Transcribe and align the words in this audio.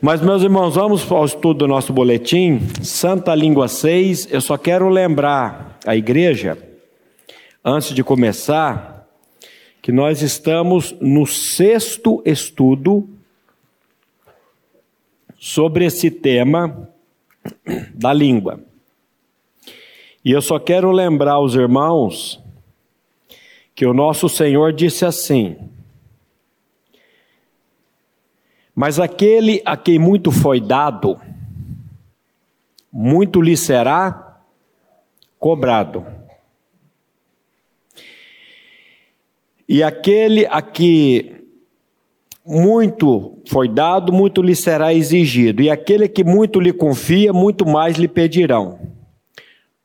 Mas, 0.00 0.20
meus 0.20 0.44
irmãos, 0.44 0.76
vamos 0.76 1.10
ao 1.10 1.24
estudo 1.24 1.58
do 1.58 1.66
nosso 1.66 1.92
boletim, 1.92 2.60
Santa 2.84 3.34
Língua 3.34 3.66
6. 3.66 4.32
Eu 4.32 4.40
só 4.40 4.56
quero 4.56 4.88
lembrar 4.88 5.76
a 5.84 5.96
igreja, 5.96 6.56
antes 7.64 7.92
de 7.92 8.04
começar, 8.04 9.08
que 9.82 9.90
nós 9.90 10.22
estamos 10.22 10.94
no 11.00 11.26
sexto 11.26 12.22
estudo 12.24 13.08
sobre 15.36 15.84
esse 15.84 16.12
tema 16.12 16.88
da 17.92 18.12
língua. 18.12 18.60
E 20.24 20.30
eu 20.30 20.40
só 20.40 20.60
quero 20.60 20.92
lembrar 20.92 21.40
os 21.40 21.56
irmãos 21.56 22.40
que 23.74 23.84
o 23.84 23.92
nosso 23.92 24.28
Senhor 24.28 24.72
disse 24.72 25.04
assim: 25.04 25.56
Mas 28.78 29.00
aquele 29.00 29.60
a 29.64 29.76
quem 29.76 29.98
muito 29.98 30.30
foi 30.30 30.60
dado, 30.60 31.20
muito 32.92 33.42
lhe 33.42 33.56
será 33.56 34.40
cobrado. 35.36 36.06
E 39.68 39.82
aquele 39.82 40.46
a 40.46 40.62
que 40.62 41.44
muito 42.46 43.42
foi 43.48 43.68
dado, 43.68 44.12
muito 44.12 44.40
lhe 44.40 44.54
será 44.54 44.94
exigido. 44.94 45.60
E 45.60 45.68
aquele 45.68 46.08
que 46.08 46.22
muito 46.22 46.60
lhe 46.60 46.72
confia, 46.72 47.32
muito 47.32 47.66
mais 47.66 47.96
lhe 47.96 48.06
pedirão. 48.06 48.78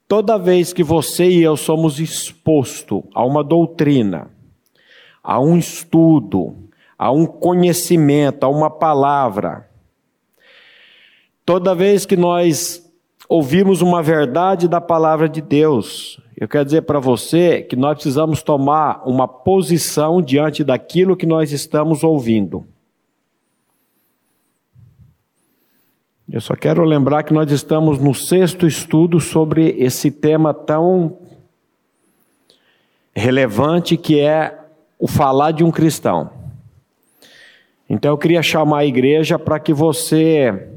Toda 0.07 0.37
vez 0.37 0.71
que 0.71 0.83
você 0.83 1.27
e 1.31 1.41
eu 1.41 1.57
somos 1.57 1.99
exposto 1.99 3.03
a 3.15 3.25
uma 3.25 3.43
doutrina, 3.43 4.29
a 5.23 5.41
um 5.41 5.57
estudo, 5.57 6.62
a 6.97 7.11
um 7.11 7.25
conhecimento, 7.25 8.43
a 8.43 8.49
uma 8.49 8.69
palavra, 8.69 9.69
toda 11.45 11.75
vez 11.75 12.05
que 12.05 12.15
nós 12.15 12.83
ouvimos 13.27 13.81
uma 13.81 14.01
verdade 14.01 14.67
da 14.67 14.81
palavra 14.81 15.27
de 15.27 15.41
Deus, 15.41 16.19
eu 16.35 16.47
quero 16.47 16.65
dizer 16.65 16.81
para 16.81 16.99
você 16.99 17.61
que 17.61 17.75
nós 17.75 17.95
precisamos 17.95 18.43
tomar 18.43 19.01
uma 19.07 19.27
posição 19.27 20.21
diante 20.21 20.63
daquilo 20.63 21.15
que 21.15 21.25
nós 21.25 21.51
estamos 21.51 22.03
ouvindo. 22.03 22.65
Eu 26.29 26.41
só 26.41 26.55
quero 26.55 26.83
lembrar 26.83 27.23
que 27.23 27.33
nós 27.33 27.51
estamos 27.51 27.99
no 27.99 28.13
sexto 28.13 28.65
estudo 28.65 29.19
sobre 29.19 29.69
esse 29.77 30.09
tema 30.09 30.53
tão 30.53 31.17
relevante 33.15 33.95
que 33.95 34.19
é 34.19 34.59
o 34.97 35.07
falar 35.07 35.51
de 35.51 35.63
um 35.63 35.69
cristão. 35.69 36.32
Então 37.93 38.09
eu 38.09 38.17
queria 38.17 38.41
chamar 38.41 38.79
a 38.79 38.85
igreja 38.85 39.37
para 39.37 39.59
que 39.59 39.71
você 39.71 40.67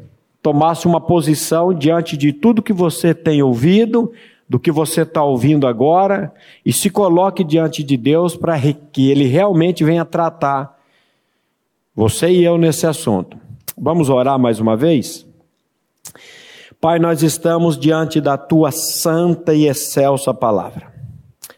tomasse 0.43 0.87
uma 0.87 1.01
posição 1.01 1.73
diante 1.73 2.15
de 2.15 2.31
tudo 2.31 2.63
que 2.63 2.75
você 2.75 3.15
tem 3.15 3.43
ouvido, 3.43 4.13
do 4.47 4.61
que 4.61 4.71
você 4.71 5.01
está 5.01 5.25
ouvindo 5.25 5.67
agora 5.67 6.31
e 6.65 6.75
se 6.75 6.91
coloque 6.91 7.43
diante 7.43 7.83
de 7.83 7.97
Deus 7.97 8.37
para 8.37 8.61
que 8.93 9.11
Ele 9.11 9.25
realmente 9.25 9.83
venha 9.83 10.05
tratar 10.05 10.79
você 11.95 12.29
e 12.29 12.45
eu 12.45 12.59
nesse 12.59 12.87
assunto. 12.87 13.39
Vamos 13.79 14.11
orar 14.11 14.39
mais 14.39 14.61
uma 14.61 14.77
vez? 14.77 15.27
Pai, 16.79 16.99
nós 16.99 17.23
estamos 17.23 17.79
diante 17.79 18.21
da 18.21 18.37
Tua 18.37 18.71
santa 18.71 19.55
e 19.55 19.67
excelsa 19.67 20.35
palavra. 20.35 20.93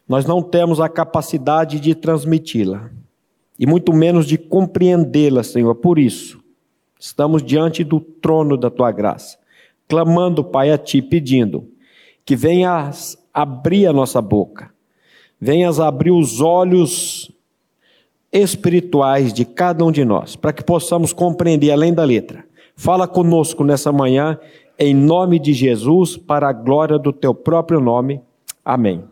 Nós 0.09 0.25
não 0.25 0.41
temos 0.41 0.81
a 0.81 0.89
capacidade 0.89 1.81
de 1.81 1.97
transmiti-la 1.97 2.91
e 3.59 3.67
muito 3.67 3.93
menos 3.93 4.27
de 4.27 4.39
compreendê-la, 4.39 5.43
Senhor. 5.43 5.75
Por 5.75 5.99
isso, 5.99 6.39
estamos 6.99 7.43
diante 7.43 7.83
do 7.83 8.01
trono 8.01 8.57
da 8.57 8.71
Tua 8.71 8.93
graça, 8.93 9.39
clamando, 9.89 10.45
Pai, 10.45 10.71
a 10.71 10.79
Ti, 10.79 11.03
pedindo 11.03 11.67
que 12.25 12.37
venhas 12.37 13.17
abrir 13.33 13.87
a 13.87 13.93
nossa 13.93 14.21
boca, 14.21 14.71
venhas 15.41 15.81
abrir 15.81 16.11
os 16.11 16.41
olhos 16.41 17.31
espirituais 18.31 19.33
de 19.33 19.45
cada 19.45 19.85
um 19.85 19.91
de 19.91 20.05
nós, 20.05 20.37
para 20.37 20.53
que 20.53 20.63
possamos 20.63 21.13
compreender 21.13 21.71
além 21.71 21.95
da 21.95 22.05
letra. 22.05 22.45
Fala 22.77 23.09
conosco 23.09 23.65
nessa 23.65 23.91
manhã, 23.91 24.39
em 24.79 24.95
nome 24.95 25.39
de 25.39 25.53
Jesus, 25.53 26.17
para 26.17 26.49
a 26.49 26.53
glória 26.53 26.99
do 26.99 27.13
teu 27.13 27.35
próprio 27.35 27.81
nome. 27.81 28.21
Amém. 28.65 29.03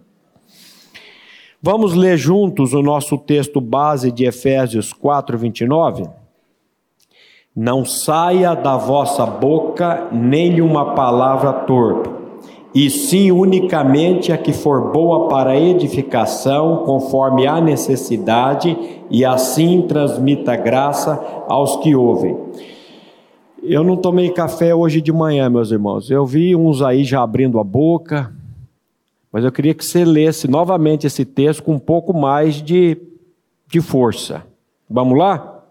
Vamos 1.66 1.94
ler 1.94 2.16
juntos 2.16 2.72
o 2.72 2.80
nosso 2.80 3.18
texto 3.18 3.60
base 3.60 4.12
de 4.12 4.24
Efésios 4.24 4.92
4, 4.92 5.36
29? 5.36 6.04
Não 7.56 7.84
saia 7.84 8.54
da 8.54 8.76
vossa 8.76 9.26
boca 9.26 10.06
nenhuma 10.12 10.94
palavra 10.94 11.52
torpe 11.52 12.08
e 12.72 12.88
sim 12.88 13.32
unicamente 13.32 14.30
a 14.30 14.38
que 14.38 14.52
for 14.52 14.92
boa 14.92 15.28
para 15.28 15.58
edificação, 15.58 16.84
conforme 16.86 17.48
a 17.48 17.60
necessidade, 17.60 18.78
e 19.10 19.24
assim 19.24 19.82
transmita 19.88 20.54
graça 20.54 21.20
aos 21.48 21.78
que 21.78 21.96
ouvem. 21.96 22.38
Eu 23.60 23.82
não 23.82 23.96
tomei 23.96 24.30
café 24.30 24.72
hoje 24.72 25.00
de 25.00 25.12
manhã, 25.12 25.50
meus 25.50 25.72
irmãos. 25.72 26.12
Eu 26.12 26.24
vi 26.24 26.54
uns 26.54 26.80
aí 26.80 27.02
já 27.02 27.24
abrindo 27.24 27.58
a 27.58 27.64
boca, 27.64 28.35
mas 29.36 29.44
eu 29.44 29.52
queria 29.52 29.74
que 29.74 29.84
você 29.84 30.02
lesse 30.02 30.48
novamente 30.48 31.06
esse 31.06 31.22
texto 31.22 31.62
com 31.62 31.72
um 31.72 31.78
pouco 31.78 32.14
mais 32.14 32.54
de, 32.54 32.96
de 33.68 33.82
força. 33.82 34.42
Vamos 34.88 35.18
lá? 35.18 35.62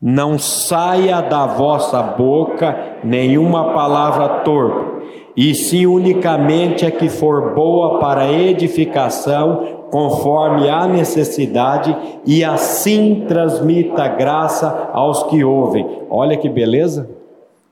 Não 0.00 0.38
saia 0.38 1.20
da 1.20 1.44
vossa 1.44 2.02
boca 2.02 2.96
nenhuma 3.04 3.74
palavra 3.74 4.40
torpe 4.40 5.04
e 5.36 5.54
sim 5.54 5.84
unicamente 5.84 6.86
a 6.86 6.90
que 6.90 7.10
for 7.10 7.54
boa 7.54 7.98
para 7.98 8.32
edificação, 8.32 9.84
conforme 9.90 10.70
a 10.70 10.86
necessidade, 10.86 11.94
e 12.24 12.42
assim 12.42 13.26
transmita 13.28 14.08
graça 14.08 14.88
aos 14.94 15.24
que 15.24 15.44
ouvem. 15.44 15.86
Olha 16.08 16.38
que 16.38 16.48
beleza! 16.48 17.10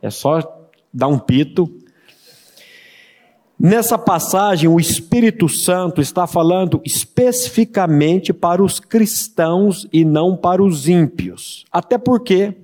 É 0.03 0.11
só 0.11 0.43
dar 0.93 1.09
um 1.09 1.19
pito. 1.19 1.78
Nessa 3.61 3.99
passagem, 3.99 4.69
o 4.69 4.79
Espírito 4.79 5.49
Santo 5.49 6.01
está 6.01 6.29
falando 6.29 6.81
especificamente 6.85 8.33
para 8.33 8.63
os 8.63 8.79
cristãos 8.79 9.85
e 9.93 10.05
não 10.05 10.37
para 10.37 10.63
os 10.63 10.89
ímpios. 10.89 11.65
Até 11.73 11.99
porque 11.99 12.55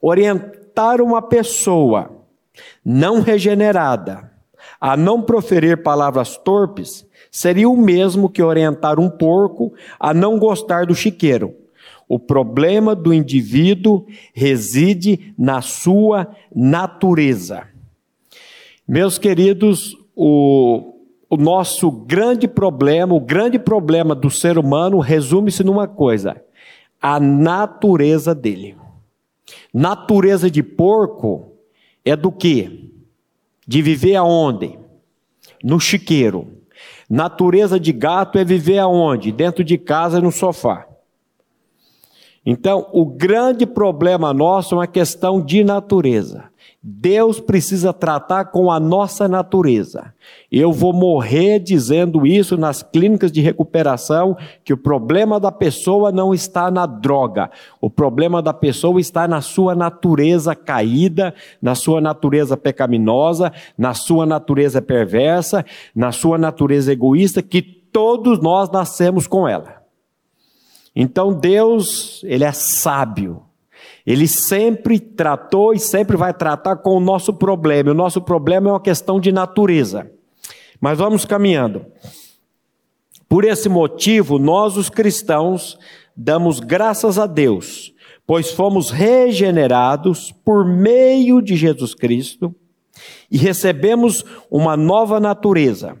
orientar 0.00 1.02
uma 1.02 1.20
pessoa 1.20 2.10
não 2.82 3.20
regenerada 3.20 4.32
a 4.80 4.96
não 4.96 5.20
proferir 5.20 5.82
palavras 5.82 6.38
torpes 6.38 7.06
seria 7.30 7.68
o 7.68 7.76
mesmo 7.76 8.30
que 8.30 8.42
orientar 8.42 8.98
um 8.98 9.10
porco 9.10 9.74
a 9.98 10.14
não 10.14 10.38
gostar 10.38 10.86
do 10.86 10.94
chiqueiro. 10.94 11.54
O 12.08 12.18
problema 12.18 12.94
do 12.94 13.12
indivíduo 13.12 14.06
reside 14.32 15.34
na 15.38 15.60
sua 15.60 16.34
natureza. 16.52 17.68
Meus 18.88 19.18
queridos, 19.18 19.99
o, 20.22 20.94
o 21.30 21.36
nosso 21.36 21.90
grande 21.90 22.46
problema, 22.46 23.14
o 23.14 23.20
grande 23.20 23.58
problema 23.58 24.14
do 24.14 24.30
ser 24.30 24.58
humano 24.58 24.98
resume-se 24.98 25.64
numa 25.64 25.88
coisa: 25.88 26.42
a 27.00 27.18
natureza 27.18 28.34
dele. 28.34 28.76
Natureza 29.72 30.50
de 30.50 30.62
porco 30.62 31.52
é 32.04 32.14
do 32.14 32.30
que? 32.30 32.90
de 33.70 33.80
viver 33.80 34.16
aonde? 34.16 34.76
No 35.62 35.78
chiqueiro. 35.78 36.58
Natureza 37.08 37.78
de 37.78 37.92
gato 37.92 38.36
é 38.36 38.44
viver 38.44 38.80
aonde? 38.80 39.30
Dentro 39.30 39.62
de 39.62 39.78
casa, 39.78 40.20
no 40.20 40.32
sofá. 40.32 40.88
Então, 42.44 42.88
o 42.92 43.06
grande 43.06 43.64
problema 43.64 44.34
nosso 44.34 44.74
é 44.74 44.78
uma 44.78 44.86
questão 44.88 45.40
de 45.40 45.62
natureza. 45.62 46.50
Deus 46.82 47.38
precisa 47.38 47.92
tratar 47.92 48.46
com 48.46 48.70
a 48.70 48.80
nossa 48.80 49.28
natureza. 49.28 50.14
Eu 50.50 50.72
vou 50.72 50.94
morrer 50.94 51.58
dizendo 51.58 52.26
isso 52.26 52.56
nas 52.56 52.82
clínicas 52.82 53.30
de 53.30 53.42
recuperação, 53.42 54.34
que 54.64 54.72
o 54.72 54.78
problema 54.78 55.38
da 55.38 55.52
pessoa 55.52 56.10
não 56.10 56.32
está 56.32 56.70
na 56.70 56.86
droga. 56.86 57.50
O 57.82 57.90
problema 57.90 58.40
da 58.40 58.54
pessoa 58.54 58.98
está 58.98 59.28
na 59.28 59.42
sua 59.42 59.74
natureza 59.74 60.54
caída, 60.54 61.34
na 61.60 61.74
sua 61.74 62.00
natureza 62.00 62.56
pecaminosa, 62.56 63.52
na 63.76 63.92
sua 63.92 64.24
natureza 64.24 64.80
perversa, 64.80 65.66
na 65.94 66.12
sua 66.12 66.38
natureza 66.38 66.90
egoísta, 66.90 67.42
que 67.42 67.60
todos 67.60 68.40
nós 68.40 68.70
nascemos 68.70 69.26
com 69.26 69.46
ela. 69.46 69.82
Então 70.96 71.34
Deus, 71.34 72.22
ele 72.24 72.44
é 72.44 72.52
sábio. 72.52 73.49
Ele 74.06 74.26
sempre 74.26 74.98
tratou 74.98 75.72
e 75.74 75.78
sempre 75.78 76.16
vai 76.16 76.32
tratar 76.32 76.76
com 76.76 76.96
o 76.96 77.00
nosso 77.00 77.32
problema. 77.34 77.90
O 77.90 77.94
nosso 77.94 78.20
problema 78.20 78.70
é 78.70 78.72
uma 78.72 78.80
questão 78.80 79.20
de 79.20 79.30
natureza. 79.30 80.10
Mas 80.80 80.98
vamos 80.98 81.24
caminhando. 81.24 81.86
Por 83.28 83.44
esse 83.44 83.68
motivo, 83.68 84.38
nós, 84.38 84.76
os 84.76 84.88
cristãos, 84.88 85.78
damos 86.16 86.60
graças 86.60 87.18
a 87.18 87.26
Deus 87.26 87.94
pois 88.30 88.52
fomos 88.52 88.90
regenerados 88.90 90.30
por 90.44 90.64
meio 90.64 91.42
de 91.42 91.56
Jesus 91.56 91.96
Cristo 91.96 92.54
e 93.28 93.36
recebemos 93.36 94.24
uma 94.48 94.76
nova 94.76 95.18
natureza. 95.18 95.96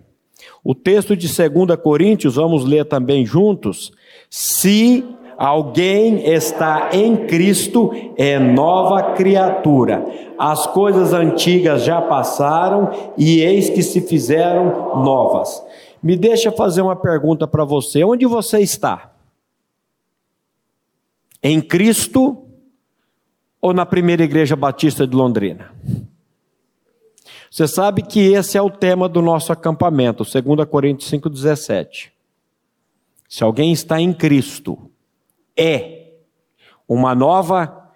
O 0.62 0.72
texto 0.72 1.16
de 1.16 1.26
2 1.26 1.76
Coríntios, 1.82 2.36
vamos 2.36 2.64
ler 2.64 2.84
também 2.84 3.26
juntos. 3.26 3.90
Se 4.30 5.04
alguém 5.40 6.30
está 6.30 6.90
em 6.92 7.26
Cristo, 7.26 7.90
é 8.14 8.38
nova 8.38 9.14
criatura. 9.14 10.04
As 10.38 10.66
coisas 10.66 11.14
antigas 11.14 11.82
já 11.82 12.02
passaram 12.02 12.90
e 13.16 13.40
eis 13.40 13.70
que 13.70 13.82
se 13.82 14.02
fizeram 14.02 15.02
novas. 15.02 15.64
Me 16.02 16.14
deixa 16.14 16.52
fazer 16.52 16.82
uma 16.82 16.94
pergunta 16.94 17.48
para 17.48 17.64
você: 17.64 18.04
onde 18.04 18.26
você 18.26 18.60
está? 18.60 19.12
Em 21.42 21.58
Cristo 21.62 22.44
ou 23.62 23.72
na 23.72 23.86
primeira 23.86 24.22
igreja 24.22 24.54
batista 24.54 25.06
de 25.06 25.16
Londrina? 25.16 25.72
Você 27.50 27.66
sabe 27.66 28.02
que 28.02 28.20
esse 28.34 28.58
é 28.58 28.62
o 28.62 28.70
tema 28.70 29.08
do 29.08 29.22
nosso 29.22 29.52
acampamento, 29.52 30.22
2 30.22 30.68
Coríntios 30.68 31.10
5,17. 31.10 32.10
Se 33.26 33.42
alguém 33.42 33.72
está 33.72 33.98
em 33.98 34.12
Cristo, 34.12 34.89
é 35.56 36.12
uma 36.88 37.14
nova 37.14 37.92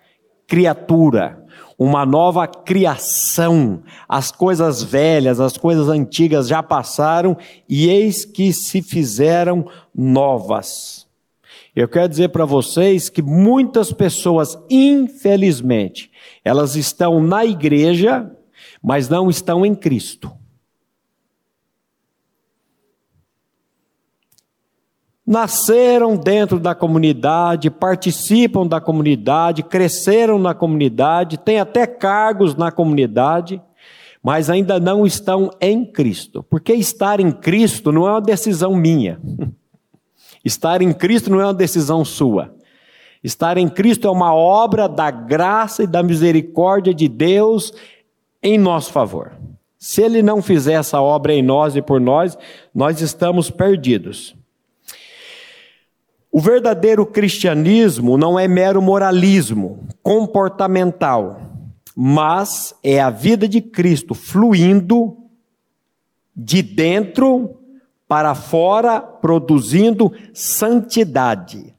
criatura, 0.46 1.44
uma 1.78 2.06
nova 2.06 2.46
criação. 2.46 3.82
As 4.08 4.30
coisas 4.30 4.82
velhas, 4.82 5.40
as 5.40 5.56
coisas 5.56 5.88
antigas 5.88 6.46
já 6.46 6.62
passaram 6.62 7.36
e 7.68 7.88
eis 7.88 8.24
que 8.24 8.52
se 8.52 8.82
fizeram 8.82 9.66
novas. 9.94 11.06
Eu 11.74 11.88
quero 11.88 12.08
dizer 12.08 12.28
para 12.28 12.44
vocês 12.44 13.08
que 13.08 13.20
muitas 13.20 13.92
pessoas, 13.92 14.56
infelizmente, 14.70 16.10
elas 16.44 16.76
estão 16.76 17.20
na 17.20 17.44
igreja, 17.44 18.30
mas 18.80 19.08
não 19.08 19.28
estão 19.28 19.66
em 19.66 19.74
Cristo. 19.74 20.30
Nasceram 25.26 26.16
dentro 26.16 26.60
da 26.60 26.74
comunidade, 26.74 27.70
participam 27.70 28.66
da 28.66 28.78
comunidade, 28.78 29.62
cresceram 29.62 30.38
na 30.38 30.52
comunidade, 30.52 31.38
têm 31.38 31.58
até 31.58 31.86
cargos 31.86 32.54
na 32.54 32.70
comunidade, 32.70 33.60
mas 34.22 34.50
ainda 34.50 34.78
não 34.78 35.06
estão 35.06 35.50
em 35.60 35.84
Cristo. 35.84 36.42
Porque 36.42 36.74
estar 36.74 37.20
em 37.20 37.32
Cristo 37.32 37.90
não 37.90 38.06
é 38.06 38.10
uma 38.10 38.20
decisão 38.20 38.74
minha. 38.76 39.18
Estar 40.44 40.82
em 40.82 40.92
Cristo 40.92 41.30
não 41.30 41.40
é 41.40 41.46
uma 41.46 41.54
decisão 41.54 42.04
sua. 42.04 42.54
Estar 43.22 43.56
em 43.56 43.66
Cristo 43.66 44.06
é 44.06 44.10
uma 44.10 44.34
obra 44.34 44.86
da 44.86 45.10
graça 45.10 45.84
e 45.84 45.86
da 45.86 46.02
misericórdia 46.02 46.92
de 46.92 47.08
Deus 47.08 47.72
em 48.42 48.58
nosso 48.58 48.92
favor. 48.92 49.32
Se 49.78 50.02
Ele 50.02 50.22
não 50.22 50.42
fizer 50.42 50.74
essa 50.74 51.00
obra 51.00 51.32
em 51.32 51.42
nós 51.42 51.76
e 51.76 51.80
por 51.80 51.98
nós, 51.98 52.36
nós 52.74 53.00
estamos 53.00 53.50
perdidos. 53.50 54.36
O 56.36 56.40
verdadeiro 56.40 57.06
cristianismo 57.06 58.18
não 58.18 58.36
é 58.36 58.48
mero 58.48 58.82
moralismo 58.82 59.86
comportamental, 60.02 61.40
mas 61.94 62.74
é 62.82 63.00
a 63.00 63.08
vida 63.08 63.46
de 63.46 63.60
Cristo 63.60 64.14
fluindo 64.14 65.16
de 66.34 66.60
dentro 66.60 67.56
para 68.08 68.34
fora, 68.34 69.00
produzindo 69.00 70.12
santidade. 70.32 71.72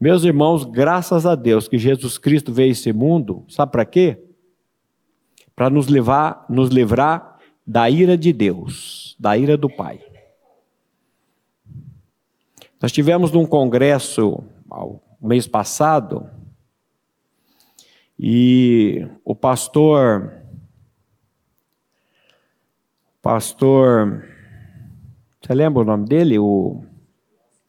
Meus 0.00 0.22
irmãos, 0.22 0.64
graças 0.64 1.26
a 1.26 1.34
Deus 1.34 1.66
que 1.66 1.76
Jesus 1.76 2.18
Cristo 2.18 2.52
veio 2.52 2.68
a 2.68 2.70
esse 2.70 2.92
mundo, 2.92 3.44
sabe 3.48 3.72
para 3.72 3.84
quê? 3.84 4.16
Para 5.56 5.68
nos 5.68 5.88
levar, 5.88 6.46
nos 6.48 6.68
livrar 6.68 7.36
da 7.66 7.90
ira 7.90 8.16
de 8.16 8.32
Deus, 8.32 9.16
da 9.18 9.36
ira 9.36 9.56
do 9.56 9.68
Pai. 9.68 9.98
Nós 12.80 12.92
tivemos 12.92 13.32
num 13.32 13.46
congresso 13.46 14.42
mês 15.20 15.46
passado 15.46 16.28
e 18.18 19.06
o 19.24 19.34
pastor 19.34 20.32
pastor 23.20 24.24
você 25.48 25.54
lembra 25.54 25.82
o 25.82 25.86
nome 25.86 26.04
dele? 26.04 26.38
O, 26.38 26.84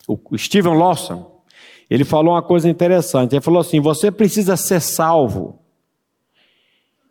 o 0.05 0.37
Steven 0.37 0.75
Lawson. 0.75 1.41
Ele 1.89 2.03
falou 2.03 2.33
uma 2.33 2.41
coisa 2.41 2.69
interessante. 2.69 3.33
Ele 3.33 3.41
falou 3.41 3.61
assim: 3.61 3.79
você 3.79 4.11
precisa 4.11 4.57
ser 4.57 4.81
salvo 4.81 5.59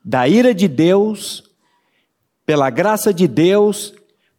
da 0.05 0.29
ira 0.29 0.55
de 0.55 0.69
Deus, 0.69 1.51
pela 2.45 2.69
graça 2.69 3.13
de 3.13 3.27
Deus, 3.27 3.95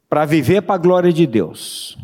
para 0.07 0.23
viver 0.23 0.61
para 0.61 0.75
a 0.75 0.79
glória 0.79 1.11
de 1.11 1.25
Deus. 1.25 1.97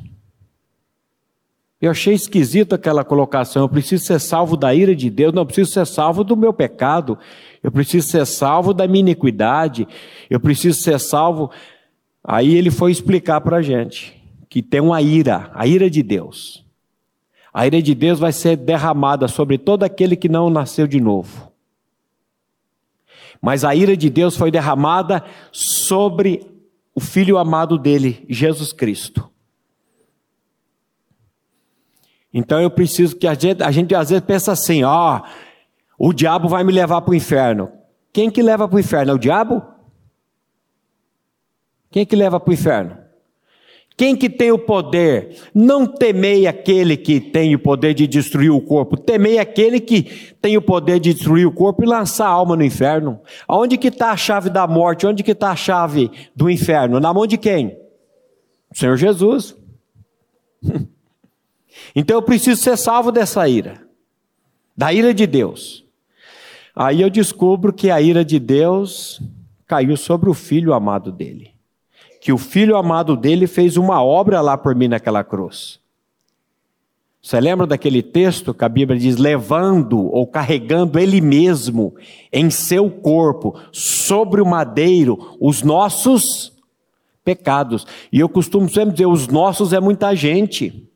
Eu 1.81 1.91
achei 1.91 2.13
esquisito 2.13 2.73
aquela 2.73 3.03
colocação. 3.03 3.63
Eu 3.63 3.69
preciso 3.69 4.05
ser 4.05 4.19
salvo 4.19 4.55
da 4.55 4.73
ira 4.73 4.95
de 4.95 5.09
Deus, 5.09 5.33
não 5.33 5.45
preciso 5.45 5.71
ser 5.71 5.85
salvo 5.85 6.23
do 6.23 6.37
meu 6.37 6.53
pecado. 6.53 7.17
Eu 7.61 7.71
preciso 7.71 8.07
ser 8.07 8.25
salvo 8.25 8.73
da 8.73 8.87
minha 8.87 9.01
iniquidade. 9.01 9.87
Eu 10.29 10.39
preciso 10.39 10.81
ser 10.81 10.99
salvo. 10.99 11.51
Aí 12.23 12.55
ele 12.55 12.71
foi 12.71 12.91
explicar 12.91 13.41
para 13.41 13.57
a 13.57 13.61
gente 13.61 14.15
que 14.49 14.61
tem 14.61 14.79
uma 14.79 15.01
ira, 15.01 15.51
a 15.53 15.67
ira 15.67 15.89
de 15.89 16.01
Deus. 16.01 16.63
A 17.53 17.67
ira 17.67 17.81
de 17.81 17.93
Deus 17.93 18.19
vai 18.19 18.31
ser 18.31 18.55
derramada 18.55 19.27
sobre 19.27 19.57
todo 19.57 19.83
aquele 19.83 20.15
que 20.15 20.29
não 20.29 20.49
nasceu 20.49 20.87
de 20.87 20.99
novo. 20.99 21.51
Mas 23.41 23.63
a 23.63 23.75
ira 23.75 23.95
de 23.95 24.09
Deus 24.09 24.35
foi 24.35 24.49
derramada 24.49 25.23
sobre 25.51 26.45
o 26.93 26.99
filho 26.99 27.37
amado 27.37 27.77
dele, 27.77 28.25
Jesus 28.29 28.71
Cristo. 28.71 29.29
Então 32.37 32.59
eu 32.59 32.69
preciso 32.69 33.15
que 33.15 33.25
a 33.25 33.33
gente, 33.33 33.63
a 33.63 33.71
gente 33.71 33.95
às 33.95 34.09
vezes 34.09 34.25
pensa 34.25 34.51
assim: 34.51 34.83
ó, 34.83 35.21
oh, 35.97 36.09
o 36.09 36.11
diabo 36.11 36.49
vai 36.49 36.65
me 36.65 36.73
levar 36.73 36.99
para 37.01 37.11
o 37.11 37.15
inferno. 37.15 37.71
Quem 38.11 38.29
que 38.29 38.41
leva 38.41 38.67
para 38.67 38.75
o 38.75 38.79
inferno? 38.79 39.13
É 39.13 39.15
o 39.15 39.17
diabo? 39.17 39.63
Quem 41.89 42.05
que 42.05 42.13
leva 42.13 42.37
para 42.37 42.51
o 42.51 42.53
inferno? 42.53 42.97
Quem 43.95 44.17
que 44.17 44.29
tem 44.29 44.51
o 44.51 44.59
poder? 44.59 45.37
Não 45.53 45.87
temei 45.87 46.45
aquele 46.45 46.97
que 46.97 47.21
tem 47.21 47.55
o 47.55 47.59
poder 47.59 47.93
de 47.93 48.05
destruir 48.05 48.51
o 48.51 48.59
corpo, 48.59 48.97
temei 48.97 49.39
aquele 49.39 49.79
que 49.79 50.03
tem 50.41 50.57
o 50.57 50.61
poder 50.61 50.99
de 50.99 51.13
destruir 51.13 51.47
o 51.47 51.53
corpo 51.53 51.83
e 51.83 51.87
lançar 51.87 52.25
a 52.25 52.31
alma 52.31 52.57
no 52.57 52.65
inferno. 52.65 53.21
Aonde 53.47 53.77
que 53.77 53.87
está 53.87 54.11
a 54.11 54.17
chave 54.17 54.49
da 54.49 54.67
morte? 54.67 55.07
Onde 55.07 55.23
que 55.23 55.31
está 55.31 55.51
a 55.51 55.55
chave 55.55 56.11
do 56.35 56.49
inferno? 56.49 56.99
Na 56.99 57.13
mão 57.13 57.25
de 57.25 57.37
quem? 57.37 57.77
Senhor 58.73 58.97
Jesus. 58.97 59.55
Então 61.95 62.17
eu 62.17 62.21
preciso 62.21 62.61
ser 62.61 62.77
salvo 62.77 63.11
dessa 63.11 63.47
ira, 63.47 63.81
da 64.75 64.91
ira 64.91 65.13
de 65.13 65.25
Deus. 65.25 65.85
Aí 66.75 67.01
eu 67.01 67.09
descubro 67.09 67.71
que 67.71 67.89
a 67.89 68.01
ira 68.01 68.25
de 68.25 68.37
Deus 68.37 69.21
caiu 69.65 69.95
sobre 69.95 70.29
o 70.29 70.33
filho 70.33 70.73
amado 70.73 71.11
dele. 71.11 71.51
Que 72.19 72.33
o 72.33 72.37
filho 72.37 72.75
amado 72.75 73.15
dele 73.15 73.47
fez 73.47 73.77
uma 73.77 74.03
obra 74.03 74.41
lá 74.41 74.57
por 74.57 74.75
mim 74.75 74.89
naquela 74.89 75.23
cruz. 75.23 75.79
Você 77.21 77.39
lembra 77.39 77.65
daquele 77.65 78.03
texto 78.03 78.53
que 78.53 78.65
a 78.65 78.69
Bíblia 78.69 78.99
diz: 78.99 79.15
levando 79.15 79.99
ou 80.13 80.27
carregando 80.27 80.99
ele 80.99 81.21
mesmo 81.21 81.95
em 82.31 82.49
seu 82.49 82.89
corpo, 82.89 83.59
sobre 83.71 84.41
o 84.41 84.45
madeiro, 84.45 85.35
os 85.39 85.63
nossos 85.63 86.53
pecados. 87.23 87.87
E 88.11 88.19
eu 88.19 88.29
costumo 88.29 88.69
sempre 88.69 88.91
dizer: 88.91 89.07
os 89.07 89.27
nossos 89.27 89.73
é 89.73 89.79
muita 89.79 90.13
gente. 90.13 90.87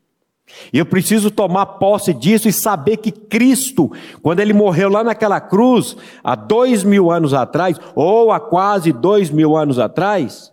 E 0.72 0.78
eu 0.78 0.86
preciso 0.86 1.30
tomar 1.30 1.66
posse 1.66 2.12
disso 2.14 2.48
e 2.48 2.52
saber 2.52 2.98
que 2.98 3.10
Cristo, 3.10 3.90
quando 4.22 4.40
ele 4.40 4.52
morreu 4.52 4.88
lá 4.88 5.02
naquela 5.02 5.40
cruz, 5.40 5.96
há 6.22 6.34
dois 6.34 6.84
mil 6.84 7.10
anos 7.10 7.34
atrás, 7.34 7.78
ou 7.94 8.30
há 8.30 8.38
quase 8.38 8.92
dois 8.92 9.30
mil 9.30 9.56
anos 9.56 9.78
atrás, 9.78 10.52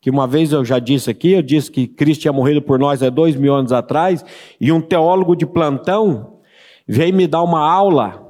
que 0.00 0.10
uma 0.10 0.26
vez 0.26 0.52
eu 0.52 0.64
já 0.64 0.78
disse 0.78 1.10
aqui, 1.10 1.32
eu 1.32 1.42
disse 1.42 1.70
que 1.70 1.86
Cristo 1.86 2.22
tinha 2.22 2.32
morrido 2.32 2.62
por 2.62 2.78
nós 2.78 3.02
há 3.02 3.10
dois 3.10 3.36
mil 3.36 3.54
anos 3.54 3.72
atrás, 3.72 4.24
e 4.60 4.70
um 4.70 4.80
teólogo 4.80 5.34
de 5.34 5.46
plantão 5.46 6.38
veio 6.86 7.14
me 7.14 7.26
dar 7.26 7.42
uma 7.42 7.60
aula, 7.60 8.22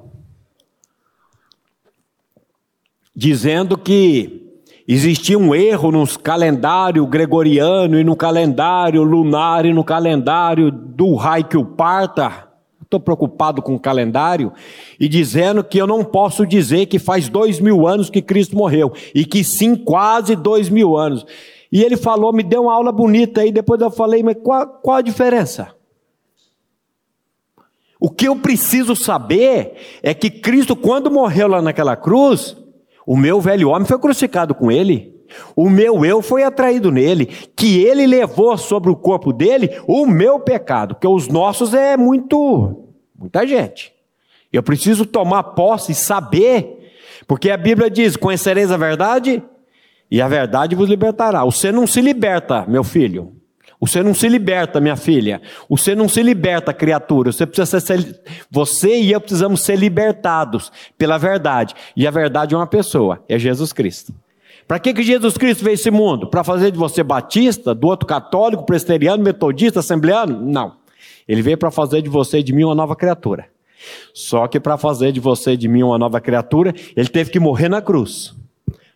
dizendo 3.15 3.77
que 3.77 4.46
Existia 4.89 5.37
um 5.37 5.53
erro 5.53 5.91
no 5.91 6.07
calendário 6.19 7.05
gregoriano 7.07 7.99
e 7.99 8.05
no 8.05 8.15
calendário 8.15 9.03
lunar 9.03 9.67
e 9.67 9.73
no 9.73 9.83
calendário 9.83 10.71
do 10.71 11.15
Raikyo 11.17 11.65
Parta. 11.65 12.47
Estou 12.81 13.01
preocupado 13.01 13.61
com 13.61 13.75
o 13.75 13.81
calendário 13.81 14.53
e 15.01 15.09
dizendo 15.09 15.65
que 15.65 15.77
eu 15.77 15.89
não 15.89 16.05
posso 16.05 16.47
dizer 16.47 16.87
que 16.87 17.01
faz 17.01 17.29
dois 17.29 17.59
mil 17.59 17.85
anos 17.89 18.09
que 18.09 18.23
Cristo 18.23 18.57
morreu 18.57 18.93
e 19.13 19.25
que 19.25 19.43
sim, 19.43 19.75
quase 19.75 20.37
dois 20.37 20.69
mil 20.69 20.97
anos. 20.97 21.27
E 21.73 21.83
ele 21.83 21.97
falou, 21.97 22.33
me 22.33 22.45
deu 22.45 22.63
uma 22.63 22.73
aula 22.75 22.93
bonita 22.93 23.41
aí. 23.41 23.51
Depois 23.51 23.81
eu 23.81 23.91
falei, 23.91 24.23
mas 24.23 24.37
qual, 24.41 24.69
qual 24.69 24.99
a 24.99 25.03
diferença? 25.03 25.75
O 27.99 28.09
que 28.09 28.29
eu 28.29 28.37
preciso 28.37 28.95
saber 28.95 29.75
é 30.01 30.15
que 30.15 30.31
Cristo, 30.31 30.77
quando 30.77 31.11
morreu 31.11 31.49
lá 31.49 31.61
naquela 31.61 31.97
cruz, 31.97 32.57
o 33.07 33.17
meu 33.17 33.41
velho 33.41 33.71
homem 33.71 33.87
foi 33.87 33.99
crucificado 33.99 34.55
com 34.55 34.71
ele. 34.71 35.15
O 35.55 35.71
meu 35.71 36.05
eu 36.05 36.21
foi 36.21 36.43
atraído 36.43 36.91
nele, 36.91 37.27
que 37.55 37.83
ele 37.85 38.07
levou 38.07 38.57
sobre 38.59 38.91
o 38.91 38.97
corpo 38.97 39.33
dele 39.33 39.71
o 39.87 40.07
meu 40.07 40.41
pecado, 40.41 40.95
porque 40.95 41.07
os 41.07 41.29
nossos 41.29 41.73
é 41.73 41.97
muito, 41.97 42.85
muita 43.19 43.47
gente. 43.47 43.93
Eu 44.53 44.63
preciso 44.63 45.05
tomar 45.05 45.43
posse 45.43 45.93
e 45.93 45.95
saber, 45.95 46.93
porque 47.27 47.51
a 47.51 47.57
Bíblia 47.57 47.91
diz: 47.91 48.17
conhecereis 48.17 48.71
a 48.71 48.77
verdade 48.77 49.43
e 50.11 50.21
a 50.21 50.29
verdade 50.29 50.75
vos 50.75 50.89
libertará. 50.89 51.45
Você 51.45 51.71
não 51.71 51.87
se 51.87 52.01
liberta, 52.01 52.65
meu 52.67 52.85
filho. 52.85 53.36
Você 53.81 54.03
não 54.03 54.15
se 54.15 54.29
liberta, 54.29 54.81
minha 54.81 54.97
filha. 54.97 55.41
Você 55.69 55.95
não 55.95 56.09
se 56.09 56.23
liberta, 56.23 56.73
criatura. 56.73 57.31
Você 57.31 57.47
precisa 57.47 57.79
ser, 57.79 58.21
você 58.51 59.01
e 59.01 59.13
eu 59.13 59.21
precisamos 59.21 59.61
ser 59.61 59.77
libertados 59.77 60.73
pela 60.97 61.19
verdade. 61.19 61.75
E 61.95 62.07
a 62.07 62.11
verdade 62.11 62.55
é 62.55 62.59
uma 62.59 62.67
pessoa, 62.67 63.23
é 63.29 63.39
Jesus 63.39 63.73
Cristo. 63.73 64.15
Para 64.67 64.81
que, 64.81 64.93
que 64.95 65.03
Jesus 65.03 65.37
Cristo 65.37 65.63
veio 65.63 65.75
esse 65.75 65.91
mundo? 65.91 66.27
Para 66.27 66.43
fazer 66.43 66.73
de 66.73 66.79
você 66.79 67.03
batista, 67.03 67.75
do 67.75 67.87
outro 67.87 68.07
católico, 68.07 68.65
presteriano, 68.65 69.23
metodista, 69.23 69.81
assembleano? 69.81 70.41
Não. 70.45 70.77
Ele 71.29 71.43
veio 71.43 71.59
para 71.59 71.71
fazer 71.71 72.03
de 72.03 72.09
você 72.09 72.39
e 72.39 72.43
de 72.43 72.53
mim 72.53 72.65
uma 72.65 72.75
nova 72.75 72.97
criatura. 72.97 73.47
Só 74.13 74.49
que 74.49 74.59
para 74.59 74.77
fazer 74.77 75.13
de 75.13 75.21
você 75.21 75.53
e 75.53 75.57
de 75.57 75.69
mim 75.69 75.83
uma 75.83 75.99
nova 75.99 76.21
criatura, 76.21 76.75
ele 76.97 77.09
teve 77.09 77.31
que 77.31 77.39
morrer 77.39 77.69
na 77.69 77.81
cruz. 77.81 78.35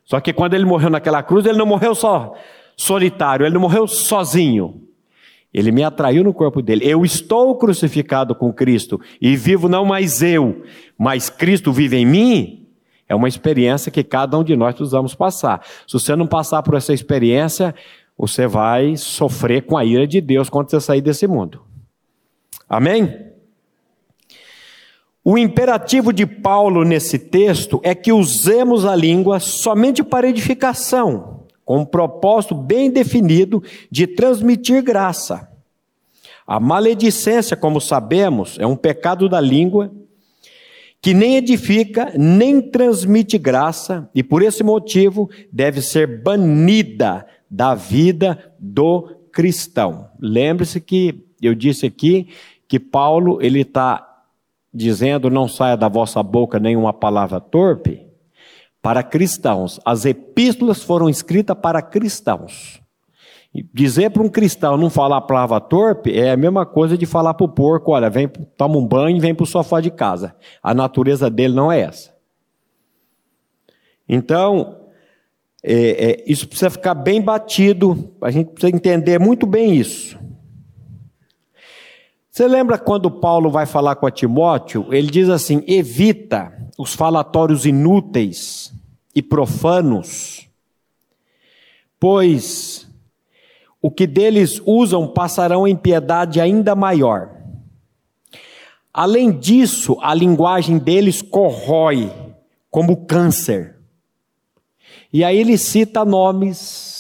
Só 0.05 0.19
que 0.21 0.33
quando 0.33 0.55
ele 0.55 0.65
morreu 0.65 0.91
naquela 0.91 1.23
cruz, 1.23 1.47
ele 1.47 1.59
não 1.59 1.67
morreu 1.67 1.95
só 1.95 2.35
solitário, 2.81 3.45
ele 3.45 3.55
não 3.55 3.61
morreu 3.61 3.87
sozinho. 3.87 4.83
Ele 5.53 5.71
me 5.71 5.83
atraiu 5.83 6.25
no 6.25 6.33
corpo 6.33 6.63
dele. 6.63 6.89
Eu 6.89 7.05
estou 7.05 7.57
crucificado 7.57 8.35
com 8.35 8.53
Cristo 8.53 8.99
e 9.21 9.37
vivo 9.37 9.69
não 9.69 9.85
mais 9.85 10.23
eu, 10.23 10.63
mas 10.97 11.29
Cristo 11.29 11.73
vive 11.73 11.97
em 11.97 12.07
mim. 12.07 12.67
É 13.09 13.15
uma 13.15 13.29
experiência 13.29 13.91
que 13.91 14.05
cada 14.05 14.39
um 14.39 14.45
de 14.45 14.57
nós 14.57 14.75
precisamos 14.75 15.15
passar. 15.15 15.67
Se 15.87 15.93
você 15.93 16.15
não 16.15 16.27
passar 16.27 16.63
por 16.63 16.75
essa 16.75 16.95
experiência, 16.95 17.75
você 18.17 18.47
vai 18.47 18.97
sofrer 18.97 19.67
com 19.67 19.77
a 19.77 19.85
ira 19.85 20.07
de 20.07 20.21
Deus 20.21 20.49
quando 20.49 20.71
você 20.71 20.81
sair 20.81 21.01
desse 21.01 21.27
mundo. 21.27 21.61
Amém? 22.69 23.27
O 25.23 25.37
imperativo 25.37 26.13
de 26.13 26.25
Paulo 26.25 26.85
nesse 26.85 27.19
texto 27.19 27.81
é 27.83 27.95
que 27.95 28.13
usemos 28.13 28.87
a 28.87 28.95
língua 28.95 29.39
somente 29.39 30.03
para 30.03 30.29
edificação, 30.29 31.40
com 31.71 31.79
um 31.79 31.85
propósito 31.85 32.53
bem 32.53 32.91
definido 32.91 33.63
de 33.93 34.05
transmitir 34.05 34.83
graça. 34.83 35.49
A 36.45 36.59
maledicência, 36.59 37.57
como 37.57 37.81
sabemos, 37.81 38.59
é 38.59 38.67
um 38.67 38.75
pecado 38.75 39.29
da 39.29 39.41
língua 39.41 39.93
que 41.01 41.15
nem 41.15 41.37
edifica, 41.37 42.13
nem 42.19 42.61
transmite 42.61 43.39
graça, 43.39 44.11
e 44.13 44.21
por 44.21 44.43
esse 44.43 44.65
motivo 44.65 45.31
deve 45.53 45.81
ser 45.81 46.25
banida 46.25 47.25
da 47.49 47.77
vida 47.77 48.53
do 48.59 49.09
cristão. 49.31 50.11
Lembre-se 50.19 50.81
que 50.81 51.25
eu 51.41 51.55
disse 51.55 51.87
aqui 51.87 52.27
que 52.67 52.81
Paulo 52.81 53.41
ele 53.41 53.61
está 53.61 54.25
dizendo: 54.75 55.31
Não 55.31 55.47
saia 55.47 55.77
da 55.77 55.87
vossa 55.87 56.21
boca 56.21 56.59
nenhuma 56.59 56.93
palavra 56.93 57.39
torpe, 57.39 58.10
para 58.83 59.03
cristãos. 59.03 59.79
As 59.85 60.05
epístolas 60.05 60.83
foram 60.83 61.09
escritas 61.09 61.57
para 61.61 61.83
cristãos. 61.83 62.81
dizer 63.75 64.11
para 64.11 64.23
um 64.23 64.29
cristão 64.29 64.77
não 64.77 64.89
falar 64.89 65.19
a 65.19 65.23
palavra 65.23 65.61
torpe 65.61 66.17
é 66.17 66.31
a 66.31 66.37
mesma 66.37 66.65
coisa 66.65 66.97
de 66.97 67.07
falar 67.07 67.35
para 67.35 67.45
o 67.45 67.49
porco: 67.49 67.93
olha, 67.93 68.11
vem, 68.11 68.29
toma 68.57 68.77
um 68.77 68.87
banho 68.87 69.17
e 69.17 69.21
vem 69.21 69.35
para 69.35 69.45
o 69.45 69.47
sofá 69.47 69.81
de 69.81 69.91
casa. 69.91 70.35
A 70.63 70.75
natureza 70.75 71.31
dele 71.31 71.55
não 71.55 71.71
é 71.71 71.81
essa. 71.81 72.15
Então, 74.09 74.77
é, 75.63 76.11
é, 76.11 76.25
isso 76.27 76.49
precisa 76.49 76.71
ficar 76.71 76.95
bem 76.95 77.21
batido, 77.21 78.13
a 78.21 78.31
gente 78.31 78.51
precisa 78.51 78.75
entender 78.75 79.19
muito 79.19 79.47
bem 79.47 79.75
isso. 79.75 80.19
Você 82.41 82.49
lembra 82.49 82.79
quando 82.79 83.11
Paulo 83.11 83.51
vai 83.51 83.67
falar 83.67 83.97
com 83.97 84.07
a 84.07 84.11
Timóteo? 84.11 84.87
Ele 84.95 85.11
diz 85.11 85.29
assim: 85.29 85.63
evita 85.67 86.51
os 86.79 86.95
falatórios 86.95 87.67
inúteis 87.67 88.73
e 89.15 89.21
profanos, 89.21 90.49
pois 91.99 92.89
o 93.83 93.91
que 93.91 94.07
deles 94.07 94.59
usam 94.65 95.07
passarão 95.07 95.69
em 95.69 95.77
piedade 95.77 96.41
ainda 96.41 96.75
maior. 96.75 97.31
Além 98.91 99.39
disso, 99.39 99.99
a 100.01 100.15
linguagem 100.15 100.79
deles 100.79 101.21
corrói 101.21 102.11
como 102.71 103.05
câncer. 103.05 103.77
E 105.13 105.23
aí 105.23 105.37
ele 105.37 105.59
cita 105.59 106.07
nomes 106.07 107.00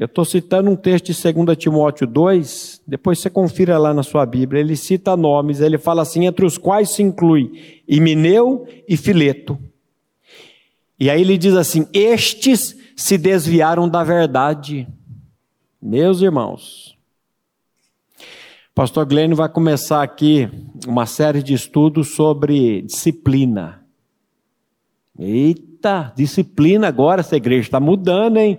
Eu 0.00 0.06
estou 0.06 0.24
citando 0.24 0.70
um 0.70 0.76
texto 0.76 1.12
de 1.12 1.32
2 1.32 1.58
Timóteo 1.58 2.06
2, 2.06 2.80
depois 2.86 3.18
você 3.18 3.28
confira 3.28 3.76
lá 3.76 3.92
na 3.92 4.02
sua 4.02 4.24
Bíblia. 4.24 4.58
Ele 4.58 4.74
cita 4.74 5.14
nomes, 5.14 5.60
ele 5.60 5.76
fala 5.76 6.00
assim: 6.00 6.24
entre 6.24 6.46
os 6.46 6.56
quais 6.56 6.88
se 6.88 7.02
inclui 7.02 7.82
Imineu 7.86 8.66
e 8.88 8.96
Fileto. 8.96 9.58
E 10.98 11.10
aí 11.10 11.20
ele 11.20 11.36
diz 11.36 11.52
assim: 11.52 11.86
estes 11.92 12.74
se 12.96 13.18
desviaram 13.18 13.86
da 13.86 14.02
verdade. 14.02 14.88
Meus 15.82 16.22
irmãos, 16.22 16.96
Pastor 18.74 19.04
Glenn 19.04 19.34
vai 19.34 19.50
começar 19.50 20.02
aqui 20.02 20.48
uma 20.88 21.04
série 21.04 21.42
de 21.42 21.52
estudos 21.52 22.14
sobre 22.14 22.80
disciplina. 22.80 23.84
Eita, 25.18 26.10
disciplina 26.16 26.88
agora, 26.88 27.20
essa 27.20 27.36
igreja 27.36 27.68
está 27.68 27.78
mudando, 27.78 28.38
hein? 28.38 28.58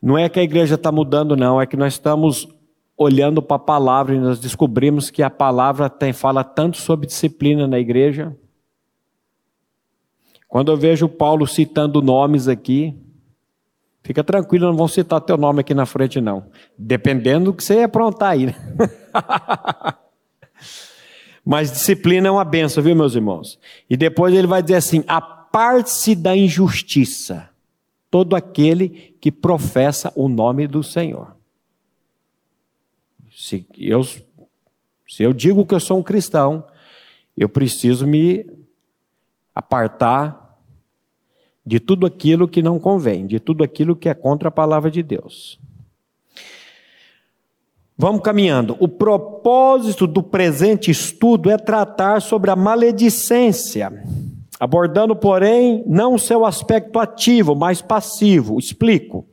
Não 0.00 0.16
é 0.16 0.28
que 0.28 0.38
a 0.38 0.42
igreja 0.42 0.76
está 0.76 0.92
mudando, 0.92 1.36
não, 1.36 1.60
é 1.60 1.66
que 1.66 1.76
nós 1.76 1.94
estamos 1.94 2.48
olhando 2.96 3.40
para 3.40 3.56
a 3.56 3.60
palavra 3.60 4.14
e 4.14 4.18
nós 4.18 4.40
descobrimos 4.40 5.10
que 5.10 5.22
a 5.22 5.30
palavra 5.30 5.88
tem, 5.88 6.12
fala 6.12 6.42
tanto 6.42 6.76
sobre 6.78 7.06
disciplina 7.06 7.66
na 7.66 7.78
igreja. 7.78 8.36
Quando 10.48 10.72
eu 10.72 10.76
vejo 10.76 11.08
Paulo 11.08 11.46
citando 11.46 12.00
nomes 12.00 12.48
aqui, 12.48 12.96
fica 14.02 14.24
tranquilo, 14.24 14.66
não 14.66 14.76
vão 14.76 14.88
citar 14.88 15.20
teu 15.20 15.36
nome 15.36 15.60
aqui 15.60 15.74
na 15.74 15.86
frente, 15.86 16.20
não. 16.20 16.46
Dependendo 16.76 17.46
do 17.46 17.54
que 17.54 17.62
você 17.62 17.82
aprontar 17.82 18.30
aí. 18.30 18.46
Né? 18.46 18.54
Mas 21.44 21.70
disciplina 21.70 22.28
é 22.28 22.30
uma 22.30 22.44
benção, 22.44 22.82
viu, 22.82 22.96
meus 22.96 23.14
irmãos? 23.14 23.58
E 23.88 23.96
depois 23.96 24.34
ele 24.34 24.46
vai 24.46 24.62
dizer 24.62 24.74
assim: 24.76 25.04
aparte-se 25.06 26.14
da 26.14 26.36
injustiça 26.36 27.48
todo 28.10 28.34
aquele 28.34 29.07
que 29.20 29.32
professa 29.32 30.12
o 30.14 30.28
nome 30.28 30.66
do 30.66 30.82
Senhor. 30.82 31.36
Se 33.34 33.66
eu, 33.76 34.02
se 34.04 35.22
eu 35.22 35.32
digo 35.32 35.64
que 35.66 35.74
eu 35.74 35.80
sou 35.80 35.98
um 35.98 36.02
cristão, 36.02 36.64
eu 37.36 37.48
preciso 37.48 38.06
me 38.06 38.44
apartar 39.54 40.58
de 41.64 41.78
tudo 41.78 42.06
aquilo 42.06 42.48
que 42.48 42.62
não 42.62 42.78
convém, 42.78 43.26
de 43.26 43.38
tudo 43.38 43.62
aquilo 43.62 43.94
que 43.94 44.08
é 44.08 44.14
contra 44.14 44.48
a 44.48 44.52
palavra 44.52 44.90
de 44.90 45.02
Deus. 45.02 45.58
Vamos 47.96 48.22
caminhando. 48.22 48.76
O 48.78 48.88
propósito 48.88 50.06
do 50.06 50.22
presente 50.22 50.90
estudo 50.90 51.50
é 51.50 51.58
tratar 51.58 52.22
sobre 52.22 52.50
a 52.50 52.56
maledicência 52.56 53.92
abordando, 54.58 55.14
porém, 55.14 55.82
não 55.86 56.14
o 56.14 56.18
seu 56.18 56.44
aspecto 56.44 56.98
ativo, 56.98 57.54
mas 57.54 57.80
passivo. 57.80 58.58
Explico. 58.58 59.26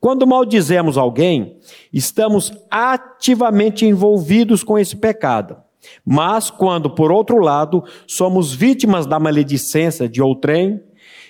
Quando 0.00 0.26
maldizemos 0.26 0.96
alguém, 0.96 1.58
estamos 1.92 2.52
ativamente 2.70 3.84
envolvidos 3.84 4.64
com 4.64 4.78
esse 4.78 4.96
pecado. 4.96 5.58
Mas 6.04 6.50
quando, 6.50 6.90
por 6.90 7.12
outro 7.12 7.38
lado, 7.38 7.84
somos 8.06 8.52
vítimas 8.52 9.06
da 9.06 9.18
maledicência 9.18 10.08
de 10.08 10.22
outrem, 10.22 10.82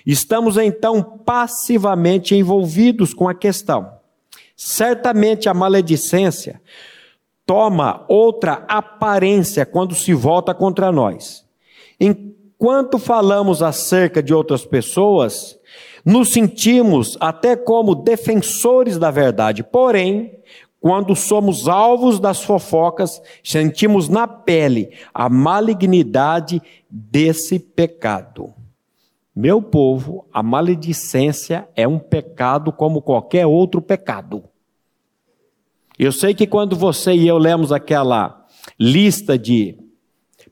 estamos 0.05 0.57
então 0.57 1.03
passivamente 1.03 2.35
envolvidos 2.35 3.13
com 3.13 3.27
a 3.27 3.33
questão. 3.33 3.91
Certamente 4.55 5.49
a 5.49 5.53
maledicência 5.53 6.61
toma 7.45 8.05
outra 8.07 8.63
aparência 8.67 9.65
quando 9.65 9.95
se 9.95 10.13
volta 10.13 10.53
contra 10.53 10.91
nós. 10.91 11.45
Enquanto 12.61 12.99
falamos 12.99 13.63
acerca 13.63 14.21
de 14.21 14.35
outras 14.35 14.63
pessoas, 14.63 15.57
nos 16.05 16.29
sentimos 16.29 17.17
até 17.19 17.55
como 17.55 17.95
defensores 17.95 18.99
da 18.99 19.09
verdade. 19.09 19.63
Porém, 19.63 20.37
quando 20.79 21.15
somos 21.15 21.67
alvos 21.67 22.19
das 22.19 22.43
fofocas, 22.43 23.19
sentimos 23.43 24.09
na 24.09 24.27
pele 24.27 24.91
a 25.11 25.27
malignidade 25.27 26.61
desse 26.87 27.57
pecado. 27.57 28.53
Meu 29.35 29.59
povo, 29.59 30.27
a 30.31 30.43
maledicência 30.43 31.67
é 31.75 31.87
um 31.87 31.97
pecado 31.97 32.71
como 32.71 33.01
qualquer 33.01 33.47
outro 33.47 33.81
pecado. 33.81 34.43
Eu 35.97 36.11
sei 36.11 36.35
que 36.35 36.45
quando 36.45 36.75
você 36.75 37.11
e 37.15 37.27
eu 37.27 37.39
lemos 37.39 37.71
aquela 37.71 38.45
lista 38.79 39.35
de 39.35 39.75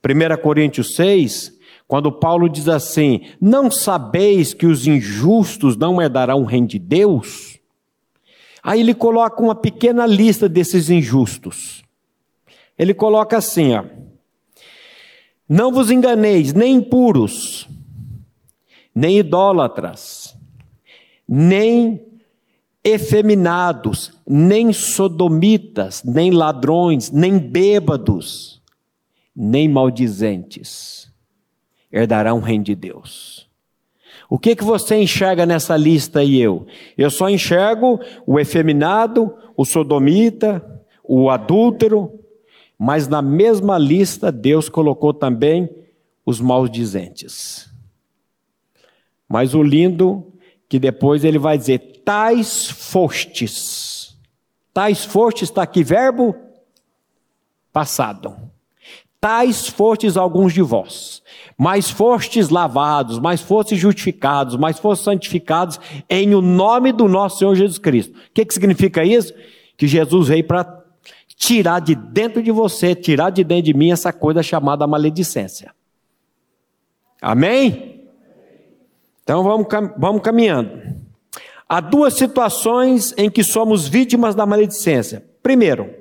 1 0.04 0.42
Coríntios 0.42 0.96
6, 0.96 1.59
quando 1.89 2.12
Paulo 2.12 2.48
diz 2.48 2.69
assim: 2.69 3.22
Não 3.41 3.72
sabeis 3.72 4.53
que 4.53 4.67
os 4.67 4.86
injustos 4.86 5.75
não 5.75 6.00
herdarão 6.00 6.43
o 6.43 6.46
reino 6.46 6.67
de 6.67 6.77
Deus? 6.77 7.58
Aí 8.62 8.81
ele 8.81 8.93
coloca 8.93 9.41
uma 9.41 9.55
pequena 9.55 10.05
lista 10.05 10.48
desses 10.48 10.91
injustos. 10.91 11.84
Ele 12.77 12.93
coloca 12.93 13.38
assim, 13.38 13.74
ó. 13.74 13.86
Não 15.50 15.72
vos 15.72 15.89
enganeis, 15.89 16.53
nem 16.53 16.75
impuros, 16.75 17.67
nem 18.93 19.17
idólatras, 19.17 20.38
nem 21.27 22.00
efeminados, 22.84 24.13
nem 24.27 24.72
sodomitas, 24.72 26.03
nem 26.03 26.29
ladrões, 26.29 27.10
nem 27.10 27.39
bêbados, 27.39 28.62
nem 29.36 29.67
maldizentes 29.67 31.09
herdarão 31.91 32.38
o 32.38 32.41
reino 32.41 32.63
de 32.63 32.75
Deus. 32.75 33.50
O 34.29 34.38
que 34.38 34.55
que 34.55 34.63
você 34.63 34.96
enxerga 34.96 35.46
nessa 35.46 35.75
lista 35.75 36.24
e 36.24 36.39
eu? 36.39 36.67
Eu 36.98 37.10
só 37.10 37.29
enxergo 37.29 38.00
o 38.27 38.39
efeminado, 38.39 39.36
o 39.58 39.65
sodomita, 39.65 40.63
o 41.03 41.29
adúltero, 41.29 42.19
mas 42.77 43.08
na 43.08 43.22
mesma 43.22 43.77
lista 43.77 44.31
Deus 44.31 44.69
colocou 44.69 45.13
também 45.13 45.69
os 46.25 46.39
maldizentes. 46.39 47.69
Mas 49.27 49.53
o 49.55 49.63
lindo 49.63 50.31
que 50.69 50.77
depois 50.79 51.24
ele 51.24 51.39
vai 51.39 51.58
dizer: 51.58 52.01
tais 52.05 52.69
fostes. 52.69 54.15
Tais 54.72 55.03
fostes 55.03 55.50
está 55.50 55.63
aqui 55.63 55.84
verbo 55.84 56.36
passado. 57.74 58.36
Tais 59.22 59.68
fostes 59.68 60.16
alguns 60.16 60.54
de 60.54 60.62
vós, 60.62 61.22
mas 61.58 61.90
fostes 61.90 62.48
lavados, 62.50 63.20
mas 63.20 63.42
fostes 63.42 63.78
justificados, 63.78 64.56
mas 64.56 64.80
fostes 64.80 65.04
santificados 65.04 65.78
em 66.10 66.34
o 66.34 66.42
nome 66.42 66.94
do 66.94 67.08
nosso 67.08 67.40
Senhor 67.40 67.54
Jesus 67.54 67.78
Cristo. 67.78 68.18
O 68.18 68.34
que, 68.34 68.46
que 68.46 68.54
significa 68.54 69.04
isso? 69.04 69.34
Que 69.76 69.88
Jesus 69.88 70.30
veio 70.30 70.46
para 70.46 70.80
tirar 71.36 71.80
de 71.80 71.96
dentro 71.96 72.42
de 72.42 72.52
você, 72.52 72.96
tirar 72.96 73.30
de 73.30 73.44
dentro 73.44 73.66
de 73.66 73.74
mim 73.74 73.92
essa 73.92 74.14
coisa 74.14 74.42
chamada 74.42 74.88
maledicência. 74.88 75.74
Amém? 77.22 78.06
Então 79.24 79.44
vamos, 79.44 79.68
vamos 79.98 80.22
caminhando. 80.22 80.82
Há 81.68 81.82
duas 81.82 82.16
situações 82.16 83.14
em 83.18 83.30
que 83.30 83.44
somos 83.44 83.88
vítimas 83.88 84.34
da 84.34 84.46
maledicência. 84.46 85.24
Primeiro, 85.44 85.94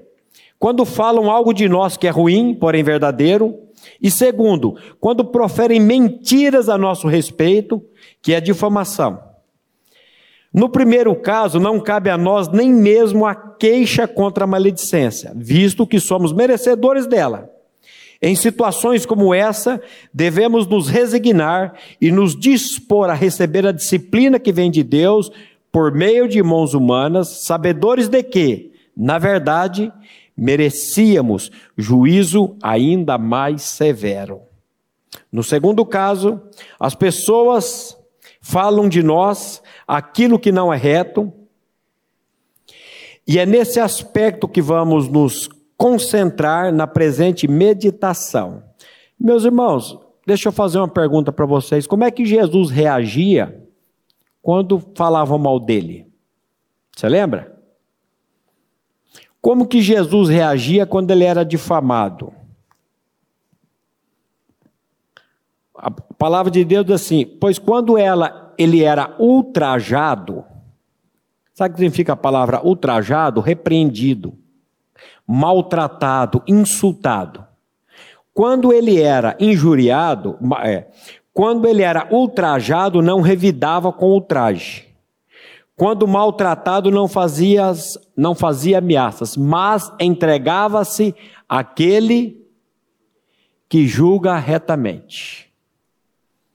quando 0.58 0.84
falam 0.84 1.30
algo 1.30 1.52
de 1.52 1.68
nós 1.68 1.96
que 1.96 2.06
é 2.06 2.10
ruim, 2.10 2.54
porém 2.54 2.82
verdadeiro. 2.82 3.56
E 4.02 4.10
segundo, 4.10 4.76
quando 5.00 5.24
proferem 5.24 5.80
mentiras 5.80 6.68
a 6.68 6.76
nosso 6.76 7.06
respeito, 7.06 7.82
que 8.20 8.34
é 8.34 8.40
difamação. 8.40 9.20
No 10.52 10.68
primeiro 10.68 11.14
caso, 11.14 11.60
não 11.60 11.78
cabe 11.78 12.10
a 12.10 12.18
nós 12.18 12.48
nem 12.48 12.72
mesmo 12.72 13.26
a 13.26 13.34
queixa 13.34 14.08
contra 14.08 14.44
a 14.44 14.46
maledicência, 14.46 15.32
visto 15.36 15.86
que 15.86 16.00
somos 16.00 16.32
merecedores 16.32 17.06
dela. 17.06 17.50
Em 18.20 18.34
situações 18.34 19.06
como 19.06 19.32
essa, 19.32 19.80
devemos 20.12 20.66
nos 20.66 20.88
resignar 20.88 21.74
e 22.00 22.10
nos 22.10 22.36
dispor 22.36 23.08
a 23.10 23.14
receber 23.14 23.64
a 23.64 23.72
disciplina 23.72 24.40
que 24.40 24.50
vem 24.50 24.70
de 24.70 24.82
Deus 24.82 25.30
por 25.70 25.92
meio 25.92 26.26
de 26.26 26.42
mãos 26.42 26.74
humanas, 26.74 27.44
sabedores 27.44 28.08
de 28.08 28.22
que, 28.22 28.72
na 28.96 29.18
verdade, 29.18 29.92
merecíamos 30.38 31.50
juízo 31.76 32.56
ainda 32.62 33.18
mais 33.18 33.62
severo. 33.62 34.42
No 35.32 35.42
segundo 35.42 35.84
caso, 35.84 36.40
as 36.78 36.94
pessoas 36.94 37.98
falam 38.40 38.88
de 38.88 39.02
nós 39.02 39.60
aquilo 39.86 40.38
que 40.38 40.52
não 40.52 40.72
é 40.72 40.76
reto, 40.76 41.32
e 43.26 43.38
é 43.38 43.44
nesse 43.44 43.78
aspecto 43.80 44.48
que 44.48 44.62
vamos 44.62 45.08
nos 45.08 45.50
concentrar 45.76 46.72
na 46.72 46.86
presente 46.86 47.46
meditação. 47.46 48.62
Meus 49.20 49.44
irmãos, 49.44 49.98
deixa 50.26 50.48
eu 50.48 50.52
fazer 50.52 50.78
uma 50.78 50.88
pergunta 50.88 51.30
para 51.32 51.44
vocês: 51.44 51.86
como 51.86 52.04
é 52.04 52.10
que 52.10 52.24
Jesus 52.24 52.70
reagia 52.70 53.62
quando 54.40 54.80
falavam 54.94 55.36
mal 55.36 55.60
dele? 55.60 56.06
Você 56.96 57.08
lembra? 57.08 57.57
Como 59.40 59.66
que 59.66 59.80
Jesus 59.80 60.28
reagia 60.28 60.84
quando 60.84 61.10
ele 61.10 61.24
era 61.24 61.44
difamado? 61.44 62.32
A 65.76 65.90
palavra 65.90 66.50
de 66.50 66.64
Deus 66.64 66.84
diz 66.84 66.94
assim: 66.96 67.24
pois 67.24 67.58
quando 67.58 67.96
ela, 67.96 68.52
ele 68.58 68.82
era 68.82 69.14
ultrajado, 69.18 70.44
sabe 71.54 71.70
o 71.70 71.72
que 71.74 71.78
significa 71.80 72.14
a 72.14 72.16
palavra 72.16 72.60
ultrajado? 72.66 73.40
Repreendido, 73.40 74.34
maltratado, 75.26 76.42
insultado. 76.46 77.46
Quando 78.34 78.72
ele 78.72 79.00
era 79.00 79.36
injuriado, 79.38 80.36
é, 80.64 80.86
quando 81.32 81.66
ele 81.66 81.82
era 81.82 82.08
ultrajado, 82.10 83.00
não 83.00 83.20
revidava 83.20 83.92
com 83.92 84.10
ultraje. 84.10 84.87
Quando 85.78 86.08
maltratado, 86.08 86.90
não 86.90 87.06
fazia, 87.06 87.70
não 88.16 88.34
fazia 88.34 88.78
ameaças, 88.78 89.36
mas 89.36 89.92
entregava-se 90.00 91.14
àquele 91.48 92.44
que 93.68 93.86
julga 93.86 94.36
retamente. 94.38 95.54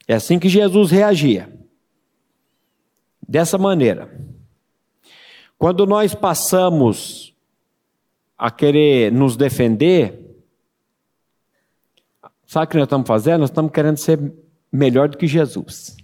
É 0.06 0.16
assim 0.16 0.38
que 0.38 0.50
Jesus 0.50 0.92
reagia. 0.92 1.58
Dessa 3.26 3.58
maneira. 3.58 4.14
Quando 5.58 5.86
nós 5.86 6.14
passamos 6.14 7.34
a 8.38 8.52
querer 8.52 9.10
nos 9.10 9.38
defender, 9.38 10.20
sabe 12.46 12.66
o 12.66 12.70
que 12.72 12.76
nós 12.76 12.88
estamos 12.88 13.08
fazendo? 13.08 13.40
Nós 13.40 13.52
estamos 13.52 13.72
querendo 13.72 13.96
ser 13.96 14.34
melhor 14.70 15.08
do 15.08 15.18
que 15.18 15.28
Jesus. 15.28 15.96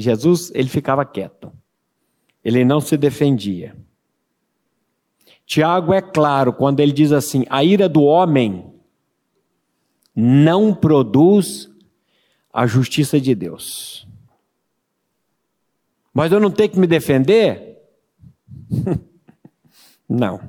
Jesus, 0.00 0.50
ele 0.54 0.68
ficava 0.68 1.04
quieto. 1.04 1.52
Ele 2.44 2.64
não 2.64 2.80
se 2.80 2.96
defendia. 2.96 3.76
Tiago 5.44 5.92
é 5.92 6.00
claro 6.00 6.52
quando 6.52 6.80
ele 6.80 6.92
diz 6.92 7.12
assim: 7.12 7.44
a 7.50 7.64
ira 7.64 7.88
do 7.88 8.02
homem 8.02 8.72
não 10.14 10.74
produz 10.74 11.68
a 12.52 12.66
justiça 12.66 13.20
de 13.20 13.34
Deus. 13.34 14.06
Mas 16.12 16.32
eu 16.32 16.40
não 16.40 16.50
tenho 16.50 16.70
que 16.70 16.78
me 16.78 16.86
defender? 16.86 17.78
não. 20.08 20.40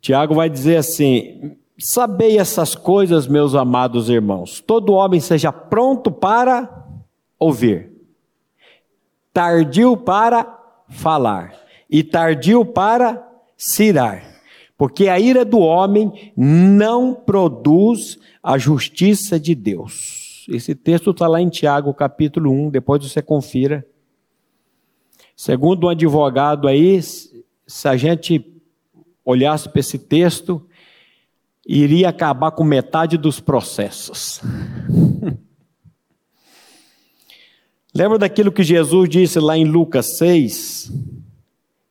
Tiago 0.00 0.34
vai 0.34 0.50
dizer 0.50 0.76
assim: 0.76 1.56
Sabei 1.78 2.38
essas 2.38 2.74
coisas, 2.74 3.26
meus 3.26 3.54
amados 3.54 4.08
irmãos. 4.08 4.60
Todo 4.60 4.92
homem 4.92 5.18
seja 5.18 5.52
pronto 5.52 6.10
para 6.10 6.86
ouvir, 7.38 7.90
tardio 9.32 9.96
para 9.96 10.56
falar 10.88 11.52
e 11.90 12.04
tardio 12.04 12.64
para 12.64 13.28
cirar, 13.56 14.22
porque 14.78 15.08
a 15.08 15.18
ira 15.18 15.44
do 15.44 15.58
homem 15.58 16.32
não 16.36 17.12
produz 17.12 18.18
a 18.40 18.56
justiça 18.56 19.38
de 19.38 19.54
Deus. 19.54 20.46
Esse 20.48 20.74
texto 20.74 21.10
está 21.10 21.26
lá 21.26 21.40
em 21.40 21.48
Tiago, 21.48 21.92
capítulo 21.92 22.50
1, 22.50 22.70
depois 22.70 23.02
você 23.02 23.20
confira. 23.20 23.84
Segundo 25.36 25.86
um 25.86 25.90
advogado 25.90 26.68
aí, 26.68 27.00
se 27.02 27.88
a 27.88 27.96
gente 27.96 28.54
olhasse 29.24 29.68
para 29.68 29.80
esse 29.80 29.98
texto, 29.98 30.64
iria 31.66 32.08
acabar 32.08 32.50
com 32.50 32.62
metade 32.62 33.16
dos 33.16 33.40
processos. 33.40 34.40
Lembra 37.94 38.18
daquilo 38.18 38.52
que 38.52 38.62
Jesus 38.62 39.08
disse 39.08 39.38
lá 39.38 39.56
em 39.56 39.64
Lucas 39.64 40.18
6? 40.18 40.92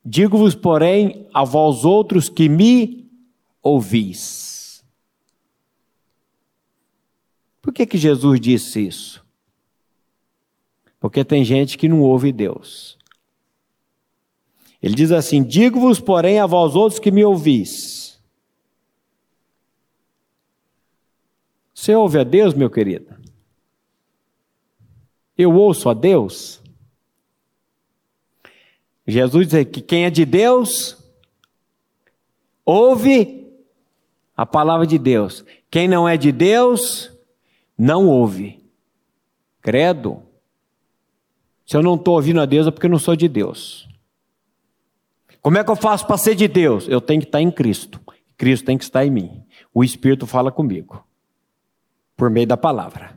Digo-vos, 0.06 0.54
porém, 0.54 1.28
a 1.34 1.46
vós 1.46 1.86
outros 1.86 2.28
que 2.28 2.50
me 2.50 3.10
ouvis. 3.62 4.84
Por 7.62 7.74
que, 7.74 7.86
que 7.86 7.98
Jesus 7.98 8.42
disse 8.42 8.86
isso? 8.86 9.24
Porque 11.00 11.24
tem 11.24 11.46
gente 11.46 11.78
que 11.78 11.88
não 11.88 12.02
ouve 12.02 12.34
Deus. 12.34 12.98
Ele 14.82 14.94
diz 14.94 15.14
assim: 15.14 15.42
Digo-vos, 15.42 16.02
porém, 16.02 16.40
a 16.40 16.46
vós 16.46 16.76
outros 16.76 17.00
que 17.00 17.12
me 17.12 17.24
ouvis 17.24 18.03
Você 21.74 21.96
ouve 21.96 22.20
a 22.20 22.24
Deus, 22.24 22.54
meu 22.54 22.70
querido? 22.70 23.16
Eu 25.38 25.54
ouço 25.54 25.90
a 25.90 25.94
Deus? 25.94 26.62
Jesus 29.08 29.48
diz 29.48 29.66
que 29.66 29.82
quem 29.82 30.06
é 30.06 30.10
de 30.10 30.26
Deus, 30.26 30.98
ouve 32.66 33.52
a 34.36 34.46
palavra 34.46 34.88
de 34.88 34.98
Deus. 34.98 35.44
Quem 35.70 35.88
não 35.88 36.08
é 36.08 36.16
de 36.16 36.32
Deus, 36.32 37.12
não 37.78 38.08
ouve. 38.08 38.64
Credo. 39.62 40.22
Se 41.66 41.76
eu 41.76 41.82
não 41.82 41.96
estou 41.96 42.16
ouvindo 42.16 42.40
a 42.40 42.46
Deus 42.46 42.68
é 42.68 42.72
porque 42.72 42.86
eu 42.86 42.92
não 42.92 43.00
sou 43.00 43.16
de 43.16 43.28
Deus. 43.28 43.88
Como 45.42 45.58
é 45.58 45.64
que 45.64 45.72
eu 45.72 45.76
faço 45.76 46.06
para 46.06 46.18
ser 46.18 46.36
de 46.36 46.48
Deus? 46.48 46.88
Eu 46.88 47.02
tenho 47.02 47.20
que 47.20 47.28
estar 47.28 47.42
em 47.42 47.52
Cristo. 47.52 48.00
Cristo 48.38 48.66
tem 48.66 48.78
que 48.78 48.84
estar 48.84 49.06
em 49.06 49.12
mim. 49.12 49.44
O 49.74 49.84
Espírito 49.84 50.26
fala 50.26 50.52
comigo. 50.52 51.06
Por 52.16 52.30
meio 52.30 52.48
da 52.48 52.58
palavra. 52.58 53.14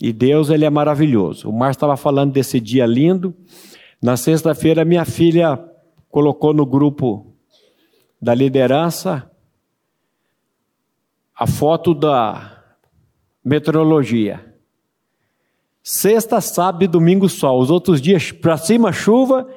E 0.00 0.12
Deus, 0.12 0.48
ele 0.48 0.64
é 0.64 0.70
maravilhoso. 0.70 1.48
O 1.48 1.52
Márcio 1.52 1.78
estava 1.78 1.96
falando 1.96 2.32
desse 2.32 2.60
dia 2.60 2.86
lindo. 2.86 3.34
Na 4.00 4.16
sexta-feira, 4.16 4.84
minha 4.84 5.04
filha 5.04 5.58
colocou 6.08 6.54
no 6.54 6.64
grupo 6.64 7.34
da 8.20 8.34
liderança 8.34 9.30
a 11.34 11.46
foto 11.46 11.94
da 11.94 12.62
meteorologia. 13.44 14.54
Sexta, 15.82 16.40
sábado 16.40 16.84
e 16.84 16.88
domingo 16.88 17.28
sol. 17.28 17.60
Os 17.60 17.70
outros 17.70 18.00
dias, 18.00 18.30
para 18.30 18.56
cima 18.56 18.92
chuva, 18.92 19.48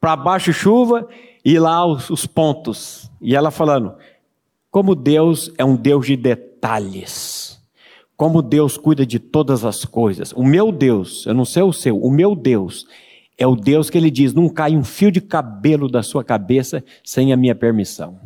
para 0.00 0.16
baixo 0.16 0.52
chuva 0.52 1.08
e 1.44 1.58
lá 1.58 1.86
os, 1.86 2.10
os 2.10 2.26
pontos. 2.26 3.10
E 3.20 3.36
ela 3.36 3.50
falando, 3.50 3.94
como 4.76 4.94
Deus 4.94 5.50
é 5.56 5.64
um 5.64 5.74
Deus 5.74 6.04
de 6.06 6.18
detalhes 6.18 7.58
como 8.14 8.42
Deus 8.42 8.76
cuida 8.76 9.06
de 9.06 9.18
todas 9.18 9.64
as 9.64 9.86
coisas. 9.86 10.34
O 10.34 10.44
meu 10.44 10.70
Deus, 10.70 11.24
eu 11.24 11.32
não 11.32 11.46
sei 11.46 11.62
o 11.62 11.72
seu, 11.72 11.98
o 11.98 12.10
meu 12.10 12.36
Deus 12.36 12.86
é 13.38 13.46
o 13.46 13.56
Deus 13.56 13.88
que 13.88 13.96
ele 13.96 14.10
diz: 14.10 14.34
não 14.34 14.50
cai 14.50 14.76
um 14.76 14.84
fio 14.84 15.10
de 15.10 15.22
cabelo 15.22 15.88
da 15.88 16.02
sua 16.02 16.22
cabeça 16.22 16.84
sem 17.02 17.32
a 17.32 17.38
minha 17.38 17.54
permissão. 17.54 18.20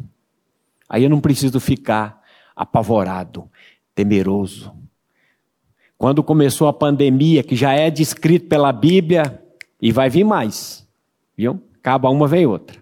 Aí 0.88 1.04
eu 1.04 1.08
não 1.08 1.20
preciso 1.20 1.60
ficar 1.60 2.20
apavorado, 2.56 3.48
temeroso. 3.94 4.72
Quando 5.96 6.20
começou 6.20 6.66
a 6.66 6.72
pandemia, 6.72 7.44
que 7.44 7.54
já 7.54 7.74
é 7.74 7.92
descrito 7.92 8.48
pela 8.48 8.72
Bíblia, 8.72 9.40
e 9.80 9.92
vai 9.92 10.10
vir 10.10 10.24
mais, 10.24 10.84
viu? 11.36 11.62
Acaba 11.78 12.10
uma, 12.10 12.26
vem 12.26 12.44
outra. 12.44 12.80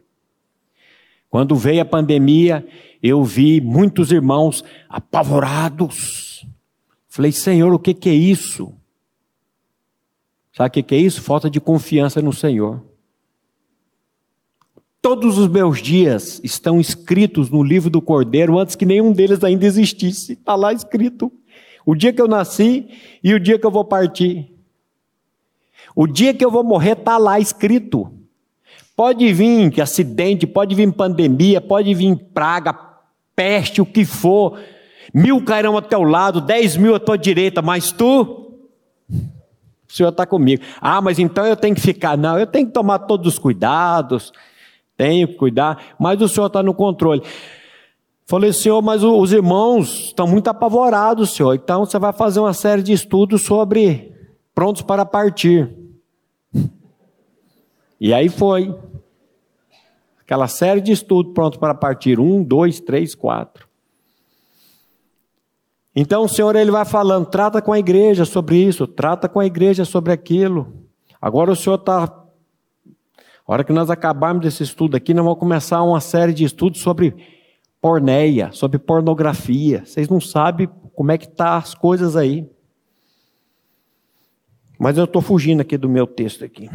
Quando 1.29 1.55
veio 1.55 1.83
a 1.83 1.85
pandemia, 1.85 2.67
eu 3.03 3.23
vi 3.25 3.61
muitos 3.61 4.13
irmãos 4.13 4.65
apavorados 4.89 6.29
Falei, 7.19 7.33
Senhor, 7.33 7.75
o 7.75 7.81
que, 7.81 7.93
que 7.93 8.09
é 8.09 8.15
isso? 8.15 8.73
Sabe 10.53 10.69
o 10.69 10.71
que, 10.71 10.83
que 10.85 10.95
é 10.95 10.99
isso? 10.99 11.21
Falta 11.21 11.51
de 11.51 11.61
confiança 11.61 12.23
no 12.23 12.33
Senhor. 12.33 12.81
Todos 15.03 15.37
os 15.37 15.49
meus 15.49 15.83
dias 15.83 16.41
estão 16.45 16.79
escritos 16.79 17.51
no 17.51 17.61
livro 17.61 17.91
do 17.91 18.01
Cordeiro 18.01 18.57
antes 18.57 18.77
que 18.77 18.87
nenhum 18.87 19.11
deles 19.11 19.43
ainda 19.43 19.67
existisse. 19.67 20.35
Está 20.35 20.55
lá 20.55 20.73
escrito. 20.73 21.33
O 21.85 21.93
dia 21.97 22.13
que 22.13 22.23
eu 22.23 22.29
nasci 22.29 22.89
e 23.21 23.35
o 23.35 23.41
dia 23.41 23.59
que 23.59 23.67
eu 23.67 23.71
vou 23.73 23.85
partir. 23.85 24.55
O 25.97 26.07
dia 26.07 26.33
que 26.33 26.45
eu 26.45 26.53
vou 26.53 26.63
morrer 26.63 26.93
está 26.93 27.19
lá 27.19 27.41
escrito. 27.41 28.13
Pode 28.95 29.33
vir 29.33 29.81
acidente, 29.81 30.47
pode 30.47 30.73
vir 30.77 30.93
pandemia, 30.93 31.61
pode 31.61 31.93
vir 31.95 32.17
praga, 32.33 32.73
peste, 33.39 33.81
o 33.81 33.87
que 33.87 34.05
for. 34.05 34.59
Mil 35.15 35.45
cairão 35.45 35.77
ao 35.77 35.83
teu 35.83 36.03
lado, 36.03 36.41
dez 36.41 36.77
mil 36.77 36.93
à 36.93 36.99
tua 36.99 37.17
direita, 37.17 37.63
mas 37.63 37.93
tu, 37.93 38.59
o 39.09 39.93
Senhor 39.93 40.09
está 40.09 40.27
comigo. 40.27 40.65
Ah, 40.81 41.01
mas 41.01 41.21
então 41.21 41.47
eu 41.47 41.55
tenho 41.55 41.77
que 41.77 41.81
ficar. 41.81 42.19
Não, 42.19 42.37
eu 42.37 42.49
tenho 42.49 42.67
que 42.67 42.73
tomar 42.73 42.99
todos 42.99 43.35
os 43.35 43.39
cuidados, 43.39 44.33
tenho 44.97 45.29
que 45.29 45.35
cuidar, 45.35 45.95
mas 46.01 46.21
o 46.21 46.29
Senhor 46.29 46.49
está 46.49 46.65
no 46.65 46.75
controle. 46.75 47.23
Falei, 48.27 48.53
Senhor, 48.53 48.83
mas 48.83 49.05
os 49.05 49.33
irmãos 49.33 50.07
estão 50.07 50.27
muito 50.27 50.49
apavorados, 50.49 51.31
Senhor. 51.31 51.55
Então 51.55 51.87
você 51.87 51.99
vai 51.99 52.13
fazer 52.13 52.41
uma 52.41 52.53
série 52.53 52.83
de 52.83 52.93
estudos 52.93 53.43
sobre 53.43 54.13
prontos 54.53 54.83
para 54.83 55.07
partir. 55.07 55.71
E 58.01 58.13
aí 58.13 58.29
foi. 58.29 58.75
Aquela 60.29 60.47
série 60.47 60.83
de 60.83 60.93
estudos 60.93 61.33
prontos 61.33 61.59
para 61.59 61.73
partir. 61.73 62.21
Um, 62.21 62.45
dois, 62.45 62.81
três, 62.81 63.15
quatro. 63.15 63.67
Então 65.97 66.25
o 66.25 66.29
Senhor 66.29 66.55
ele 66.55 66.71
vai 66.71 66.85
falando, 66.85 67.25
trata 67.25 67.63
com 67.63 67.73
a 67.73 67.79
igreja 67.79 68.27
sobre 68.27 68.59
isso, 68.59 68.87
trata 68.87 69.27
com 69.27 69.41
a 69.41 69.47
igreja 69.47 69.87
sobre 69.87 70.13
aquilo. 70.13 70.85
Agora 71.19 71.51
o 71.51 71.57
Senhor 71.57 71.77
está. 71.77 72.27
Hora 73.47 73.65
que 73.65 73.73
nós 73.73 73.89
acabarmos 73.89 74.43
desse 74.43 74.63
estudo 74.63 74.99
aqui, 74.99 75.15
nós 75.15 75.25
vamos 75.25 75.41
começar 75.41 75.83
uma 75.83 75.99
série 75.99 76.35
de 76.35 76.45
estudos 76.45 76.83
sobre 76.83 77.17
porneia, 77.81 78.53
sobre 78.53 78.79
pornografia. 78.79 79.83
Vocês 79.87 80.11
não 80.11 80.21
sabem 80.21 80.69
como 80.95 81.11
é 81.11 81.17
que 81.17 81.27
tá 81.27 81.57
as 81.57 81.75
coisas 81.75 82.17
aí. 82.17 82.47
Mas 84.79 84.99
eu 84.99 85.05
estou 85.05 85.23
fugindo 85.23 85.63
aqui 85.63 85.79
do 85.79 85.89
meu 85.89 86.07
texto 86.07 86.45
aqui. 86.45 86.69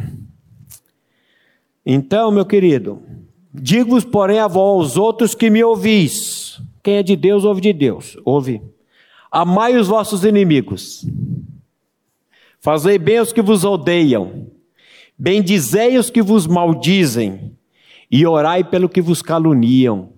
Então, 1.86 2.32
meu 2.32 2.44
querido, 2.44 3.00
digo-vos, 3.54 4.04
porém, 4.04 4.40
a 4.40 4.48
vós, 4.48 4.96
outros 4.96 5.34
que 5.34 5.48
me 5.48 5.62
ouvis. 5.62 6.60
Quem 6.82 6.96
é 6.96 7.02
de 7.02 7.14
Deus, 7.14 7.44
ouve 7.44 7.60
de 7.60 7.72
Deus. 7.72 8.16
Ouve. 8.24 8.60
Amai 9.30 9.76
os 9.76 9.88
vossos 9.88 10.24
inimigos. 10.24 11.06
Fazei 12.60 12.98
bem 12.98 13.20
os 13.20 13.32
que 13.32 13.40
vos 13.40 13.64
odeiam. 13.64 14.50
Bendizei 15.16 15.96
os 15.96 16.10
que 16.10 16.20
vos 16.20 16.46
maldizem. 16.46 17.56
E 18.10 18.26
orai 18.26 18.64
pelo 18.64 18.88
que 18.88 19.00
vos 19.00 19.22
caluniam. 19.22 20.12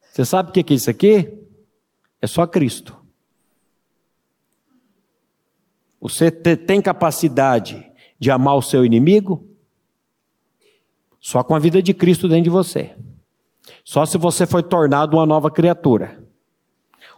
Você 0.00 0.24
sabe 0.24 0.50
o 0.50 0.52
que 0.52 0.72
é 0.72 0.76
isso 0.76 0.90
aqui? 0.90 1.32
É 2.20 2.26
só 2.26 2.46
Cristo. 2.46 2.96
Você 6.00 6.30
tem 6.30 6.82
capacidade 6.82 7.84
de 8.18 8.30
amar 8.30 8.56
o 8.56 8.62
seu 8.62 8.84
inimigo? 8.84 9.51
Só 11.22 11.44
com 11.44 11.54
a 11.54 11.58
vida 11.60 11.80
de 11.80 11.94
Cristo 11.94 12.28
dentro 12.28 12.44
de 12.44 12.50
você. 12.50 12.96
Só 13.84 14.04
se 14.04 14.18
você 14.18 14.44
foi 14.44 14.60
tornado 14.60 15.16
uma 15.16 15.24
nova 15.24 15.52
criatura. 15.52 16.20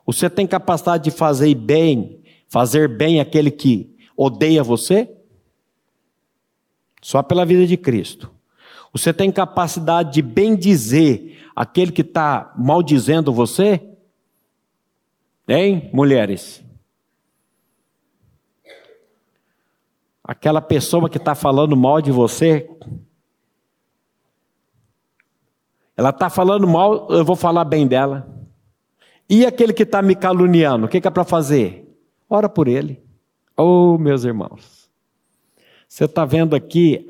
Você 0.04 0.28
tem 0.28 0.46
capacidade 0.46 1.04
de 1.04 1.10
fazer 1.10 1.54
bem, 1.54 2.22
fazer 2.46 2.86
bem 2.86 3.18
aquele 3.18 3.50
que 3.50 3.96
odeia 4.14 4.62
você? 4.62 5.10
Só 7.00 7.22
pela 7.22 7.46
vida 7.46 7.66
de 7.66 7.78
Cristo. 7.78 8.30
Você 8.92 9.10
tem 9.10 9.32
capacidade 9.32 10.12
de 10.12 10.22
bem 10.22 10.54
dizer 10.54 11.42
aquele 11.56 11.90
que 11.90 12.02
está 12.02 12.52
maldizendo 12.58 13.32
você? 13.32 13.88
Hein, 15.48 15.88
mulheres? 15.94 16.62
Aquela 20.22 20.60
pessoa 20.60 21.08
que 21.08 21.16
está 21.16 21.34
falando 21.34 21.74
mal 21.74 22.02
de 22.02 22.12
você, 22.12 22.68
ela 25.96 26.10
está 26.10 26.28
falando 26.28 26.66
mal, 26.66 27.08
eu 27.10 27.24
vou 27.24 27.36
falar 27.36 27.64
bem 27.64 27.86
dela. 27.86 28.28
E 29.28 29.46
aquele 29.46 29.72
que 29.72 29.84
está 29.84 30.02
me 30.02 30.14
caluniando, 30.14 30.86
o 30.86 30.88
que, 30.88 31.00
que 31.00 31.08
é 31.08 31.10
para 31.10 31.24
fazer? 31.24 31.96
Ora 32.28 32.48
por 32.48 32.68
ele. 32.68 33.02
Oh, 33.56 33.96
meus 33.96 34.24
irmãos, 34.24 34.90
você 35.88 36.04
está 36.06 36.24
vendo 36.24 36.56
aqui 36.56 37.08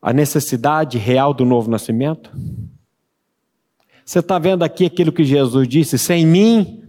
a 0.00 0.12
necessidade 0.12 0.96
real 0.96 1.34
do 1.34 1.44
novo 1.44 1.70
nascimento? 1.70 2.30
Você 4.04 4.20
está 4.20 4.38
vendo 4.38 4.62
aqui 4.62 4.86
aquilo 4.86 5.12
que 5.12 5.24
Jesus 5.24 5.68
disse: 5.68 5.98
sem 5.98 6.26
mim, 6.26 6.82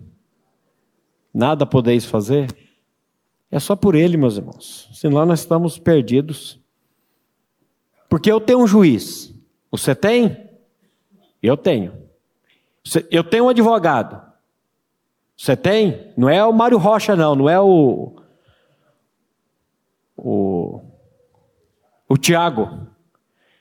nada 1.34 1.66
podeis 1.66 2.06
fazer? 2.06 2.48
É 3.52 3.60
só 3.60 3.76
por 3.76 3.96
ele, 3.96 4.16
meus 4.16 4.38
irmãos, 4.38 4.90
senão 4.94 5.26
nós 5.26 5.42
estamos 5.42 5.78
perdidos. 5.78 6.58
Porque 8.08 8.32
eu 8.32 8.40
tenho 8.40 8.60
um 8.60 8.68
juiz, 8.68 9.36
você 9.70 9.94
tem? 9.94 10.49
Eu 11.42 11.56
tenho. 11.56 11.94
Eu 13.12 13.24
tenho 13.24 13.46
um 13.46 13.50
advogado, 13.50 14.30
você 15.40 15.56
tem? 15.56 16.12
Não 16.18 16.28
é 16.28 16.44
o 16.44 16.52
Mário 16.52 16.78
Rocha, 16.78 17.16
não, 17.16 17.34
não 17.34 17.50
é 17.50 17.58
o. 17.58 18.12
O. 20.18 20.82
O 22.10 22.18
Tiago. 22.18 22.88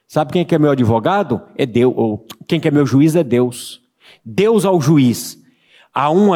Sabe 0.08 0.32
quem 0.32 0.44
que 0.44 0.56
é 0.56 0.58
meu 0.58 0.72
advogado? 0.72 1.40
É 1.54 1.64
Deus. 1.64 1.94
Quem 2.48 2.58
que 2.58 2.66
é 2.66 2.70
meu 2.72 2.84
juiz 2.84 3.14
é 3.14 3.22
Deus. 3.22 3.80
Deus 4.24 4.64
ao 4.64 4.80
juiz. 4.80 5.40
A 5.94 6.10
um, 6.10 6.30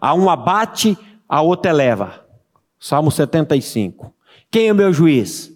a 0.00 0.14
um 0.14 0.30
abate, 0.30 0.96
a 1.28 1.42
outra 1.42 1.70
eleva. 1.70 2.24
Salmo 2.80 3.10
75. 3.10 4.14
Quem 4.50 4.68
é 4.68 4.72
meu 4.72 4.94
juiz? 4.94 5.52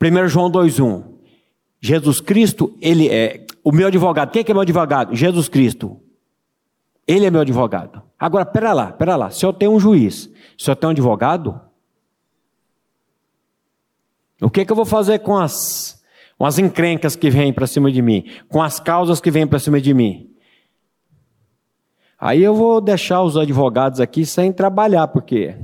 1 0.00 0.28
João 0.28 0.50
2,1. 0.50 1.13
Jesus 1.84 2.18
Cristo, 2.18 2.74
ele 2.80 3.10
é 3.10 3.44
o 3.62 3.70
meu 3.70 3.88
advogado. 3.88 4.30
Quem 4.30 4.40
é 4.40 4.42
que 4.42 4.50
é 4.50 4.54
meu 4.54 4.62
advogado? 4.62 5.14
Jesus 5.14 5.50
Cristo. 5.50 6.00
Ele 7.06 7.26
é 7.26 7.30
meu 7.30 7.42
advogado. 7.42 8.02
Agora, 8.18 8.46
pera 8.46 8.72
lá, 8.72 8.90
pera 8.90 9.16
lá. 9.16 9.30
Se 9.30 9.44
eu 9.44 9.52
tenho 9.52 9.72
um 9.72 9.78
juiz, 9.78 10.30
se 10.56 10.70
eu 10.70 10.74
tenho 10.74 10.88
um 10.88 10.92
advogado, 10.92 11.60
O 14.40 14.50
que, 14.50 14.64
que 14.64 14.72
eu 14.72 14.76
vou 14.76 14.84
fazer 14.84 15.20
com 15.20 15.36
as, 15.36 16.02
com 16.36 16.44
as 16.44 16.58
encrencas 16.58 17.14
que 17.14 17.30
vêm 17.30 17.52
para 17.52 17.66
cima 17.66 17.90
de 17.90 18.02
mim? 18.02 18.24
Com 18.48 18.62
as 18.62 18.80
causas 18.80 19.20
que 19.20 19.30
vêm 19.30 19.46
para 19.46 19.58
cima 19.58 19.80
de 19.80 19.94
mim? 19.94 20.30
Aí 22.18 22.42
eu 22.42 22.54
vou 22.54 22.80
deixar 22.80 23.22
os 23.22 23.36
advogados 23.36 24.00
aqui 24.00 24.26
sem 24.26 24.52
trabalhar, 24.52 25.08
porque 25.08 25.56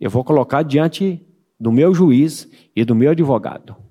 eu 0.00 0.10
vou 0.10 0.22
colocar 0.22 0.62
diante 0.62 1.26
do 1.58 1.72
meu 1.72 1.94
juiz 1.94 2.48
e 2.76 2.84
do 2.84 2.94
meu 2.94 3.10
advogado. 3.10 3.87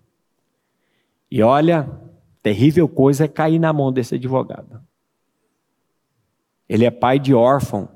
E 1.30 1.42
olha, 1.42 1.90
terrível 2.42 2.88
coisa 2.88 3.26
é 3.26 3.28
cair 3.28 3.60
na 3.60 3.74
mão 3.74 3.92
desse 3.92 4.16
advogado. 4.16 4.82
Ele 6.68 6.86
é 6.86 6.92
pai 6.92 7.20
de 7.20 7.34
órfão 7.34 7.90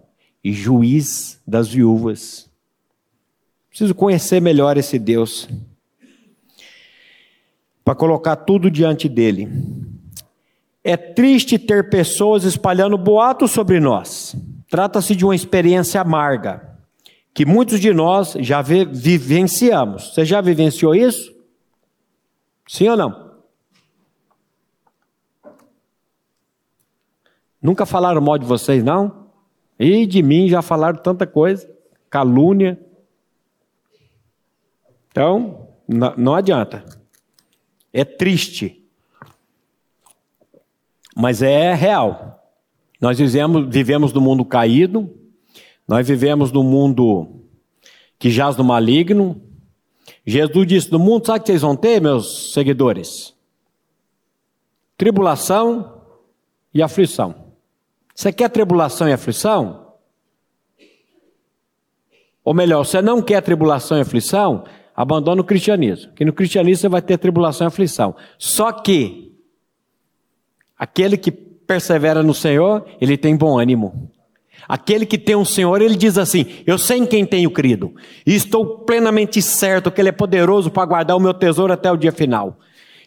e 0.44 0.52
juiz 0.52 1.42
das 1.46 1.68
viúvas. 1.70 2.50
Preciso 3.70 3.96
conhecer 3.96 4.42
melhor 4.42 4.78
esse 4.78 5.00
Deus 5.00 5.48
para 7.84 7.96
colocar 7.96 8.36
tudo 8.36 8.70
diante 8.70 9.08
dele. 9.10 9.50
É 10.84 10.98
triste 10.98 11.60
ter 11.60 11.90
pessoas 11.90 12.44
espalhando 12.44 12.98
boatos 12.98 13.52
sobre 13.52 13.80
nós. 13.80 14.36
Trata-se 14.70 15.16
de 15.16 15.24
uma 15.24 15.36
experiência 15.36 16.02
amarga 16.02 16.72
que 17.34 17.46
muitos 17.46 17.80
de 17.80 17.94
nós 17.94 18.36
já 18.40 18.62
vivenciamos. 18.62 20.14
Você 20.14 20.26
já 20.26 20.42
vivenciou 20.42 20.94
isso? 20.94 21.34
Sim 22.68 22.90
ou 22.90 22.98
não? 22.98 23.32
Nunca 27.62 27.86
falaram 27.86 28.22
mal 28.22 28.38
de 28.38 28.46
vocês, 28.46 28.84
não? 28.84 29.28
E 29.78 30.06
de 30.06 30.24
mim 30.24 30.48
já 30.48 30.62
falaram 30.62 31.02
tanta 31.02 31.28
coisa, 31.28 31.70
calúnia. 32.10 32.80
Então, 35.10 35.68
não 35.88 36.34
adianta. 36.34 36.84
É 37.94 38.06
triste. 38.06 38.88
Mas 41.16 41.42
é 41.42 41.74
real. 41.74 42.42
Nós 43.00 43.18
vivemos, 43.18 43.68
vivemos 43.68 44.14
no 44.14 44.22
mundo 44.22 44.46
caído, 44.46 45.10
nós 45.88 46.08
vivemos 46.08 46.52
num 46.52 46.64
mundo 46.64 47.44
que 48.18 48.30
jaz 48.30 48.56
no 48.56 48.64
maligno. 48.64 49.42
Jesus 50.26 50.68
disse: 50.68 50.92
No 50.92 51.00
mundo, 51.00 51.26
sabe 51.26 51.40
o 51.40 51.42
que 51.42 51.48
vocês 51.48 51.62
vão 51.62 51.76
ter, 51.76 52.02
meus 52.02 52.54
seguidores? 52.54 53.34
Tribulação 54.98 56.02
e 56.74 56.82
aflição. 56.82 57.36
Você 58.14 58.32
quer 58.32 58.50
tribulação 58.50 59.10
e 59.10 59.14
aflição? 59.14 59.94
Ou 62.44 62.54
melhor, 62.54 62.86
você 62.86 63.02
não 63.02 63.22
quer 63.22 63.42
tribulação 63.42 63.98
e 63.98 64.02
aflição? 64.02 64.64
Abandona 64.96 65.42
o 65.42 65.46
cristianismo. 65.46 66.12
Que 66.14 66.26
no 66.26 66.34
cristianismo 66.34 66.82
você 66.82 66.90
vai 66.90 67.02
ter 67.02 67.18
tribulação 67.18 67.66
e 67.66 67.70
aflição. 67.70 68.16
Só 68.38 68.72
que 68.72 69.36
aquele 70.78 71.18
que 71.18 71.32
persevera 71.32 72.22
no 72.22 72.34
Senhor, 72.34 72.86
ele 73.00 73.18
tem 73.18 73.36
bom 73.36 73.58
ânimo. 73.58 74.11
Aquele 74.68 75.06
que 75.06 75.18
tem 75.18 75.36
um 75.36 75.46
Senhor, 75.46 75.82
ele 75.82 75.96
diz 75.96 76.18
assim: 76.18 76.46
Eu 76.66 76.78
sei 76.78 77.00
em 77.00 77.06
quem 77.06 77.26
tenho 77.26 77.50
crido, 77.52 77.94
e 78.26 78.36
estou 78.36 78.80
plenamente 78.80 79.42
certo 79.42 79.92
que 79.92 80.02
Ele 80.02 80.10
é 80.10 80.14
poderoso 80.14 80.70
para 80.70 80.86
guardar 80.86 81.18
o 81.18 81.20
meu 81.20 81.34
tesouro 81.34 81.74
até 81.74 81.92
o 81.92 81.98
dia 81.98 82.12
final. 82.12 82.58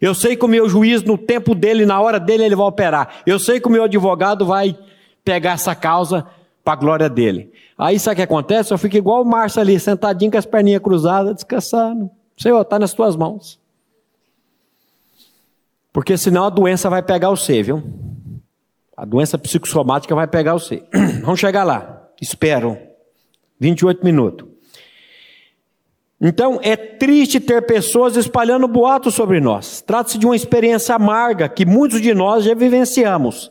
Eu 0.01 0.15
sei 0.15 0.37
que 0.37 0.45
o 0.45 0.49
meu 0.49 0.69
juiz, 0.69 1.03
no 1.03 1.17
tempo 1.17 1.55
dele, 1.55 1.87
na 1.87 2.01
hora 2.01 2.21
dele, 2.21 2.45
ele 2.45 2.57
vai 2.57 2.67
operar. 2.67 3.23
Eu 3.25 3.39
sei 3.39 3.59
que 3.59 3.69
o 3.69 3.71
meu 3.71 3.85
advogado 3.85 4.45
vai 4.45 4.77
pegar 5.25 5.53
essa 5.53 5.75
causa 5.75 6.27
para 6.63 6.75
a 6.75 6.77
glória 6.77 7.09
dele. 7.09 7.51
Aí 7.79 7.99
sabe 7.99 8.15
o 8.15 8.17
que 8.17 8.23
acontece? 8.23 8.73
Eu 8.73 8.79
fico 8.79 8.97
igual 8.97 9.23
o 9.23 9.25
Márcio 9.25 9.61
ali, 9.61 9.79
sentadinho 9.81 10.31
com 10.31 10.39
as 10.39 10.47
perninhas 10.47 10.83
cruzadas, 10.83 11.35
descansando. 11.37 12.11
Senhor, 12.37 12.61
está 12.61 12.79
nas 12.79 12.93
tuas 12.93 13.17
mãos. 13.17 13.59
Porque 15.93 16.17
senão 16.17 16.45
a 16.45 16.51
doença 16.51 16.91
vai 16.91 17.03
pegar 17.03 17.31
você, 17.31 17.63
viu? 17.63 17.83
A 18.97 19.05
doença 19.05 19.37
psicossomática 19.37 20.15
vai 20.15 20.27
pegar 20.27 20.55
você. 20.55 20.83
Vamos 21.23 21.41
chegar 21.41 21.65
lá. 21.65 22.09
Espero. 22.21 22.79
28 23.59 24.05
minutos. 24.05 24.49
Então, 26.21 26.59
é 26.63 26.77
triste 26.77 27.41
ter 27.41 27.67
pessoas 27.67 28.17
espalhando 28.17 28.67
boatos 28.69 29.15
sobre 29.15 29.41
nós. 29.41 29.83
Trata-se 29.83 30.17
de 30.17 30.25
uma 30.25 30.37
experiência 30.37 30.95
amarga 30.95 31.49
que 31.49 31.67
muitos 31.67 32.01
de 32.01 32.15
nós 32.15 32.45
já 32.45 32.55
vivenciamos. 32.55 33.51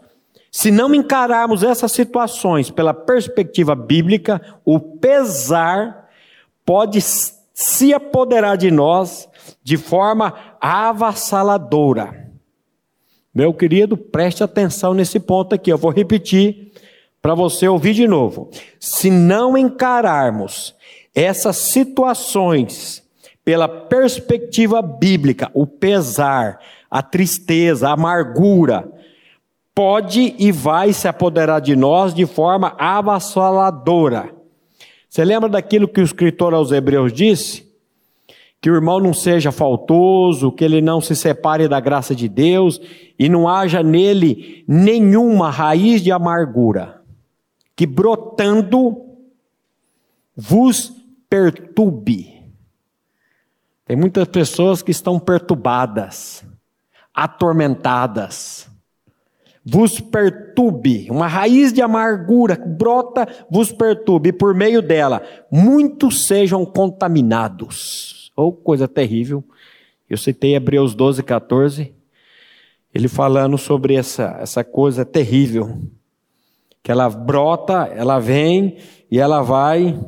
Se 0.52 0.72
não 0.72 0.94
encararmos 0.94 1.64
essas 1.64 1.92
situações 1.92 2.72
pela 2.72 2.94
perspectiva 2.94 3.76
bíblica, 3.76 4.42
o 4.64 4.80
pesar 4.80 6.10
pode 6.66 7.00
se 7.02 7.94
apoderar 7.94 8.58
de 8.58 8.72
nós 8.72 9.28
de 9.64 9.78
forma 9.78 10.34
avassaladora. 10.62 12.23
Meu 13.34 13.54
querido, 13.54 13.98
preste 13.98 14.44
atenção 14.44 14.94
nesse 14.94 15.20
ponto 15.20 15.56
aqui. 15.56 15.72
Eu 15.72 15.78
vou 15.78 15.92
repetir 15.92 16.72
para 17.22 17.34
você 17.34 17.68
ouvir 17.68 17.94
de 17.94 18.08
novo. 18.08 18.50
Se 18.80 19.10
não 19.10 19.58
encararmos 19.58 20.76
essas 21.16 21.58
situações 21.58 23.04
pela 23.44 23.68
perspectiva 23.68 24.82
bíblica, 24.82 25.50
o 25.54 25.66
pesar, 25.66 26.60
a 26.90 27.02
tristeza, 27.02 27.90
a 27.90 27.94
amargura, 27.94 28.92
pode 29.74 30.36
e 30.38 30.52
vai 30.52 30.94
se 30.94 31.08
apoderar 31.08 31.60
de 31.60 31.76
nós 31.76 32.14
de 32.14 32.26
forma 32.26 32.76
avassaladora. 32.78 34.30
Você 35.10 35.26
lembra 35.26 35.50
daquilo 35.50 35.88
que 35.88 36.02
o 36.02 36.04
escritor 36.04 36.54
aos 36.54 36.72
Hebreus 36.72 37.12
disse? 37.12 37.73
Que 38.64 38.72
o 38.72 38.76
irmão 38.76 38.98
não 38.98 39.14
seja 39.14 39.52
faltoso, 39.52 40.50
que 40.50 40.64
ele 40.64 40.82
não 40.82 41.02
se 41.02 41.18
separe 41.18 41.68
da 41.68 41.82
graça 41.82 42.16
de 42.16 42.30
Deus 42.30 42.80
e 43.20 43.28
não 43.28 43.46
haja 43.46 43.84
nele 43.84 44.64
nenhuma 44.66 45.50
raiz 45.50 46.02
de 46.02 46.14
amargura, 46.14 47.02
que 47.76 47.86
brotando 47.86 49.02
vos 50.34 50.94
perturbe. 51.30 52.42
Tem 53.86 53.98
muitas 53.98 54.30
pessoas 54.30 54.82
que 54.82 54.92
estão 54.92 55.20
perturbadas, 55.20 56.46
atormentadas. 57.14 58.70
Vos 59.66 60.00
perturbe, 60.00 61.10
uma 61.12 61.28
raiz 61.28 61.74
de 61.74 61.82
amargura 61.82 62.56
brota, 62.56 63.28
vos 63.52 63.74
perturbe, 63.74 64.30
e 64.30 64.34
por 64.34 64.56
meio 64.56 64.82
dela 64.82 65.22
muitos 65.52 66.26
sejam 66.28 66.66
contaminados 66.66 68.23
ou 68.36 68.52
coisa 68.52 68.88
terrível. 68.88 69.44
Eu 70.10 70.18
citei 70.18 70.56
Hebreus 70.56 70.94
12, 70.94 71.24
14, 71.24 71.94
ele 72.94 73.08
falando 73.08 73.58
sobre 73.58 73.96
essa, 73.96 74.38
essa 74.40 74.64
coisa 74.64 75.04
terrível, 75.04 75.82
que 76.84 76.92
ela 76.92 77.10
brota, 77.10 77.90
ela 77.96 78.20
vem 78.20 78.78
e 79.10 79.20
ela 79.20 79.42
vai 79.42 80.00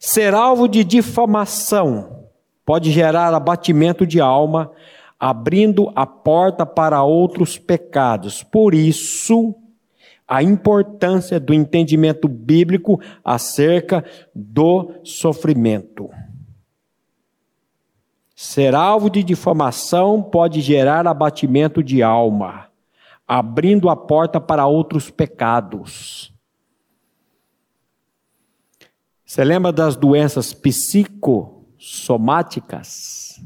ser 0.00 0.34
alvo 0.34 0.66
de 0.66 0.82
difamação, 0.82 2.26
pode 2.64 2.90
gerar 2.90 3.34
abatimento 3.34 4.06
de 4.06 4.20
alma, 4.20 4.72
abrindo 5.18 5.92
a 5.94 6.04
porta 6.06 6.66
para 6.66 7.02
outros 7.02 7.58
pecados. 7.58 8.42
Por 8.42 8.74
isso, 8.74 9.54
a 10.26 10.42
importância 10.42 11.38
do 11.38 11.52
entendimento 11.52 12.26
bíblico 12.26 13.00
acerca 13.24 14.04
do 14.34 14.90
sofrimento. 15.04 16.08
Ser 18.42 18.74
alvo 18.74 19.08
de 19.08 19.22
difamação 19.22 20.20
pode 20.20 20.60
gerar 20.60 21.06
abatimento 21.06 21.80
de 21.80 22.02
alma, 22.02 22.66
abrindo 23.26 23.88
a 23.88 23.94
porta 23.94 24.40
para 24.40 24.66
outros 24.66 25.12
pecados. 25.12 26.34
Você 29.24 29.44
lembra 29.44 29.70
das 29.70 29.94
doenças 29.94 30.52
psicossomáticas? 30.52 33.40
O 33.40 33.44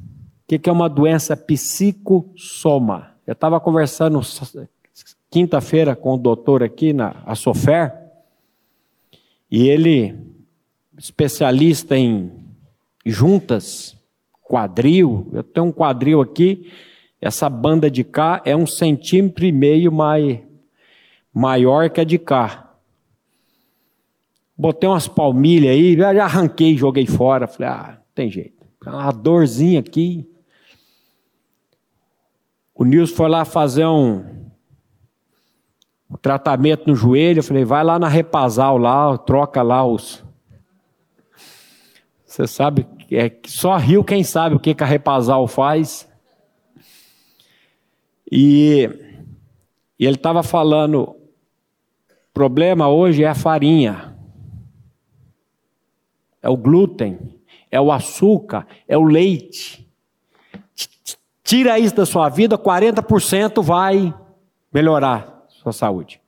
que 0.58 0.66
é 0.66 0.72
uma 0.72 0.88
doença 0.88 1.36
psicossoma? 1.36 3.10
Eu 3.26 3.34
estava 3.34 3.60
conversando 3.60 4.22
quinta-feira 5.30 5.94
com 5.94 6.14
o 6.14 6.18
doutor 6.18 6.62
aqui 6.62 6.94
na 6.94 7.22
a 7.26 7.34
Sofer, 7.34 7.92
e 9.50 9.68
ele, 9.68 10.18
especialista 10.96 11.98
em 11.98 12.32
juntas, 13.04 13.95
quadril. 14.48 15.28
Eu 15.32 15.42
tenho 15.42 15.66
um 15.66 15.72
quadril 15.72 16.20
aqui, 16.20 16.70
essa 17.20 17.48
banda 17.48 17.90
de 17.90 18.04
cá 18.04 18.40
é 18.44 18.54
um 18.54 18.66
centímetro 18.66 19.44
e 19.44 19.52
meio 19.52 19.90
mais, 19.90 20.40
maior 21.32 21.90
que 21.90 22.00
a 22.00 22.04
de 22.04 22.18
cá. 22.18 22.74
Botei 24.56 24.88
umas 24.88 25.06
palmilhas 25.06 25.72
aí, 25.72 25.96
já 25.96 26.24
arranquei, 26.24 26.76
joguei 26.76 27.06
fora. 27.06 27.46
Falei, 27.46 27.68
ah, 27.68 28.00
tem 28.14 28.30
jeito. 28.30 28.66
Uma 28.86 29.10
dorzinha 29.10 29.80
aqui. 29.80 30.26
O 32.74 32.84
Nilson 32.84 33.14
foi 33.14 33.28
lá 33.28 33.44
fazer 33.44 33.84
um, 33.84 34.24
um 36.10 36.16
tratamento 36.16 36.86
no 36.86 36.94
joelho. 36.94 37.40
Eu 37.40 37.42
falei, 37.42 37.64
vai 37.64 37.84
lá 37.84 37.98
na 37.98 38.08
Repasal 38.08 38.78
lá, 38.78 39.18
troca 39.18 39.60
lá 39.62 39.84
os. 39.86 40.24
Você 42.24 42.46
sabe 42.46 42.86
É, 43.10 43.30
só 43.46 43.76
rio 43.76 44.02
quem 44.02 44.24
sabe 44.24 44.56
o 44.56 44.60
que, 44.60 44.74
que 44.74 44.82
a 44.82 44.86
Repasal 44.86 45.46
faz. 45.46 46.08
E, 48.30 48.88
e 49.98 50.04
ele 50.04 50.16
estava 50.16 50.42
falando, 50.42 51.16
problema 52.34 52.88
hoje 52.88 53.22
é 53.22 53.28
a 53.28 53.34
farinha, 53.34 54.16
é 56.42 56.48
o 56.48 56.56
glúten, 56.56 57.18
é 57.70 57.80
o 57.80 57.92
açúcar, 57.92 58.66
é 58.88 58.98
o 58.98 59.04
leite. 59.04 59.86
Tira 61.44 61.78
isso 61.78 61.94
da 61.94 62.04
sua 62.04 62.28
vida, 62.28 62.58
40% 62.58 63.62
vai 63.62 64.12
melhorar 64.72 65.44
sua 65.48 65.72
saúde. 65.72 66.20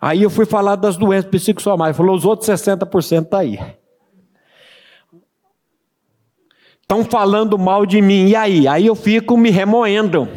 Aí 0.00 0.22
eu 0.22 0.30
fui 0.30 0.46
falar 0.46 0.76
das 0.76 0.96
doenças 0.96 1.30
psicossomáticas, 1.30 1.96
falou 1.96 2.16
os 2.16 2.24
outros 2.24 2.48
60% 2.48 3.28
tá 3.28 3.38
aí. 3.38 3.58
Estão 6.88 7.04
falando 7.04 7.58
mal 7.58 7.84
de 7.84 8.00
mim, 8.00 8.28
e 8.28 8.36
aí? 8.36 8.68
Aí 8.68 8.86
eu 8.86 8.94
fico 8.94 9.36
me 9.36 9.50
remoendo. 9.50 10.28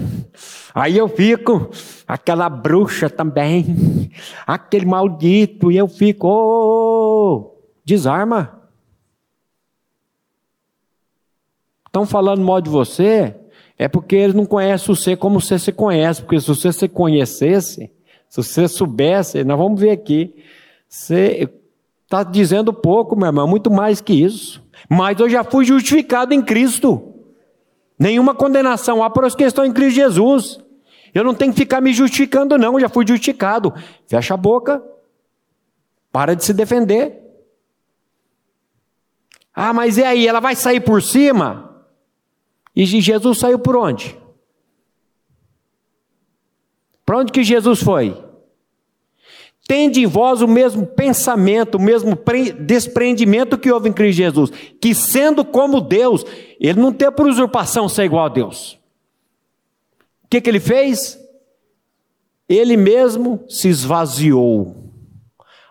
Aí 0.74 0.98
eu 0.98 1.08
fico, 1.08 1.70
aquela 2.08 2.50
bruxa 2.50 3.08
também, 3.08 4.10
aquele 4.48 4.88
maldito, 4.88 5.72
e 5.72 5.78
eu 5.78 5.88
fico, 5.88 6.28
oh, 6.28 7.56
desarma. 7.86 8.64
Estão 11.86 12.04
falando 12.08 12.44
mal 12.44 12.60
de 12.60 12.70
você, 12.72 13.36
é 13.78 13.88
porque 13.88 14.16
eles 14.16 14.34
não 14.34 14.48
conhecem 14.48 14.88
você 14.88 15.16
como 15.16 15.40
você 15.40 15.60
se 15.60 15.72
conhece, 15.72 16.24
porque 16.24 16.42
se 16.42 16.48
você 16.48 16.74
se 16.74 16.88
conhecesse, 16.88 17.92
se 18.28 18.42
você 18.42 18.68
soubesse, 18.68 19.44
nós 19.44 19.58
vamos 19.58 19.80
ver 19.80 19.92
aqui, 19.92 20.34
você 20.88 21.48
está 22.06 22.24
dizendo 22.24 22.74
pouco, 22.74 23.16
meu 23.16 23.28
irmão, 23.28 23.48
muito 23.48 23.70
mais 23.70 24.02
que 24.02 24.14
isso. 24.14 24.68
Mas 24.90 25.20
eu 25.20 25.30
já 25.30 25.44
fui 25.44 25.64
justificado 25.64 26.34
em 26.34 26.42
Cristo. 26.42 27.14
Nenhuma 27.98 28.34
condenação 28.34 29.04
há 29.04 29.10
por 29.10 29.24
as 29.24 29.36
que 29.36 29.44
estão 29.44 29.64
em 29.64 29.72
Cristo 29.72 29.96
Jesus. 29.96 30.60
Eu 31.14 31.24
não 31.24 31.36
tenho 31.36 31.54
que 31.54 31.60
ficar 31.60 31.80
me 31.80 31.94
justificando, 31.94 32.58
não, 32.58 32.74
eu 32.74 32.80
já 32.80 32.90
fui 32.90 33.06
justificado. 33.06 33.74
Fecha 34.08 34.34
a 34.34 34.38
boca, 34.38 34.84
para 36.12 36.36
de 36.36 36.44
se 36.44 36.54
defender. 36.54 37.20
Ah, 39.54 39.74
mas 39.74 39.98
e 39.98 40.04
aí? 40.04 40.28
Ela 40.28 40.40
vai 40.40 40.56
sair 40.56 40.80
por 40.80 41.02
cima? 41.02 41.86
E 42.76 42.86
Jesus 42.86 43.40
saiu 43.40 43.60
por 43.60 43.76
onde? 43.76 44.18
Para 47.06 47.18
onde 47.18 47.32
que 47.32 47.44
Jesus 47.44 47.82
foi? 47.84 48.29
Tende 49.70 50.02
em 50.02 50.08
vós 50.08 50.42
o 50.42 50.48
mesmo 50.48 50.84
pensamento, 50.84 51.76
o 51.76 51.80
mesmo 51.80 52.18
desprendimento 52.60 53.56
que 53.56 53.72
houve 53.72 53.88
em 53.88 53.94
Cristo 53.94 54.18
Jesus, 54.18 54.52
que 54.82 54.96
sendo 54.96 55.46
como 55.46 55.80
Deus, 55.80 56.26
ele 56.60 56.82
não 56.82 56.92
tem 56.92 57.12
por 57.12 57.28
usurpação 57.28 57.88
ser 57.88 58.06
igual 58.06 58.26
a 58.26 58.30
Deus. 58.30 58.80
O 60.24 60.28
que, 60.28 60.42
que 60.42 60.50
ele 60.50 60.60
fez? 60.60 61.20
Ele 62.50 62.76
mesmo 62.76 63.44
se 63.48 63.68
esvaziou 63.68 64.90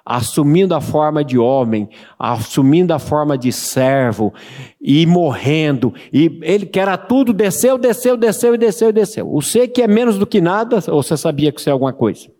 assumindo 0.06 0.76
a 0.76 0.80
forma 0.80 1.24
de 1.24 1.36
homem, 1.36 1.90
assumindo 2.16 2.94
a 2.94 3.00
forma 3.00 3.36
de 3.36 3.50
servo 3.50 4.32
e 4.80 5.04
morrendo. 5.06 5.92
E 6.12 6.38
ele 6.42 6.66
que 6.66 6.78
era 6.78 6.96
tudo, 6.96 7.32
desceu, 7.32 7.76
desceu, 7.76 8.16
desceu 8.16 8.54
e 8.54 8.58
desceu 8.58 8.90
e 8.90 8.92
desceu. 8.92 9.34
O 9.34 9.42
ser 9.42 9.66
que 9.66 9.82
é 9.82 9.88
menos 9.88 10.16
do 10.16 10.26
que 10.26 10.40
nada, 10.40 10.76
ou 10.86 11.02
você 11.02 11.16
sabia 11.16 11.50
que 11.50 11.60
você 11.60 11.68
é 11.68 11.72
alguma 11.72 11.92
coisa? 11.92 12.37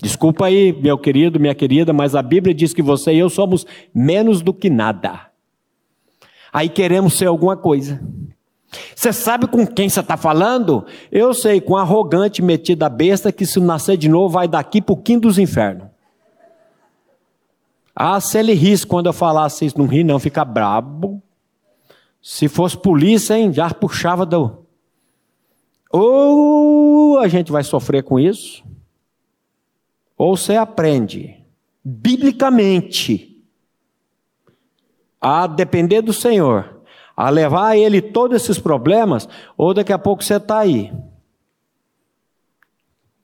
Desculpa 0.00 0.46
aí, 0.46 0.72
meu 0.72 0.96
querido, 0.96 1.40
minha 1.40 1.54
querida, 1.54 1.92
mas 1.92 2.14
a 2.14 2.22
Bíblia 2.22 2.54
diz 2.54 2.72
que 2.72 2.82
você 2.82 3.12
e 3.12 3.18
eu 3.18 3.28
somos 3.28 3.66
menos 3.92 4.40
do 4.42 4.54
que 4.54 4.70
nada. 4.70 5.28
Aí 6.52 6.68
queremos 6.68 7.14
ser 7.14 7.26
alguma 7.26 7.56
coisa. 7.56 8.00
Você 8.94 9.12
sabe 9.12 9.46
com 9.46 9.66
quem 9.66 9.88
você 9.88 10.00
está 10.00 10.16
falando? 10.16 10.84
Eu 11.10 11.34
sei, 11.34 11.60
com 11.60 11.76
arrogante 11.76 12.42
metida 12.42 12.88
besta 12.88 13.32
que 13.32 13.46
se 13.46 13.58
nascer 13.58 13.96
de 13.96 14.08
novo 14.08 14.28
vai 14.28 14.46
daqui 14.46 14.80
para 14.80 14.92
o 14.92 14.96
quinto 14.96 15.26
dos 15.26 15.38
infernos. 15.38 15.88
Ah, 17.94 18.20
se 18.20 18.38
ele 18.38 18.52
risse 18.52 18.86
quando 18.86 19.06
eu 19.06 19.12
falasse 19.12 19.64
isso, 19.64 19.78
não 19.78 19.86
ri 19.86 20.04
não, 20.04 20.20
fica 20.20 20.44
brabo. 20.44 21.20
Se 22.22 22.46
fosse 22.46 22.76
polícia, 22.76 23.36
hein, 23.36 23.52
já 23.52 23.72
puxava 23.72 24.24
do... 24.24 24.64
Ou 25.90 27.18
a 27.18 27.26
gente 27.26 27.50
vai 27.50 27.64
sofrer 27.64 28.04
com 28.04 28.20
isso, 28.20 28.62
ou 30.18 30.36
você 30.36 30.56
aprende, 30.56 31.36
biblicamente, 31.84 33.40
a 35.20 35.46
depender 35.46 36.02
do 36.02 36.12
Senhor, 36.12 36.82
a 37.16 37.30
levar 37.30 37.68
a 37.68 37.76
Ele 37.76 38.02
todos 38.02 38.42
esses 38.42 38.58
problemas, 38.58 39.28
ou 39.56 39.72
daqui 39.72 39.92
a 39.92 39.98
pouco 39.98 40.24
você 40.24 40.34
está 40.34 40.58
aí, 40.58 40.92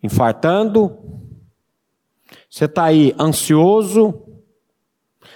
infartando, 0.00 0.96
você 2.48 2.66
está 2.66 2.84
aí 2.84 3.14
ansioso, 3.18 4.22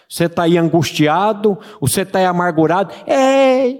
você 0.09 0.25
está 0.25 0.45
aí 0.45 0.57
angustiado, 0.57 1.59
você 1.81 2.03
está 2.03 2.21
aí 2.21 2.25
amargurado. 2.25 2.95
É, 3.07 3.77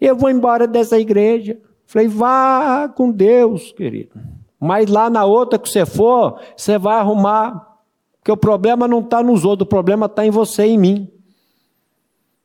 eu 0.00 0.16
vou 0.16 0.30
embora 0.30 0.66
dessa 0.66 0.98
igreja. 0.98 1.58
Falei, 1.84 2.08
vá 2.08 2.88
com 2.88 3.12
Deus, 3.12 3.72
querido. 3.72 4.35
Mas 4.58 4.88
lá 4.88 5.10
na 5.10 5.24
outra 5.24 5.58
que 5.58 5.68
você 5.68 5.84
for, 5.84 6.40
você 6.56 6.78
vai 6.78 6.96
arrumar. 6.98 7.78
Porque 8.18 8.32
o 8.32 8.36
problema 8.36 8.88
não 8.88 9.00
está 9.00 9.22
nos 9.22 9.44
outros, 9.44 9.66
o 9.66 9.68
problema 9.68 10.06
está 10.06 10.24
em 10.24 10.30
você 10.30 10.66
e 10.66 10.70
em 10.70 10.78
mim. 10.78 11.12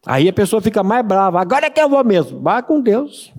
Aí 0.05 0.27
a 0.27 0.33
pessoa 0.33 0.61
fica 0.61 0.83
mais 0.83 1.05
brava. 1.05 1.39
Agora 1.39 1.67
é 1.67 1.69
que 1.69 1.79
eu 1.79 1.89
vou 1.89 2.03
mesmo. 2.03 2.39
Vá 2.41 2.61
com 2.61 2.81
Deus. 2.81 3.31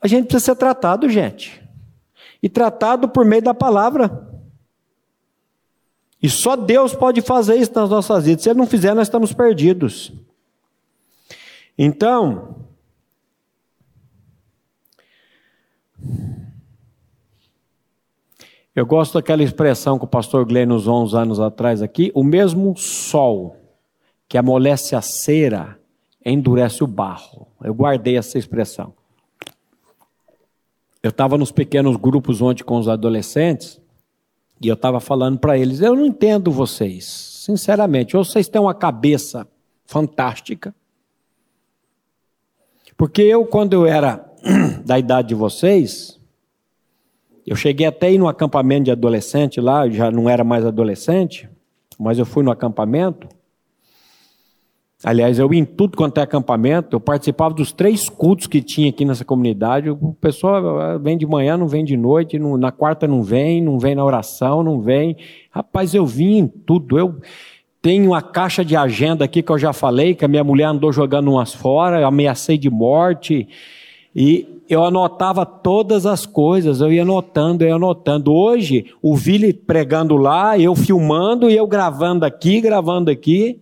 A 0.00 0.08
gente 0.08 0.26
precisa 0.26 0.52
ser 0.52 0.56
tratado, 0.56 1.08
gente. 1.08 1.62
E 2.42 2.48
tratado 2.48 3.08
por 3.08 3.24
meio 3.24 3.42
da 3.42 3.54
palavra. 3.54 4.28
E 6.20 6.28
só 6.28 6.56
Deus 6.56 6.94
pode 6.94 7.20
fazer 7.20 7.56
isso 7.56 7.72
nas 7.74 7.88
nossas 7.88 8.24
vidas. 8.24 8.42
Se 8.42 8.50
Ele 8.50 8.58
não 8.58 8.66
fizer, 8.66 8.94
nós 8.94 9.06
estamos 9.06 9.32
perdidos. 9.32 10.12
Então, 11.78 12.56
eu 18.74 18.86
gosto 18.86 19.14
daquela 19.14 19.42
expressão 19.42 19.98
que 19.98 20.04
o 20.04 20.08
pastor 20.08 20.46
Glenn 20.46 20.72
usou 20.72 21.02
uns 21.02 21.14
anos 21.14 21.38
atrás 21.38 21.82
aqui: 21.82 22.10
o 22.14 22.24
mesmo 22.24 22.74
sol 22.76 23.56
que 24.28 24.38
amolece 24.38 24.96
a 24.96 25.02
cera 25.02 25.78
endurece 26.24 26.82
o 26.82 26.86
barro. 26.86 27.46
Eu 27.62 27.74
guardei 27.74 28.16
essa 28.16 28.38
expressão. 28.38 28.94
Eu 31.02 31.10
estava 31.10 31.36
nos 31.36 31.52
pequenos 31.52 31.96
grupos 31.96 32.40
ontem 32.40 32.64
com 32.64 32.78
os 32.78 32.88
adolescentes 32.88 33.80
e 34.58 34.68
eu 34.68 34.74
estava 34.74 35.00
falando 35.00 35.38
para 35.38 35.58
eles: 35.58 35.80
eu 35.80 35.94
não 35.94 36.06
entendo 36.06 36.50
vocês, 36.50 37.04
sinceramente. 37.44 38.16
Ou 38.16 38.24
vocês 38.24 38.48
têm 38.48 38.60
uma 38.60 38.74
cabeça 38.74 39.46
fantástica. 39.84 40.74
Porque 42.96 43.20
eu, 43.20 43.44
quando 43.44 43.74
eu 43.74 43.84
era 43.84 44.24
da 44.86 44.98
idade 44.98 45.28
de 45.28 45.34
vocês, 45.34 46.18
eu 47.46 47.56
cheguei 47.56 47.86
até 47.86 48.06
aí 48.06 48.18
no 48.18 48.28
acampamento 48.28 48.84
de 48.84 48.90
adolescente 48.90 49.60
lá, 49.60 49.88
já 49.88 50.10
não 50.10 50.28
era 50.28 50.44
mais 50.44 50.64
adolescente, 50.64 51.48
mas 51.98 52.18
eu 52.18 52.24
fui 52.24 52.44
no 52.44 52.50
acampamento. 52.50 53.28
Aliás, 55.04 55.40
eu 55.40 55.52
ia 55.52 55.58
em 55.58 55.64
tudo 55.64 55.96
quanto 55.96 56.18
é 56.18 56.22
acampamento, 56.22 56.94
eu 56.94 57.00
participava 57.00 57.52
dos 57.52 57.72
três 57.72 58.08
cultos 58.08 58.46
que 58.46 58.62
tinha 58.62 58.90
aqui 58.90 59.04
nessa 59.04 59.24
comunidade. 59.24 59.90
O 59.90 60.14
pessoal 60.20 60.78
ah, 60.78 60.98
vem 60.98 61.18
de 61.18 61.26
manhã, 61.26 61.56
não 61.56 61.66
vem 61.66 61.84
de 61.84 61.96
noite, 61.96 62.38
não, 62.38 62.56
na 62.56 62.70
quarta 62.70 63.08
não 63.08 63.20
vem, 63.20 63.60
não 63.60 63.80
vem 63.80 63.96
na 63.96 64.04
oração, 64.04 64.62
não 64.62 64.80
vem. 64.80 65.16
Rapaz, 65.50 65.92
eu 65.92 66.06
vim 66.06 66.38
em 66.38 66.46
tudo. 66.46 66.96
Eu 66.96 67.16
tenho 67.80 68.10
uma 68.10 68.22
caixa 68.22 68.64
de 68.64 68.76
agenda 68.76 69.24
aqui 69.24 69.42
que 69.42 69.50
eu 69.50 69.58
já 69.58 69.72
falei, 69.72 70.14
que 70.14 70.24
a 70.24 70.28
minha 70.28 70.44
mulher 70.44 70.66
andou 70.66 70.92
jogando 70.92 71.32
umas 71.32 71.52
fora, 71.52 72.00
eu 72.00 72.06
ameacei 72.06 72.56
de 72.56 72.70
morte. 72.70 73.48
E 74.14 74.46
eu 74.74 74.84
anotava 74.84 75.44
todas 75.44 76.06
as 76.06 76.24
coisas, 76.24 76.80
eu 76.80 76.92
ia 76.92 77.02
anotando, 77.02 77.64
eu 77.64 77.68
ia 77.68 77.74
anotando. 77.74 78.32
Hoje, 78.32 78.86
o 79.02 79.16
Vili 79.16 79.52
pregando 79.52 80.16
lá, 80.16 80.58
eu 80.58 80.74
filmando 80.74 81.50
e 81.50 81.56
eu 81.56 81.66
gravando 81.66 82.24
aqui, 82.24 82.60
gravando 82.60 83.10
aqui 83.10 83.60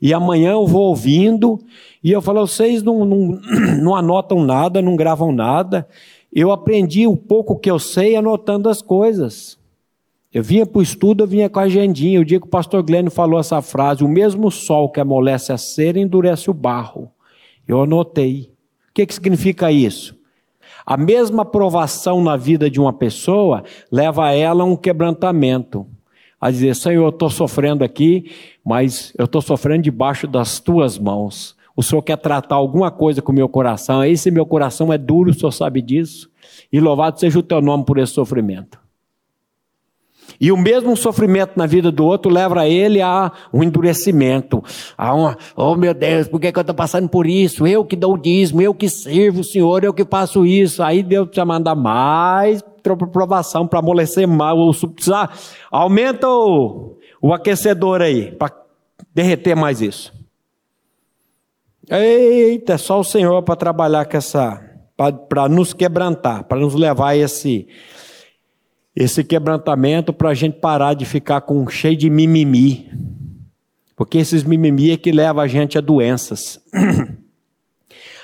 e 0.00 0.14
amanhã 0.14 0.52
eu 0.52 0.66
vou 0.66 0.84
ouvindo, 0.84 1.58
e 2.02 2.10
eu 2.10 2.22
falo, 2.22 2.46
vocês 2.46 2.82
não, 2.82 3.04
não, 3.04 3.38
não 3.82 3.94
anotam 3.94 4.42
nada, 4.42 4.80
não 4.80 4.96
gravam 4.96 5.30
nada. 5.30 5.86
Eu 6.32 6.50
aprendi 6.50 7.06
o 7.06 7.16
pouco 7.16 7.58
que 7.58 7.70
eu 7.70 7.78
sei 7.78 8.16
anotando 8.16 8.68
as 8.68 8.80
coisas. 8.80 9.58
Eu 10.32 10.42
vinha 10.42 10.64
para 10.64 10.78
o 10.78 10.82
estudo, 10.82 11.24
eu 11.24 11.26
vinha 11.26 11.50
com 11.50 11.58
a 11.58 11.64
agendinha. 11.64 12.20
O 12.20 12.24
dia 12.24 12.40
que 12.40 12.46
o 12.46 12.50
pastor 12.50 12.82
Glênio 12.82 13.10
falou 13.10 13.38
essa 13.38 13.60
frase, 13.60 14.04
o 14.04 14.08
mesmo 14.08 14.50
sol 14.50 14.88
que 14.90 15.00
amolece 15.00 15.52
a 15.52 15.58
cera 15.58 15.98
endurece 15.98 16.48
o 16.48 16.54
barro. 16.54 17.10
Eu 17.66 17.82
anotei. 17.82 18.52
O 18.88 18.94
que, 18.94 19.04
que 19.04 19.14
significa 19.14 19.70
isso? 19.70 20.16
A 20.90 20.96
mesma 20.96 21.44
provação 21.44 22.20
na 22.20 22.36
vida 22.36 22.68
de 22.68 22.80
uma 22.80 22.92
pessoa 22.92 23.62
leva 23.92 24.32
ela 24.32 24.64
a 24.64 24.66
um 24.66 24.74
quebrantamento. 24.74 25.86
a 26.40 26.50
dizer: 26.50 26.74
Senhor, 26.74 27.04
eu 27.04 27.10
estou 27.10 27.30
sofrendo 27.30 27.84
aqui, 27.84 28.32
mas 28.66 29.12
eu 29.16 29.26
estou 29.26 29.40
sofrendo 29.40 29.84
debaixo 29.84 30.26
das 30.26 30.58
tuas 30.58 30.98
mãos. 30.98 31.54
O 31.76 31.82
Senhor 31.84 32.02
quer 32.02 32.16
tratar 32.16 32.56
alguma 32.56 32.90
coisa 32.90 33.22
com 33.22 33.30
o 33.30 33.34
meu 33.34 33.48
coração. 33.48 34.04
Esse 34.04 34.32
meu 34.32 34.44
coração 34.44 34.92
é 34.92 34.98
duro, 34.98 35.30
o 35.30 35.32
Senhor 35.32 35.52
sabe 35.52 35.80
disso. 35.80 36.28
E 36.72 36.80
louvado 36.80 37.20
seja 37.20 37.38
o 37.38 37.42
teu 37.44 37.62
nome 37.62 37.84
por 37.84 37.96
esse 37.96 38.12
sofrimento. 38.12 38.79
E 40.40 40.50
o 40.50 40.56
mesmo 40.56 40.96
sofrimento 40.96 41.52
na 41.56 41.66
vida 41.66 41.92
do 41.92 42.02
outro 42.04 42.32
leva 42.32 42.66
ele 42.66 43.02
a 43.02 43.30
um 43.52 43.62
endurecimento, 43.62 44.64
a 44.96 45.14
uma, 45.14 45.36
oh 45.54 45.76
meu 45.76 45.92
Deus, 45.92 46.28
por 46.28 46.40
que, 46.40 46.50
que 46.50 46.58
eu 46.58 46.62
estou 46.62 46.74
passando 46.74 47.10
por 47.10 47.26
isso? 47.26 47.66
Eu 47.66 47.84
que 47.84 47.94
dou 47.94 48.14
o 48.14 48.18
dízimo, 48.18 48.62
eu 48.62 48.72
que 48.72 48.88
sirvo 48.88 49.40
o 49.40 49.44
Senhor, 49.44 49.84
eu 49.84 49.92
que 49.92 50.04
faço 50.04 50.46
isso. 50.46 50.82
Aí 50.82 51.02
Deus 51.02 51.26
precisa 51.26 51.44
mandar 51.44 51.74
mais 51.74 52.62
provação 53.12 53.66
para 53.66 53.80
amolecer 53.80 54.26
mais, 54.26 54.56
ou 54.56 54.72
precisar, 54.88 55.36
aumenta 55.70 56.26
o, 56.26 56.96
o 57.20 57.34
aquecedor 57.34 58.00
aí, 58.00 58.32
para 58.32 58.54
derreter 59.14 59.54
mais 59.54 59.82
isso. 59.82 60.10
Eita, 61.90 62.78
só 62.78 63.00
o 63.00 63.04
Senhor 63.04 63.42
para 63.42 63.56
trabalhar 63.56 64.06
com 64.06 64.16
essa, 64.16 64.58
para 65.28 65.48
nos 65.48 65.74
quebrantar, 65.74 66.44
para 66.44 66.58
nos 66.58 66.74
levar 66.74 67.08
a 67.08 67.16
esse 67.16 67.68
esse 68.94 69.22
quebrantamento 69.22 70.12
para 70.12 70.30
a 70.30 70.34
gente 70.34 70.58
parar 70.58 70.94
de 70.94 71.04
ficar 71.04 71.40
com 71.42 71.68
cheio 71.68 71.96
de 71.96 72.10
mimimi. 72.10 72.90
Porque 73.96 74.18
esses 74.18 74.42
mimimi 74.42 74.90
é 74.90 74.96
que 74.96 75.12
leva 75.12 75.42
a 75.42 75.46
gente 75.46 75.78
a 75.78 75.80
doenças. 75.80 76.60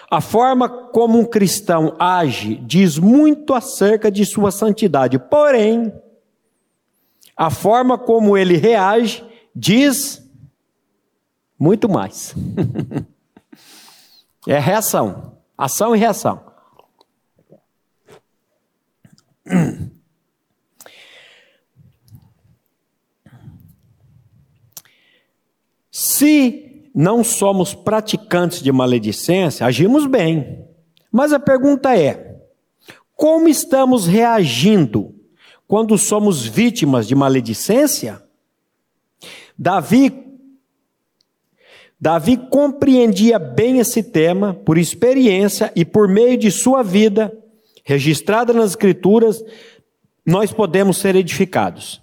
A 0.09 0.21
forma 0.21 0.69
como 0.69 1.19
um 1.19 1.25
cristão 1.25 1.97
age 1.99 2.55
diz 2.65 2.97
muito 2.97 3.53
acerca 3.53 4.09
de 4.09 4.25
sua 4.25 4.53
santidade, 4.53 5.19
porém, 5.19 5.93
a 7.37 7.51
forma 7.51 7.99
como 7.99 8.37
ele 8.37 8.57
reage 8.57 9.25
diz 9.53 10.25
muito 11.59 11.89
mais. 11.89 12.37
é 14.47 14.61
reação, 14.61 15.37
ação 15.59 15.97
e 15.97 15.99
reação. 15.99 16.41
Se 25.99 26.91
não 26.95 27.25
somos 27.25 27.73
praticantes 27.73 28.61
de 28.63 28.71
maledicência, 28.71 29.65
agimos 29.65 30.05
bem. 30.05 30.63
Mas 31.11 31.33
a 31.33 31.41
pergunta 31.41 31.99
é: 31.99 32.37
como 33.15 33.49
estamos 33.49 34.07
reagindo 34.07 35.15
quando 35.67 35.97
somos 35.97 36.45
vítimas 36.45 37.09
de 37.09 37.15
maledicência? 37.15 38.23
Davi 39.57 40.13
Davi 41.99 42.37
compreendia 42.37 43.39
bem 43.39 43.79
esse 43.79 44.03
tema 44.03 44.53
por 44.53 44.77
experiência 44.77 45.73
e 45.75 45.83
por 45.83 46.07
meio 46.07 46.37
de 46.37 46.51
sua 46.51 46.83
vida, 46.83 47.35
registrada 47.83 48.53
nas 48.53 48.73
Escrituras, 48.73 49.43
nós 50.27 50.53
podemos 50.53 50.99
ser 50.99 51.17
edificados. 51.17 52.03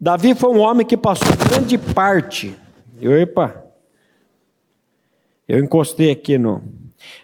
Davi 0.00 0.32
foi 0.36 0.50
um 0.50 0.60
homem 0.60 0.86
que 0.86 0.96
passou 0.96 1.36
grande 1.36 1.76
parte 1.76 2.56
Epa! 3.00 3.64
Eu 5.46 5.58
encostei 5.60 6.10
aqui 6.10 6.36
no. 6.36 6.62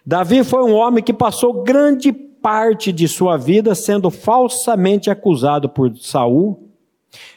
Davi 0.04 0.42
foi 0.44 0.62
um 0.62 0.74
homem 0.74 1.02
que 1.02 1.12
passou 1.12 1.62
grande 1.62 2.12
parte 2.12 2.92
de 2.92 3.08
sua 3.08 3.36
vida 3.36 3.74
sendo 3.74 4.10
falsamente 4.10 5.10
acusado 5.10 5.68
por 5.68 5.96
Saul 5.96 6.68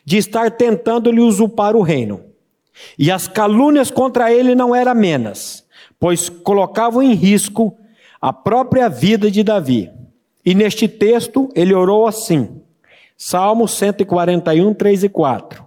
de 0.03 0.17
estar 0.17 0.51
tentando 0.51 1.11
lhe 1.11 1.21
usurpar 1.21 1.75
o 1.75 1.81
reino. 1.81 2.25
E 2.97 3.11
as 3.11 3.27
calúnias 3.27 3.89
contra 3.89 4.31
ele 4.31 4.53
não 4.53 4.75
eram 4.75 4.95
menos, 4.95 5.65
pois 5.99 6.29
colocavam 6.29 7.01
em 7.01 7.13
risco 7.13 7.75
a 8.21 8.31
própria 8.31 8.87
vida 8.87 9.29
de 9.31 9.43
Davi. 9.43 9.91
E 10.45 10.53
neste 10.53 10.87
texto 10.87 11.49
ele 11.55 11.73
orou 11.73 12.07
assim: 12.07 12.61
Salmo 13.17 13.67
141, 13.67 14.73
3 14.73 15.03
e 15.03 15.09
4. 15.09 15.66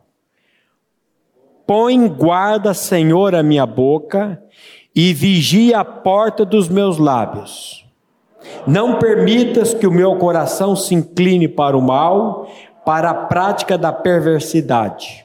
Põe 1.71 2.09
guarda, 2.09 2.75
Senhor, 2.75 3.33
a 3.33 3.45
minha 3.45 3.65
boca 3.65 4.43
e 4.93 5.15
vigia 5.15 5.79
a 5.79 5.85
porta 5.85 6.45
dos 6.45 6.69
meus 6.69 6.99
lábios. 6.99 7.87
Não 8.67 8.99
permitas 8.99 9.73
que 9.73 9.87
o 9.87 9.93
meu 9.93 10.17
coração 10.17 10.75
se 10.75 10.97
incline 10.97 11.47
para 11.47 11.79
o 11.79 11.81
mal, 11.81 12.51
para 12.85 13.11
a 13.11 13.15
prática 13.15 13.79
da 13.79 13.93
perversidade. 13.93 15.25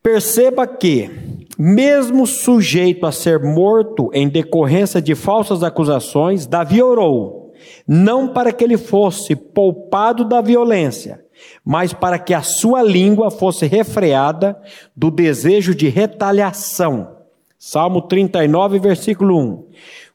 Perceba 0.00 0.68
que, 0.68 1.10
mesmo 1.58 2.28
sujeito 2.28 3.06
a 3.06 3.10
ser 3.10 3.40
morto 3.40 4.08
em 4.14 4.28
decorrência 4.28 5.02
de 5.02 5.16
falsas 5.16 5.64
acusações, 5.64 6.46
Davi 6.46 6.80
orou, 6.80 7.52
não 7.88 8.28
para 8.28 8.52
que 8.52 8.62
ele 8.62 8.78
fosse 8.78 9.34
poupado 9.34 10.24
da 10.24 10.40
violência, 10.40 11.25
mas 11.64 11.92
para 11.92 12.18
que 12.18 12.32
a 12.32 12.42
sua 12.42 12.82
língua 12.82 13.30
fosse 13.30 13.66
refreada 13.66 14.56
do 14.94 15.10
desejo 15.10 15.74
de 15.74 15.88
retaliação. 15.88 17.16
Salmo 17.58 18.02
39, 18.02 18.78
versículo 18.78 19.38
1. 19.38 19.64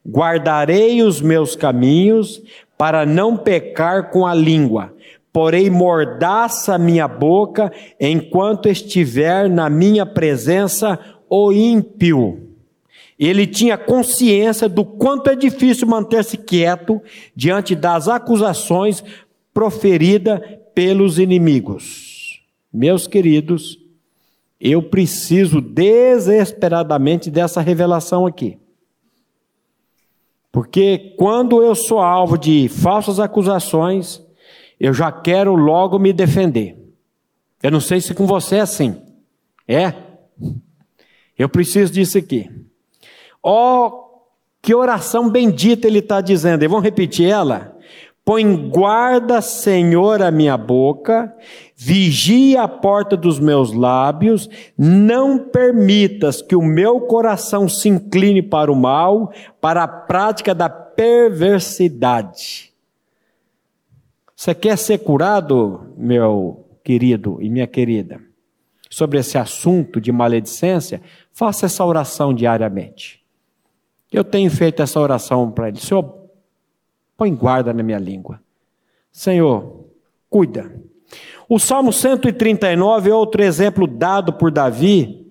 Guardarei 0.08 1.02
os 1.02 1.20
meus 1.20 1.54
caminhos 1.54 2.42
para 2.78 3.04
não 3.04 3.36
pecar 3.36 4.10
com 4.10 4.26
a 4.26 4.34
língua, 4.34 4.94
porém 5.32 5.70
mordaça 5.70 6.78
minha 6.78 7.06
boca 7.06 7.72
enquanto 8.00 8.68
estiver 8.68 9.48
na 9.48 9.68
minha 9.70 10.04
presença 10.04 10.98
o 11.28 11.52
ímpio. 11.52 12.48
Ele 13.18 13.46
tinha 13.46 13.78
consciência 13.78 14.68
do 14.68 14.84
quanto 14.84 15.30
é 15.30 15.36
difícil 15.36 15.86
manter-se 15.86 16.36
quieto 16.36 17.00
diante 17.36 17.74
das 17.74 18.08
acusações 18.08 19.04
proferidas 19.54 20.40
pelos 20.74 21.18
inimigos. 21.18 22.42
Meus 22.72 23.06
queridos, 23.06 23.78
eu 24.60 24.82
preciso 24.82 25.60
desesperadamente 25.60 27.30
dessa 27.30 27.60
revelação 27.60 28.26
aqui. 28.26 28.58
Porque 30.52 31.14
quando 31.18 31.62
eu 31.62 31.74
sou 31.74 31.98
alvo 31.98 32.36
de 32.36 32.68
falsas 32.68 33.18
acusações, 33.18 34.22
eu 34.78 34.92
já 34.92 35.10
quero 35.10 35.54
logo 35.54 35.98
me 35.98 36.12
defender. 36.12 36.76
Eu 37.62 37.70
não 37.70 37.80
sei 37.80 38.00
se 38.00 38.12
com 38.12 38.26
você 38.26 38.56
é 38.56 38.60
assim. 38.60 39.00
É? 39.66 39.94
Eu 41.38 41.48
preciso 41.48 41.92
disso 41.92 42.18
aqui. 42.18 42.50
Ó, 43.42 43.86
oh, 43.88 44.02
que 44.60 44.74
oração 44.74 45.30
bendita 45.30 45.86
ele 45.86 46.00
está 46.00 46.20
dizendo. 46.20 46.62
E 46.62 46.68
vamos 46.68 46.84
repetir 46.84 47.28
ela? 47.28 47.71
Põe 48.24 48.68
guarda, 48.68 49.40
Senhor, 49.40 50.22
a 50.22 50.30
minha 50.30 50.56
boca, 50.56 51.34
vigia 51.76 52.62
a 52.62 52.68
porta 52.68 53.16
dos 53.16 53.40
meus 53.40 53.72
lábios, 53.72 54.48
não 54.78 55.38
permitas 55.38 56.40
que 56.40 56.54
o 56.54 56.62
meu 56.62 57.00
coração 57.00 57.68
se 57.68 57.88
incline 57.88 58.40
para 58.40 58.70
o 58.70 58.76
mal, 58.76 59.32
para 59.60 59.82
a 59.82 59.88
prática 59.88 60.54
da 60.54 60.68
perversidade. 60.68 62.72
Você 64.36 64.54
quer 64.54 64.78
ser 64.78 64.98
curado, 64.98 65.92
meu 65.96 66.64
querido 66.84 67.38
e 67.40 67.50
minha 67.50 67.66
querida, 67.66 68.20
sobre 68.88 69.18
esse 69.18 69.36
assunto 69.36 70.00
de 70.00 70.12
maledicência? 70.12 71.02
Faça 71.32 71.66
essa 71.66 71.84
oração 71.84 72.32
diariamente. 72.32 73.20
Eu 74.12 74.22
tenho 74.22 74.50
feito 74.50 74.80
essa 74.80 75.00
oração 75.00 75.50
para 75.50 75.68
ele. 75.68 75.80
Senhor, 75.80 76.21
Põe 77.16 77.34
guarda 77.34 77.72
na 77.72 77.82
minha 77.82 77.98
língua. 77.98 78.40
Senhor, 79.10 79.84
cuida. 80.30 80.72
O 81.48 81.58
Salmo 81.58 81.92
139 81.92 83.10
é 83.10 83.14
outro 83.14 83.42
exemplo 83.42 83.86
dado 83.86 84.32
por 84.32 84.50
Davi 84.50 85.26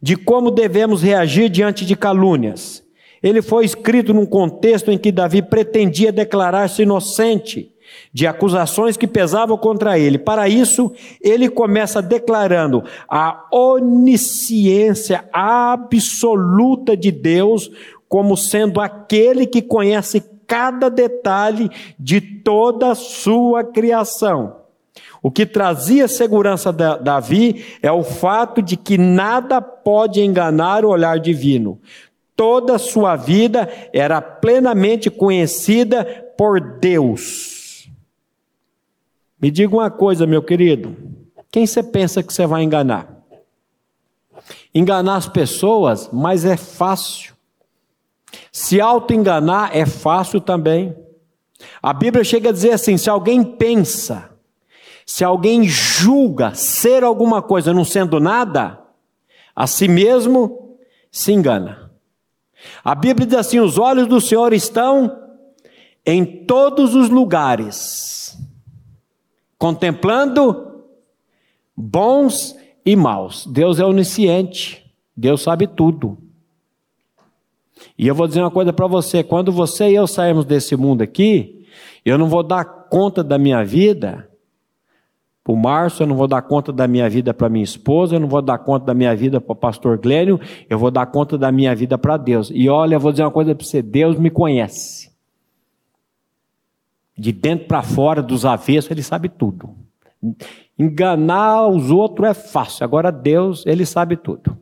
de 0.00 0.16
como 0.16 0.50
devemos 0.50 1.02
reagir 1.02 1.50
diante 1.50 1.84
de 1.84 1.94
calúnias. 1.94 2.82
Ele 3.22 3.42
foi 3.42 3.64
escrito 3.64 4.14
num 4.14 4.24
contexto 4.24 4.90
em 4.90 4.96
que 4.96 5.12
Davi 5.12 5.42
pretendia 5.42 6.10
declarar-se 6.10 6.82
inocente 6.82 7.70
de 8.12 8.26
acusações 8.26 8.96
que 8.96 9.06
pesavam 9.06 9.58
contra 9.58 9.98
ele. 9.98 10.18
Para 10.18 10.48
isso, 10.48 10.92
ele 11.20 11.48
começa 11.48 12.00
declarando 12.00 12.82
a 13.08 13.46
onisciência 13.52 15.28
absoluta 15.32 16.96
de 16.96 17.10
Deus 17.10 17.70
como 18.08 18.36
sendo 18.36 18.80
aquele 18.80 19.46
que 19.46 19.60
conhece 19.60 20.22
cada 20.50 20.90
detalhe 20.90 21.70
de 21.96 22.20
toda 22.20 22.90
a 22.90 22.94
sua 22.96 23.62
criação. 23.62 24.56
O 25.22 25.30
que 25.30 25.46
trazia 25.46 26.08
segurança 26.08 26.70
a 26.70 26.96
Davi 26.96 27.64
é 27.80 27.92
o 27.92 28.02
fato 28.02 28.60
de 28.60 28.76
que 28.76 28.98
nada 28.98 29.62
pode 29.62 30.20
enganar 30.20 30.84
o 30.84 30.88
olhar 30.88 31.20
divino. 31.20 31.80
Toda 32.34 32.74
a 32.74 32.78
sua 32.80 33.14
vida 33.14 33.70
era 33.92 34.20
plenamente 34.20 35.08
conhecida 35.08 36.04
por 36.36 36.60
Deus. 36.80 37.88
Me 39.40 39.52
diga 39.52 39.76
uma 39.76 39.90
coisa, 39.90 40.26
meu 40.26 40.42
querido: 40.42 40.96
quem 41.52 41.64
você 41.64 41.80
pensa 41.80 42.24
que 42.24 42.32
você 42.32 42.44
vai 42.44 42.64
enganar? 42.64 43.22
Enganar 44.74 45.14
as 45.14 45.28
pessoas, 45.28 46.10
mas 46.12 46.44
é 46.44 46.56
fácil. 46.56 47.34
Se 48.52 48.80
auto-enganar 48.80 49.76
é 49.76 49.86
fácil 49.86 50.40
também. 50.40 50.94
A 51.82 51.92
Bíblia 51.92 52.24
chega 52.24 52.50
a 52.50 52.52
dizer 52.52 52.72
assim: 52.72 52.96
se 52.96 53.08
alguém 53.08 53.42
pensa, 53.42 54.30
se 55.06 55.24
alguém 55.24 55.64
julga 55.64 56.54
ser 56.54 57.02
alguma 57.02 57.42
coisa 57.42 57.74
não 57.74 57.84
sendo 57.84 58.20
nada, 58.20 58.78
a 59.54 59.66
si 59.66 59.88
mesmo 59.88 60.76
se 61.10 61.32
engana. 61.32 61.90
A 62.84 62.94
Bíblia 62.94 63.26
diz 63.26 63.38
assim: 63.38 63.60
os 63.60 63.78
olhos 63.78 64.06
do 64.06 64.20
Senhor 64.20 64.52
estão 64.52 65.18
em 66.04 66.24
todos 66.24 66.94
os 66.94 67.08
lugares, 67.08 68.38
contemplando 69.58 70.84
bons 71.76 72.56
e 72.84 72.96
maus. 72.96 73.46
Deus 73.46 73.78
é 73.78 73.84
onisciente, 73.84 74.90
Deus 75.16 75.42
sabe 75.42 75.66
tudo. 75.66 76.18
E 77.96 78.06
eu 78.06 78.14
vou 78.14 78.26
dizer 78.26 78.40
uma 78.40 78.50
coisa 78.50 78.72
para 78.72 78.86
você: 78.86 79.22
quando 79.22 79.52
você 79.52 79.90
e 79.90 79.94
eu 79.94 80.06
sairmos 80.06 80.44
desse 80.44 80.76
mundo 80.76 81.02
aqui, 81.02 81.66
eu 82.04 82.16
não 82.18 82.28
vou 82.28 82.42
dar 82.42 82.64
conta 82.64 83.22
da 83.22 83.38
minha 83.38 83.64
vida 83.64 84.28
para 85.42 85.52
o 85.52 85.56
Márcio, 85.56 86.02
eu 86.02 86.06
não 86.06 86.16
vou 86.16 86.28
dar 86.28 86.42
conta 86.42 86.72
da 86.72 86.86
minha 86.86 87.08
vida 87.08 87.32
para 87.32 87.48
minha 87.48 87.64
esposa, 87.64 88.14
eu 88.14 88.20
não 88.20 88.28
vou 88.28 88.42
dar 88.42 88.58
conta 88.58 88.86
da 88.86 88.94
minha 88.94 89.14
vida 89.16 89.40
para 89.40 89.52
o 89.52 89.56
pastor 89.56 89.98
Glênio, 89.98 90.38
eu 90.68 90.78
vou 90.78 90.90
dar 90.90 91.06
conta 91.06 91.38
da 91.38 91.50
minha 91.50 91.74
vida 91.74 91.96
para 91.96 92.16
Deus. 92.16 92.50
E 92.54 92.68
olha, 92.68 92.96
eu 92.96 93.00
vou 93.00 93.10
dizer 93.10 93.24
uma 93.24 93.30
coisa 93.30 93.54
para 93.54 93.64
você: 93.64 93.82
Deus 93.82 94.18
me 94.18 94.30
conhece. 94.30 95.10
De 97.16 97.32
dentro 97.32 97.66
para 97.66 97.82
fora, 97.82 98.22
dos 98.22 98.46
avessos, 98.46 98.90
Ele 98.90 99.02
sabe 99.02 99.28
tudo. 99.28 99.70
Enganar 100.78 101.68
os 101.68 101.90
outros 101.90 102.28
é 102.28 102.34
fácil, 102.34 102.84
agora 102.84 103.10
Deus, 103.10 103.64
Ele 103.66 103.84
sabe 103.84 104.16
tudo. 104.16 104.52
O 104.52 104.56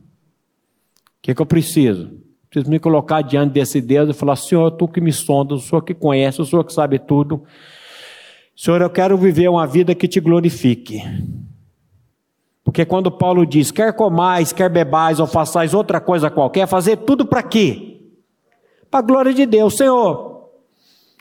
que, 1.21 1.33
que 1.33 1.41
eu 1.41 1.45
preciso? 1.45 2.11
Preciso 2.49 2.71
me 2.71 2.79
colocar 2.79 3.21
diante 3.21 3.53
desse 3.53 3.79
Deus 3.79 4.09
e 4.09 4.13
falar: 4.13 4.35
Senhor, 4.35 4.71
tu 4.71 4.87
que 4.87 4.99
me 4.99 5.13
sonda, 5.13 5.53
o 5.53 5.59
Senhor 5.59 5.81
que 5.81 5.93
conhece, 5.93 6.41
o 6.41 6.45
Senhor 6.45 6.63
que 6.63 6.73
sabe 6.73 6.97
tudo. 6.97 7.43
Senhor, 8.55 8.81
eu 8.81 8.89
quero 8.89 9.17
viver 9.17 9.49
uma 9.49 9.67
vida 9.67 9.93
que 9.93 10.07
te 10.07 10.19
glorifique. 10.19 11.01
Porque 12.63 12.85
quando 12.85 13.09
Paulo 13.09 13.45
diz, 13.45 13.71
quer 13.71 13.93
comais, 13.93 14.51
quer 14.51 14.69
bebais 14.69 15.19
ou 15.19 15.25
façais 15.25 15.73
outra 15.73 15.99
coisa 15.99 16.29
qualquer, 16.29 16.67
fazer 16.67 16.97
tudo 16.97 17.25
para 17.25 17.41
quê? 17.41 18.01
Para 18.91 18.99
a 18.99 19.03
glória 19.03 19.33
de 19.33 19.45
Deus. 19.45 19.77
Senhor, 19.77 20.29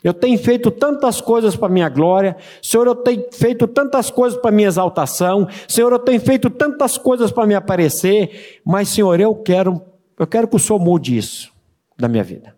eu 0.02 0.14
tenho 0.14 0.38
feito 0.38 0.70
tantas 0.70 1.20
coisas 1.20 1.56
para 1.56 1.68
minha 1.68 1.88
glória. 1.88 2.36
Senhor, 2.62 2.86
eu 2.86 2.94
tenho 2.94 3.24
feito 3.32 3.66
tantas 3.66 4.10
coisas 4.10 4.38
para 4.40 4.50
minha 4.50 4.68
exaltação. 4.68 5.48
Senhor, 5.66 5.90
eu 5.92 5.98
tenho 5.98 6.20
feito 6.20 6.48
tantas 6.50 6.96
coisas 6.96 7.30
para 7.32 7.46
me 7.46 7.54
aparecer. 7.54 8.60
Mas, 8.64 8.90
Senhor, 8.90 9.18
eu 9.18 9.34
quero, 9.34 9.82
eu 10.18 10.26
quero 10.26 10.48
que 10.48 10.56
o 10.56 10.58
Senhor 10.58 10.78
mude 10.78 11.16
isso 11.16 11.52
da 11.96 12.08
minha 12.08 12.24
vida. 12.24 12.56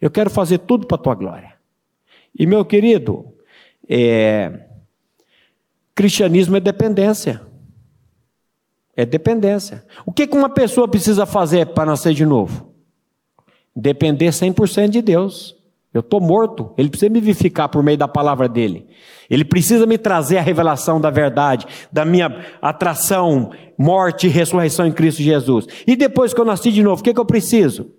Eu 0.00 0.10
quero 0.10 0.30
fazer 0.30 0.58
tudo 0.58 0.86
para 0.86 0.96
a 0.96 1.00
tua 1.00 1.14
glória. 1.14 1.54
E, 2.38 2.46
meu 2.46 2.64
querido, 2.64 3.32
é, 3.88 4.66
cristianismo 5.94 6.56
é 6.56 6.60
dependência. 6.60 7.42
É 8.96 9.06
dependência. 9.06 9.84
O 10.04 10.12
que, 10.12 10.26
que 10.26 10.36
uma 10.36 10.48
pessoa 10.48 10.88
precisa 10.88 11.24
fazer 11.24 11.68
para 11.68 11.86
nascer 11.86 12.14
de 12.14 12.26
novo? 12.26 12.72
Depender 13.74 14.28
100% 14.28 14.88
de 14.88 15.02
Deus. 15.02 15.56
Eu 15.92 16.00
estou 16.00 16.20
morto, 16.20 16.72
ele 16.78 16.88
precisa 16.88 17.12
me 17.12 17.20
vivificar 17.20 17.68
por 17.68 17.82
meio 17.82 17.98
da 17.98 18.08
palavra 18.08 18.48
dele. 18.48 18.86
Ele 19.28 19.44
precisa 19.44 19.86
me 19.86 19.98
trazer 19.98 20.38
a 20.38 20.42
revelação 20.42 21.00
da 21.00 21.10
verdade, 21.10 21.66
da 21.92 22.04
minha 22.04 22.44
atração, 22.62 23.50
morte 23.76 24.26
e 24.26 24.30
ressurreição 24.30 24.86
em 24.86 24.92
Cristo 24.92 25.22
Jesus. 25.22 25.66
E 25.86 25.94
depois 25.94 26.32
que 26.32 26.40
eu 26.40 26.44
nasci 26.44 26.72
de 26.72 26.82
novo, 26.82 27.00
o 27.00 27.04
que, 27.04 27.12
que 27.12 27.20
eu 27.20 27.26
preciso? 27.26 27.92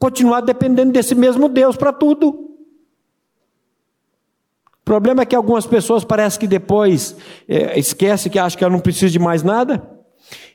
Continuar 0.00 0.40
dependendo 0.40 0.92
desse 0.92 1.14
mesmo 1.14 1.48
Deus 1.48 1.76
para 1.76 1.92
tudo. 1.92 2.28
O 4.82 4.84
problema 4.84 5.22
é 5.22 5.26
que 5.26 5.36
algumas 5.36 5.64
pessoas 5.64 6.04
parece 6.04 6.36
que 6.36 6.48
depois 6.48 7.16
é, 7.48 7.78
esquece 7.78 8.28
que 8.28 8.38
acha 8.38 8.58
que 8.58 8.64
ela 8.64 8.72
não 8.72 8.80
precisa 8.80 9.10
de 9.10 9.18
mais 9.20 9.44
nada. 9.44 9.88